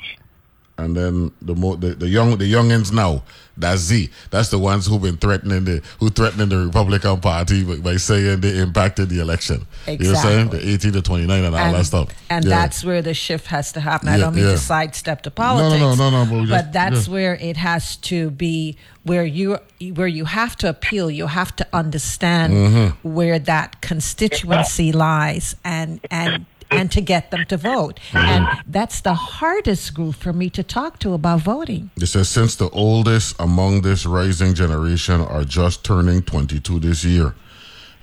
And 0.77 0.95
then 0.95 1.31
the 1.41 1.55
mo 1.55 1.75
the, 1.75 1.95
the 1.95 2.07
young 2.07 2.37
the 2.37 2.51
youngins 2.51 2.91
now, 2.91 3.23
that's 3.61 3.81
Z. 3.81 4.09
That's 4.29 4.49
the 4.49 4.59
ones 4.59 4.85
who've 4.87 5.01
been 5.01 5.17
threatening 5.17 5.63
the 5.63 5.81
who 5.99 6.09
threatening 6.09 6.49
the 6.49 6.57
Republican 6.65 7.19
Party 7.21 7.63
by, 7.63 7.77
by 7.77 7.95
saying 7.97 8.41
they 8.41 8.57
impacted 8.57 9.09
the 9.09 9.19
election. 9.19 9.65
You 9.87 9.97
know 9.97 10.09
what 10.11 10.17
I'm 10.17 10.23
saying? 10.23 10.49
The 10.49 10.69
18 10.69 10.91
to 10.93 11.01
29 11.01 11.43
and 11.43 11.55
all 11.55 11.61
And- 11.61 11.75
that 11.75 11.85
stuff. 11.85 12.09
And 12.29 12.45
Yeah. 12.45 12.49
that's 12.49 12.83
where 12.83 13.01
the 13.01 13.13
shift 13.13 13.47
has 13.47 13.71
to 13.73 13.79
happen. 13.79 14.07
I 14.09 14.13
Yeah, 14.13 14.17
don't 14.25 14.35
mean 14.35 14.45
yeah. 14.45 14.51
to 14.51 14.57
sidestep 14.57 15.23
the 15.23 15.29
no, 15.29 15.35
politics. 15.35 15.79
no, 15.81 15.95
no, 15.95 16.09
no, 16.09 16.25
but 16.29 16.39
just- 16.39 16.49
but 16.51 16.73
that's 16.73 17.07
where 17.07 17.35
it 17.35 17.57
has 17.57 17.95
to 17.97 18.29
be 18.31 18.75
where 19.03 19.25
you 19.25 19.57
where 19.95 20.07
you 20.07 20.25
have 20.25 20.55
to 20.57 20.69
appeal. 20.69 21.09
You 21.09 21.27
have 21.27 21.55
to 21.55 21.65
understand 21.73 22.53
Mhm. 22.53 22.93
where 23.03 23.39
that 23.39 23.81
constituency 23.81 24.91
lies 24.91 25.55
and 25.63 25.99
and 26.11 26.45
and 26.71 26.91
to 26.91 27.01
get 27.01 27.31
them 27.31 27.45
to 27.47 27.57
vote. 27.57 27.99
And 28.13 28.47
that's 28.65 29.01
the 29.01 29.13
hardest 29.13 29.93
group 29.93 30.15
for 30.15 30.33
me 30.33 30.49
to 30.51 30.63
talk 30.63 30.99
to 30.99 31.13
about 31.13 31.41
voting. 31.41 31.91
It 31.97 32.07
says 32.07 32.29
since 32.29 32.55
the 32.55 32.69
oldest 32.69 33.35
among 33.39 33.81
this 33.81 34.05
rising 34.05 34.53
generation 34.53 35.21
are 35.21 35.43
just 35.43 35.83
turning 35.83 36.21
22 36.23 36.79
this 36.79 37.03
year, 37.03 37.35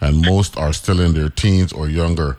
and 0.01 0.25
most 0.25 0.57
are 0.57 0.73
still 0.73 1.01
in 1.01 1.15
their 1.15 1.31
teens 1.31 1.73
or 1.73 1.89
younger, 1.89 2.39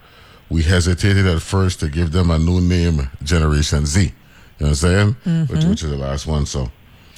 we 0.49 0.63
hesitated 0.63 1.27
at 1.27 1.41
first 1.41 1.80
to 1.82 1.89
give 1.89 2.11
them 2.11 2.32
a 2.32 2.39
new 2.39 2.61
name, 2.61 3.09
Generation 3.23 3.86
Z. 3.86 4.01
You 4.01 4.07
know 4.07 4.13
what 4.59 4.69
I'm 4.69 4.75
saying? 4.75 5.07
Which, 5.47 5.59
Mhm. 5.61 5.69
which 5.69 5.84
is 5.84 5.89
the 5.89 5.97
last 5.97 6.25
one. 6.27 6.45
So, 6.45 6.71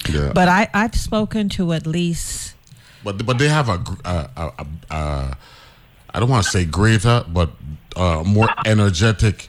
yeah. 0.09 0.32
But 0.34 0.47
I, 0.47 0.70
I've 0.74 0.95
spoken 0.95 1.49
to 1.49 1.74
at 1.74 1.86
least 1.86 2.55
but 3.03 3.26
but 3.26 3.39
they 3.39 3.47
have 3.49 3.68
a, 3.68 3.84
a, 4.05 4.30
a, 4.38 4.51
a, 4.59 4.66
a 4.95 5.38
I 6.14 6.20
don't 6.20 6.30
want 6.30 6.43
to 6.45 6.51
say 6.51 6.66
greater, 6.66 7.26
but 7.28 7.49
uh, 7.96 8.24
more 8.26 8.50
energetic 8.66 9.46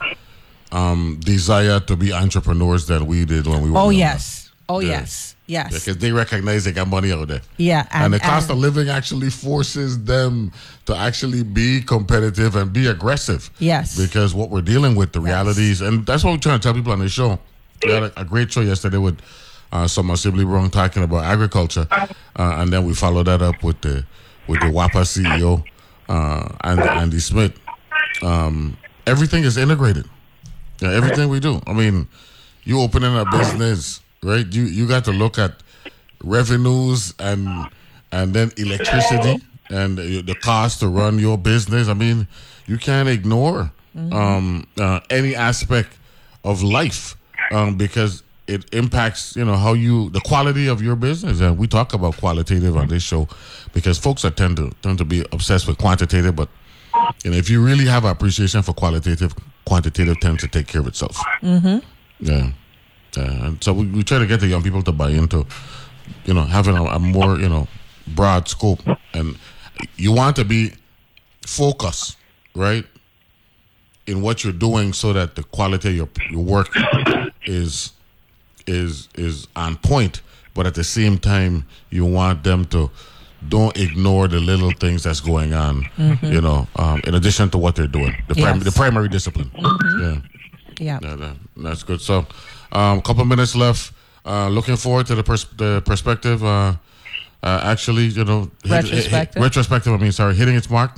um, 0.71 1.19
desire 1.23 1.79
to 1.81 1.95
be 1.95 2.13
entrepreneurs 2.13 2.87
than 2.87 3.05
we 3.05 3.25
did 3.25 3.45
when 3.47 3.61
we 3.61 3.69
were. 3.71 3.77
Oh 3.77 3.89
younger. 3.89 3.97
yes. 3.99 4.51
Oh 4.69 4.79
Yeah. 4.79 4.89
yes. 4.89 5.29
Yes. 5.45 5.73
because 5.73 5.97
they 5.97 6.13
recognize 6.13 6.63
they 6.63 6.71
got 6.71 6.87
money 6.87 7.11
out 7.11 7.27
there. 7.27 7.41
Yeah, 7.57 7.85
and, 7.91 8.05
and- 8.05 8.13
the 8.13 8.19
cost 8.19 8.49
and- 8.49 8.57
of 8.57 8.59
living 8.59 8.87
actually 8.89 9.29
forces 9.29 10.01
them 10.05 10.53
to 10.85 10.95
actually 10.95 11.43
be 11.43 11.81
competitive 11.81 12.55
and 12.55 12.71
be 12.71 12.87
aggressive. 12.87 13.51
Yes. 13.59 13.97
because 13.97 14.33
what 14.33 14.49
we're 14.49 14.61
dealing 14.61 14.95
with, 14.95 15.11
the 15.11 15.19
realities, 15.19 15.81
and 15.81 16.05
that's 16.05 16.23
what 16.23 16.31
we're 16.31 16.37
trying 16.37 16.59
to 16.59 16.63
tell 16.63 16.73
people 16.73 16.93
on 16.93 16.99
the 16.99 17.09
show. 17.09 17.39
We 17.85 17.91
had 17.91 18.03
a, 18.03 18.21
a 18.21 18.23
great 18.25 18.53
show 18.53 18.61
yesterday 18.61 18.97
with 18.97 19.19
uh, 19.73 19.85
Summer 19.87 20.15
Sibley 20.15 20.45
Brown 20.45 20.69
talking 20.69 21.03
about 21.03 21.25
agriculture, 21.25 21.87
uh, 21.91 22.07
and 22.37 22.71
then 22.71 22.85
we 22.85 22.93
followed 22.95 23.27
that 23.27 23.41
up 23.41 23.61
with 23.63 23.81
the 23.81 24.05
with 24.47 24.61
the 24.61 24.67
WAPA 24.67 25.03
CEO 25.03 25.61
uh, 26.07 26.47
and 26.63 26.79
Andy 26.79 27.19
Smith. 27.19 27.59
Um, 28.21 28.77
everything 29.07 29.43
is 29.43 29.57
integrated. 29.57 30.05
Yeah, 30.79 30.91
everything 30.91 31.29
we 31.29 31.39
do. 31.39 31.61
I 31.65 31.73
mean, 31.73 32.07
you 32.63 32.81
opening 32.81 33.15
a 33.17 33.25
business, 33.31 34.01
right? 34.21 34.45
You 34.51 34.63
you 34.63 34.87
got 34.87 35.05
to 35.05 35.11
look 35.11 35.37
at 35.37 35.63
revenues 36.23 37.13
and 37.19 37.67
and 38.11 38.33
then 38.33 38.51
electricity 38.57 39.43
and 39.69 39.97
the 39.97 40.35
cost 40.41 40.79
to 40.81 40.87
run 40.87 41.19
your 41.19 41.37
business. 41.37 41.87
I 41.87 41.93
mean, 41.93 42.27
you 42.67 42.77
can't 42.77 43.09
ignore 43.09 43.71
um, 44.11 44.67
uh, 44.79 44.99
any 45.09 45.35
aspect 45.35 45.97
of 46.43 46.63
life 46.63 47.15
um, 47.51 47.75
because 47.77 48.23
it 48.47 48.65
impacts 48.73 49.35
you 49.35 49.45
know 49.45 49.55
how 49.55 49.73
you 49.73 50.09
the 50.09 50.19
quality 50.21 50.67
of 50.67 50.81
your 50.81 50.95
business. 50.95 51.39
And 51.39 51.57
we 51.57 51.67
talk 51.67 51.93
about 51.93 52.17
qualitative 52.17 52.75
on 52.75 52.87
this 52.87 53.03
show 53.03 53.27
because 53.73 53.97
folks 53.97 54.25
are 54.25 54.31
tend 54.31 54.57
to 54.57 54.71
tend 54.81 54.97
to 54.97 55.05
be 55.05 55.25
obsessed 55.31 55.67
with 55.67 55.77
quantitative, 55.77 56.35
but 56.35 56.49
know 57.25 57.37
if 57.37 57.49
you 57.49 57.63
really 57.63 57.85
have 57.85 58.05
appreciation 58.05 58.61
for 58.61 58.73
qualitative, 58.73 59.33
quantitative 59.65 60.19
tends 60.19 60.41
to 60.43 60.47
take 60.47 60.67
care 60.67 60.81
of 60.81 60.87
itself. 60.87 61.17
Mm-hmm. 61.41 61.79
Yeah. 62.19 62.51
Yeah. 63.17 63.45
And 63.45 63.63
so 63.63 63.73
we, 63.73 63.85
we 63.87 64.03
try 64.03 64.19
to 64.19 64.25
get 64.25 64.39
the 64.39 64.47
young 64.47 64.63
people 64.63 64.81
to 64.83 64.91
buy 64.91 65.09
into, 65.09 65.45
you 66.25 66.33
know, 66.33 66.43
having 66.43 66.75
a, 66.75 66.83
a 66.83 66.99
more, 66.99 67.39
you 67.39 67.49
know, 67.49 67.67
broad 68.07 68.47
scope. 68.47 68.81
And 69.13 69.37
you 69.97 70.11
want 70.11 70.35
to 70.37 70.45
be 70.45 70.73
focused, 71.45 72.17
right, 72.55 72.85
in 74.07 74.21
what 74.21 74.43
you're 74.43 74.53
doing 74.53 74.93
so 74.93 75.13
that 75.13 75.35
the 75.35 75.43
quality 75.43 75.89
of 75.89 75.95
your, 75.95 76.09
your 76.29 76.43
work 76.43 76.69
is 77.45 77.93
is 78.65 79.09
is 79.15 79.47
on 79.55 79.77
point. 79.77 80.21
But 80.53 80.67
at 80.67 80.75
the 80.75 80.83
same 80.83 81.17
time, 81.17 81.65
you 81.89 82.05
want 82.05 82.43
them 82.43 82.65
to 82.65 82.91
don't 83.49 83.75
ignore 83.77 84.27
the 84.27 84.39
little 84.39 84.71
things 84.71 85.03
that's 85.03 85.19
going 85.19 85.53
on, 85.53 85.83
Mhm. 85.97 86.31
you 86.33 86.41
know, 86.41 86.67
um, 86.75 87.01
in 87.07 87.13
addition 87.15 87.49
to 87.49 87.57
what 87.57 87.75
they're 87.75 87.87
doing, 87.87 88.15
the, 88.27 88.35
prim- 88.35 88.59
the 88.59 88.71
primary 88.71 89.09
discipline. 89.09 89.49
Mhm. 89.57 90.01
Yeah. 90.01 90.21
Yeah. 90.79 90.99
Yeah, 91.09 91.15
that, 91.15 91.35
that's 91.57 91.83
good. 91.83 92.01
So, 92.01 92.25
a 92.71 92.79
um, 92.79 93.01
couple 93.01 93.23
minutes 93.25 93.55
left. 93.55 93.91
Uh, 94.25 94.47
looking 94.47 94.77
forward 94.77 95.05
to 95.07 95.15
the, 95.15 95.23
pers- 95.23 95.45
the 95.57 95.81
perspective. 95.85 96.43
Uh, 96.43 96.73
uh, 97.43 97.59
actually, 97.63 98.05
you 98.05 98.23
know, 98.23 98.49
hit- 98.63 98.71
hit- 98.71 98.85
hit- 98.85 98.93
Retrospective. 98.93 99.41
retrospective. 99.41 99.93
I 99.93 99.97
mean, 99.97 100.11
sorry, 100.13 100.33
hitting 100.35 100.55
its 100.55 100.69
mark. 100.69 100.91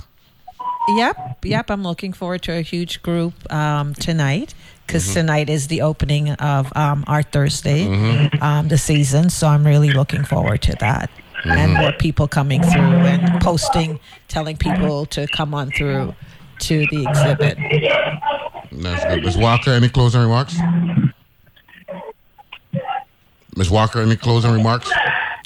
Yep, 0.96 1.44
yep. 1.44 1.68
I'm 1.70 1.82
looking 1.82 2.12
forward 2.12 2.42
to 2.42 2.52
a 2.52 2.60
huge 2.62 3.02
group 3.02 3.34
um, 3.52 3.92
tonight 3.94 4.54
because 4.86 5.02
Mm-hmm. 5.04 5.14
tonight 5.14 5.50
is 5.50 5.66
the 5.66 5.82
opening 5.82 6.30
of 6.34 6.70
um, 6.76 7.02
Art 7.08 7.32
Thursday, 7.32 7.86
Mhm. 7.86 8.40
um, 8.40 8.68
the 8.68 8.78
season. 8.78 9.28
So 9.30 9.48
I'm 9.48 9.66
really 9.66 9.90
looking 9.90 10.22
forward 10.24 10.62
to 10.62 10.76
that. 10.78 11.10
And 11.44 11.72
Mhm. 11.76 11.80
more 11.80 11.92
people 11.92 12.26
coming 12.28 12.62
through 12.62 12.80
and 12.82 13.40
posting, 13.40 14.00
telling 14.28 14.56
people 14.56 15.06
to 15.06 15.26
come 15.28 15.54
on 15.54 15.70
through 15.70 16.14
to 16.60 16.86
the 16.90 17.06
exhibit. 17.08 17.58
That's 18.72 19.04
good. 19.04 19.24
Ms. 19.24 19.36
Walker, 19.36 19.70
any 19.70 19.88
closing 19.88 20.20
remarks? 20.22 20.56
Ms. 23.56 23.70
Walker, 23.70 24.00
any 24.00 24.16
closing 24.16 24.52
remarks? 24.52 24.90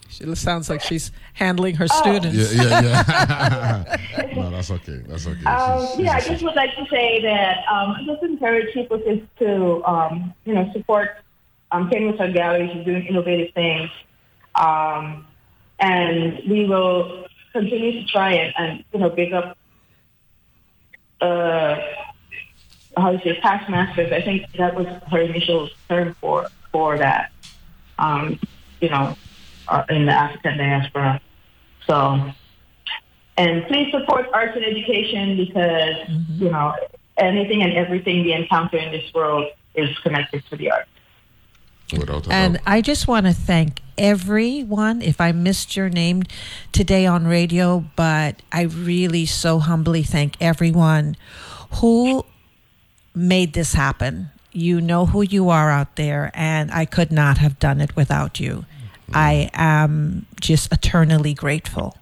She 0.08 0.34
sounds 0.34 0.68
like 0.68 0.82
she's 0.82 1.12
handling 1.34 1.76
her 1.76 1.86
students. 1.88 2.54
Yeah, 2.54 2.62
yeah, 2.62 2.82
yeah. 4.16 4.26
no, 4.36 4.50
that's 4.50 4.70
okay. 4.70 5.00
That's 5.06 5.26
okay. 5.26 5.44
Um, 5.44 5.80
She's- 5.80 5.96
she's 5.96 6.04
yeah, 6.04 6.12
I 6.14 6.18
a- 6.18 6.28
just 6.28 6.42
would 6.44 6.56
like 6.56 6.74
to 6.76 6.84
say 6.90 7.22
that 7.22 7.58
um, 7.70 7.90
I 7.92 8.02
just 8.06 8.22
encourage 8.22 8.72
people 8.74 8.98
to, 8.98 9.26
to 9.38 9.84
um, 9.84 10.34
you 10.44 10.54
know, 10.54 10.70
support 10.72 11.10
um, 11.72 11.88
Kenwood 11.90 12.34
Gallery. 12.34 12.70
She's 12.74 12.84
doing 12.84 13.06
innovative 13.06 13.54
things. 13.54 13.90
Um, 14.56 15.24
and 15.80 16.40
we 16.48 16.66
will 16.66 17.26
continue 17.52 17.92
to 18.00 18.06
try 18.06 18.34
it 18.34 18.54
and, 18.56 18.84
you 18.92 19.00
know, 19.00 19.10
big 19.10 19.32
up, 19.32 19.56
uh, 21.20 21.76
how 22.96 23.12
do 23.12 23.18
you 23.18 23.34
say, 23.34 23.40
past 23.40 23.68
masters. 23.68 24.12
I 24.12 24.20
think 24.20 24.50
that 24.58 24.74
was 24.74 24.86
her 25.10 25.20
initial 25.20 25.68
term 25.88 26.14
for, 26.20 26.48
for 26.70 26.98
that, 26.98 27.32
um, 27.98 28.38
you 28.80 28.88
know, 28.90 29.16
uh, 29.68 29.84
in 29.88 30.06
the 30.06 30.12
African 30.12 30.58
diaspora. 30.58 31.20
So, 31.86 32.30
And 33.36 33.64
please 33.66 33.90
support 33.90 34.28
arts 34.34 34.54
and 34.54 34.64
education 34.64 35.36
because, 35.36 35.96
Mm-hmm. 36.08 36.44
you 36.44 36.50
know, 36.50 36.74
anything 37.16 37.62
and 37.62 37.72
everything 37.72 38.22
we 38.24 38.32
encounter 38.32 38.76
in 38.76 38.92
this 38.92 39.12
world 39.14 39.46
is 39.74 39.96
connected 39.98 40.44
to 40.50 40.56
the 40.56 40.70
arts. 40.70 40.88
And. 42.30 42.60
I 42.66 42.80
just 42.80 43.08
want 43.08 43.26
to 43.26 43.32
thank 43.32 43.80
everyone. 44.00 45.02
If 45.02 45.20
I 45.20 45.30
missed 45.30 45.76
your 45.76 45.90
name 45.90 46.24
today 46.72 47.06
on 47.06 47.26
radio, 47.26 47.84
but 47.94 48.42
I 48.50 48.62
really 48.62 49.26
so 49.26 49.58
humbly 49.60 50.02
thank 50.02 50.36
everyone 50.40 51.16
who 51.74 52.24
made 53.14 53.52
this 53.52 53.74
happen. 53.74 54.30
You 54.52 54.80
know 54.80 55.06
who 55.06 55.22
you 55.22 55.50
are 55.50 55.70
out 55.70 55.94
there, 55.94 56.32
and 56.34 56.72
I 56.72 56.86
could 56.86 57.12
not 57.12 57.38
have 57.38 57.60
done 57.60 57.80
it 57.80 57.94
without 57.94 58.40
you. 58.40 58.64
Mm-hmm. 58.64 59.12
I 59.14 59.50
am 59.52 60.26
just 60.40 60.72
eternally 60.72 61.34
grateful. 61.34 61.96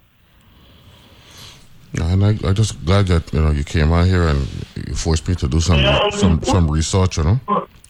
Yeah, 1.93 2.13
and 2.13 2.23
I, 2.25 2.29
I 2.47 2.53
just 2.53 2.83
glad 2.85 3.07
that 3.07 3.33
you 3.33 3.41
know 3.41 3.51
you 3.51 3.63
came 3.63 3.91
out 3.91 4.05
here 4.05 4.27
and 4.27 4.47
you 4.87 4.95
forced 4.95 5.27
me 5.27 5.35
to 5.35 5.47
do 5.47 5.59
some 5.59 5.81
some 6.11 6.41
some 6.43 6.71
research. 6.71 7.17
You 7.17 7.23
know, 7.23 7.39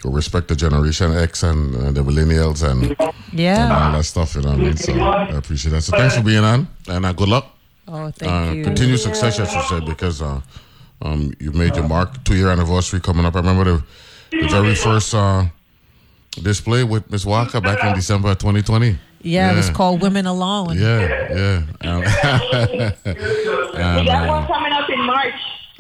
respect 0.06 0.48
the 0.48 0.56
Generation 0.56 1.16
X 1.16 1.44
and 1.44 1.76
uh, 1.76 1.92
the 1.92 2.02
millennials 2.02 2.64
and, 2.64 2.96
yeah, 3.34 3.64
and 3.64 3.74
all 3.74 3.92
that 3.94 4.04
stuff. 4.04 4.36
You 4.36 4.42
know 4.42 4.52
what 4.52 4.60
I 4.60 4.64
mean? 4.64 4.78
So 4.78 4.94
I 4.94 5.30
appreciate 5.30 5.72
that. 5.72 5.82
So 5.82 5.98
thanks 5.98 6.16
for 6.16 6.24
being 6.24 6.44
on, 6.44 6.68
and 6.88 7.06
uh, 7.06 7.14
good 7.14 7.30
luck. 7.30 7.56
Oh, 7.88 8.12
thank 8.12 8.32
uh, 8.32 8.54
you. 8.54 8.64
Continued 8.64 9.00
success, 9.00 9.40
as 9.40 9.54
you 9.54 9.62
said, 9.64 9.86
because 9.86 10.22
uh, 10.22 10.42
um, 11.02 11.34
you 11.40 11.52
made 11.52 11.76
your 11.76 11.88
mark. 11.88 12.24
Two 12.24 12.36
year 12.36 12.50
anniversary 12.50 13.00
coming 13.00 13.26
up. 13.26 13.36
I 13.36 13.40
remember 13.40 13.64
the 13.66 13.84
the 14.32 14.48
very 14.48 14.76
first 14.76 15.14
uh, 15.14 15.46
display 16.42 16.84
with 16.84 17.10
Miss 17.12 17.26
Walker 17.26 17.60
back 17.60 17.84
in 17.84 17.94
December 17.96 18.36
2020. 18.36 18.98
Yeah, 19.22 19.52
it 19.52 19.58
was 19.58 19.70
called 19.70 20.02
Women 20.02 20.26
Alone. 20.28 20.78
Yeah, 20.78 21.64
yeah. 21.82 21.92
Um, 21.92 22.04
and, 23.76 24.06
got 24.08 24.69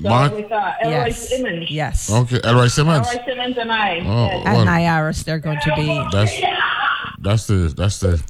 uh, 0.05 0.09
one 0.09 0.29
coming 0.29 0.31
up 0.31 0.31
in 0.31 0.31
March. 0.31 0.31
So 0.31 0.39
March? 0.39 0.43
With 0.43 0.51
uh, 0.51 0.73
Elroy 0.81 0.91
Yes. 1.07 1.29
Simmons. 1.29 1.71
Yes. 1.71 2.11
Okay, 2.11 2.39
Elroy 2.43 2.67
Simmons. 2.67 3.07
Elroy 3.07 3.25
Simmons 3.25 3.57
and 3.57 3.71
I. 3.71 3.99
Oh, 3.99 4.25
Yes. 4.27 4.45
At 4.47 4.53
well, 4.55 4.65
Nyaris, 4.65 5.23
they're 5.23 5.39
going 5.39 5.59
to 5.61 5.75
be. 5.75 6.07
that's 6.11 6.33
that's 7.21 7.47
the 7.47 7.73
that's 7.75 7.99
the 7.99 8.23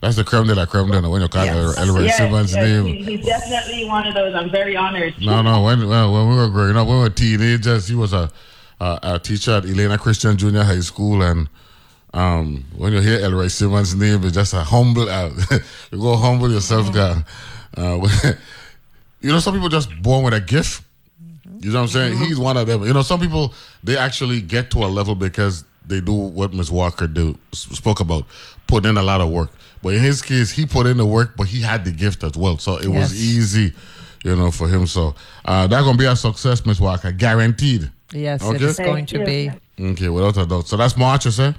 that's 0.00 0.16
the 0.16 0.24
creme 0.24 0.46
de 0.46 0.54
la 0.54 0.64
creme. 0.66 0.88
Then 0.88 1.08
when 1.10 1.20
you 1.22 1.28
call 1.28 1.44
Yes. 1.44 1.78
Elroy 1.78 2.02
Yes, 2.04 2.16
Simmons' 2.16 2.54
yes, 2.54 2.64
name. 2.64 2.84
he- 2.86 3.02
He's 3.16 3.26
definitely 3.26 3.84
one 3.86 4.06
of 4.06 4.14
those. 4.14 4.34
I'm 4.34 4.50
very 4.50 4.76
honored. 4.76 5.14
No, 5.20 5.42
no. 5.42 5.62
When 5.62 5.86
when 5.88 6.28
we 6.30 6.36
were 6.36 6.48
growing 6.48 6.76
up, 6.76 6.86
when 6.86 6.96
we 6.98 7.02
were 7.04 7.10
teenagers, 7.10 7.88
he 7.88 7.94
was 7.94 8.12
a 8.12 8.30
a, 8.80 8.98
a 9.02 9.18
teacher 9.18 9.52
at 9.58 9.64
Elena 9.66 9.98
Christian 9.98 10.38
Junior 10.38 10.62
High 10.62 10.80
School, 10.80 11.20
and 11.22 11.50
um, 12.14 12.64
when 12.76 12.94
you 12.94 13.00
hear 13.00 13.20
Elroy 13.20 13.48
Simmons' 13.48 13.94
name, 13.94 14.24
it's 14.24 14.32
just 14.34 14.54
a 14.54 14.64
humble. 14.64 15.06
Uh, 15.08 15.28
you 15.92 15.98
go 16.00 16.16
humble 16.16 16.50
yourself, 16.50 16.90
guy. 16.94 17.22
Uh, 17.76 18.08
you 19.20 19.30
know, 19.30 19.38
some 19.38 19.52
people 19.54 19.68
just 19.68 19.90
born 20.02 20.24
with 20.24 20.32
a 20.34 20.40
gift. 20.40 20.82
You 21.60 21.70
know 21.72 21.80
what 21.80 21.82
I'm 21.82 21.88
saying? 21.88 22.18
He's 22.18 22.38
one 22.38 22.56
of 22.56 22.66
them. 22.66 22.82
You 22.84 22.92
know, 22.94 23.02
some 23.02 23.20
people 23.20 23.52
they 23.84 23.96
actually 23.96 24.40
get 24.40 24.70
to 24.72 24.78
a 24.78 24.86
level 24.88 25.14
because 25.14 25.64
they 25.86 26.00
do 26.00 26.12
what 26.14 26.52
Miss 26.54 26.70
Walker 26.70 27.06
do 27.06 27.36
spoke 27.52 28.00
about, 28.00 28.24
put 28.66 28.86
in 28.86 28.96
a 28.96 29.02
lot 29.02 29.20
of 29.20 29.28
work. 29.30 29.50
But 29.82 29.94
in 29.94 30.02
his 30.02 30.22
case, 30.22 30.50
he 30.50 30.66
put 30.66 30.86
in 30.86 30.96
the 30.96 31.06
work, 31.06 31.36
but 31.36 31.44
he 31.48 31.60
had 31.60 31.84
the 31.84 31.90
gift 31.90 32.22
as 32.24 32.36
well, 32.36 32.58
so 32.58 32.76
it 32.78 32.88
was 32.88 33.14
easy, 33.14 33.72
you 34.24 34.36
know, 34.36 34.50
for 34.50 34.68
him. 34.68 34.86
So 34.86 35.14
uh, 35.44 35.66
that's 35.66 35.84
gonna 35.84 35.96
be 35.98 36.04
a 36.06 36.16
success, 36.16 36.64
Miss 36.66 36.80
Walker, 36.80 37.12
guaranteed. 37.12 37.90
Yes, 38.12 38.42
it 38.42 38.46
Okay. 38.56 38.64
is 38.64 38.76
going 38.78 39.06
to 39.06 39.24
be. 39.24 39.50
Okay, 39.80 40.08
without 40.08 40.36
a 40.36 40.46
doubt. 40.46 40.66
So 40.66 40.76
that's 40.76 40.96
March, 40.96 41.24
you 41.24 41.30
say? 41.30 41.54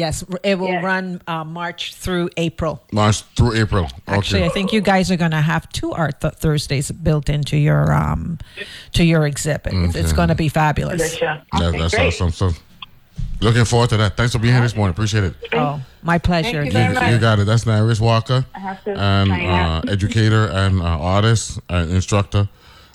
Yes, 0.00 0.24
it 0.42 0.58
will 0.58 0.80
run 0.80 1.20
uh, 1.26 1.44
March 1.44 1.94
through 1.94 2.30
April. 2.38 2.82
March 2.90 3.20
through 3.36 3.54
April. 3.62 3.86
Actually, 4.06 4.44
I 4.44 4.48
think 4.48 4.72
you 4.72 4.80
guys 4.80 5.10
are 5.10 5.16
going 5.16 5.30
to 5.32 5.42
have 5.42 5.68
two 5.72 5.92
art 5.92 6.20
th- 6.22 6.34
Thursdays 6.34 6.90
built 6.90 7.28
into 7.28 7.56
your 7.58 7.92
um 7.92 8.38
to 8.92 9.04
your 9.04 9.26
exhibit. 9.26 9.72
It's- 9.74 9.94
It's 9.94 10.12
going 10.14 10.28
to 10.28 10.34
be 10.34 10.48
fabulous. 10.48 11.20
Yeah, 11.20 11.42
that's 11.52 11.94
awesome. 11.94 12.30
So 12.30 12.50
looking 13.40 13.66
forward 13.66 13.90
to 13.90 13.96
that. 13.98 14.16
Thanks 14.16 14.32
for 14.32 14.38
being 14.38 14.54
here 14.54 14.62
this 14.62 14.74
morning. 14.74 14.92
Appreciate 14.92 15.24
it. 15.24 15.34
Oh, 15.52 15.80
my 16.02 16.18
pleasure. 16.18 16.62
You, 16.64 16.70
you 16.70 17.18
got 17.18 17.38
it. 17.38 17.44
That's 17.46 17.64
Nyaris 17.64 18.00
Walker, 18.00 18.46
have 18.54 18.82
to 18.84 18.90
and 18.98 19.30
uh, 19.32 19.82
educator 19.88 20.46
and 20.62 20.80
uh, 20.80 20.84
artist 21.16 21.60
and 21.68 21.90
instructor. 21.90 22.48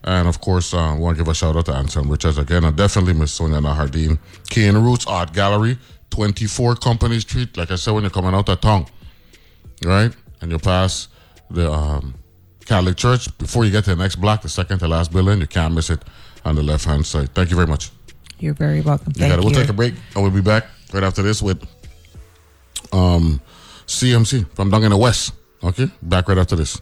And 0.07 0.27
of 0.27 0.39
course, 0.39 0.71
uh, 0.73 0.93
I 0.93 0.97
want 0.97 1.17
to 1.17 1.23
give 1.23 1.31
a 1.31 1.33
shout 1.33 1.55
out 1.55 1.65
to 1.65 1.73
Anselm 1.75 2.09
Richards 2.11 2.37
again, 2.37 2.63
and 2.63 2.75
definitely 2.75 3.13
Miss 3.13 3.31
Sonia 3.33 3.59
Nahardin. 3.59 4.19
Cane 4.49 4.77
Roots 4.77 5.05
Art 5.07 5.33
Gallery, 5.33 5.77
24 6.15 6.75
Company 6.77 7.19
Street. 7.19 7.57
Like 7.57 7.71
I 7.71 7.75
said, 7.75 7.91
when 7.91 8.03
you're 8.03 8.09
coming 8.09 8.33
out 8.33 8.47
of 8.47 8.61
town, 8.61 8.85
right? 9.83 10.15
And 10.39 10.49
you 10.49 10.57
pass 10.57 11.09
the 11.49 11.69
um, 11.69 12.15
Catholic 12.65 12.95
Church, 12.95 13.37
before 13.37 13.65
you 13.65 13.71
get 13.71 13.83
to 13.83 13.95
the 13.95 14.01
next 14.01 14.15
block, 14.15 14.41
the 14.41 14.47
second 14.47 14.79
to 14.79 14.87
last 14.87 15.11
building, 15.11 15.41
you 15.41 15.47
can't 15.47 15.73
miss 15.73 15.89
it 15.89 16.01
on 16.45 16.55
the 16.55 16.63
left 16.63 16.85
hand 16.85 17.05
side. 17.05 17.35
Thank 17.35 17.49
you 17.49 17.57
very 17.57 17.67
much. 17.67 17.91
You're 18.39 18.53
very 18.53 18.79
welcome. 18.79 19.11
You 19.15 19.19
Thank 19.19 19.31
got 19.31 19.39
it. 19.39 19.41
you. 19.41 19.45
We'll 19.51 19.61
take 19.61 19.69
a 19.69 19.73
break 19.73 19.93
and 20.13 20.23
we'll 20.23 20.31
be 20.31 20.41
back 20.41 20.67
right 20.93 21.03
after 21.03 21.21
this 21.21 21.41
with 21.41 21.61
um, 22.93 23.41
CMC 23.85 24.55
from 24.55 24.69
the 24.69 24.97
West. 24.97 25.33
Okay? 25.63 25.89
Back 26.01 26.29
right 26.29 26.37
after 26.37 26.55
this. 26.55 26.81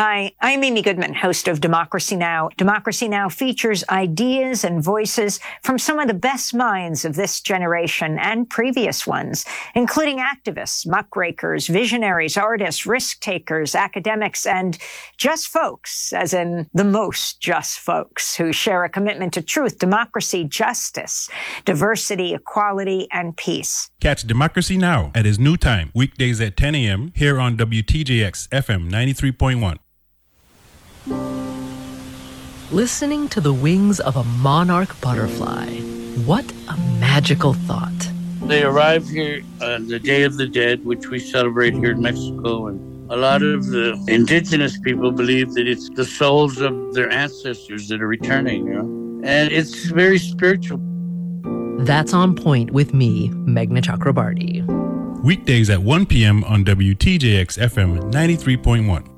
Hi, 0.00 0.30
I'm 0.40 0.62
Amy 0.62 0.82
Goodman, 0.82 1.12
host 1.12 1.48
of 1.48 1.60
Democracy 1.60 2.14
Now! 2.14 2.50
Democracy 2.56 3.08
Now! 3.08 3.28
features 3.28 3.82
ideas 3.90 4.62
and 4.62 4.80
voices 4.80 5.40
from 5.64 5.76
some 5.76 5.98
of 5.98 6.06
the 6.06 6.14
best 6.14 6.54
minds 6.54 7.04
of 7.04 7.16
this 7.16 7.40
generation 7.40 8.16
and 8.16 8.48
previous 8.48 9.08
ones, 9.08 9.44
including 9.74 10.18
activists, 10.18 10.86
muckrakers, 10.86 11.66
visionaries, 11.66 12.36
artists, 12.36 12.86
risk 12.86 13.18
takers, 13.18 13.74
academics, 13.74 14.46
and 14.46 14.78
just 15.16 15.48
folks, 15.48 16.12
as 16.12 16.32
in 16.32 16.70
the 16.72 16.84
most 16.84 17.40
just 17.40 17.80
folks 17.80 18.36
who 18.36 18.52
share 18.52 18.84
a 18.84 18.88
commitment 18.88 19.32
to 19.32 19.42
truth, 19.42 19.80
democracy, 19.80 20.44
justice, 20.44 21.28
diversity, 21.64 22.34
equality, 22.34 23.08
and 23.10 23.36
peace. 23.36 23.90
Catch 23.98 24.28
Democracy 24.28 24.78
Now! 24.78 25.10
at 25.16 25.26
its 25.26 25.40
new 25.40 25.56
time, 25.56 25.90
weekdays 25.92 26.40
at 26.40 26.56
10 26.56 26.76
a.m. 26.76 27.10
here 27.16 27.40
on 27.40 27.56
WTJX 27.56 28.48
FM 28.50 28.88
93.1. 28.88 29.80
Listening 32.70 33.28
to 33.28 33.40
the 33.40 33.52
wings 33.52 33.98
of 34.00 34.16
a 34.16 34.24
monarch 34.24 35.00
butterfly. 35.00 35.78
What 36.26 36.44
a 36.68 36.76
magical 36.98 37.54
thought. 37.54 38.10
They 38.42 38.62
arrive 38.62 39.08
here 39.08 39.42
on 39.62 39.88
the 39.88 39.98
Day 39.98 40.22
of 40.22 40.36
the 40.36 40.46
Dead, 40.46 40.84
which 40.84 41.08
we 41.08 41.18
celebrate 41.18 41.74
here 41.74 41.92
in 41.92 42.02
Mexico, 42.02 42.66
and 42.66 43.10
a 43.10 43.16
lot 43.16 43.42
of 43.42 43.66
the 43.66 44.02
indigenous 44.08 44.78
people 44.78 45.12
believe 45.12 45.54
that 45.54 45.66
it's 45.66 45.88
the 45.90 46.04
souls 46.04 46.60
of 46.60 46.94
their 46.94 47.10
ancestors 47.10 47.88
that 47.88 48.02
are 48.02 48.06
returning, 48.06 48.66
you 48.66 48.74
know? 48.74 49.20
And 49.24 49.50
it's 49.50 49.86
very 49.86 50.18
spiritual. 50.18 50.80
That's 51.84 52.12
on 52.12 52.34
point 52.36 52.70
with 52.72 52.92
me, 52.92 53.30
Meghna 53.30 53.80
Chakrabarti. 53.82 54.62
Weekdays 55.22 55.70
at 55.70 55.82
1 55.82 56.06
p.m. 56.06 56.44
on 56.44 56.64
WTJX 56.64 57.58
FM 57.58 58.12
93.1. 58.12 59.17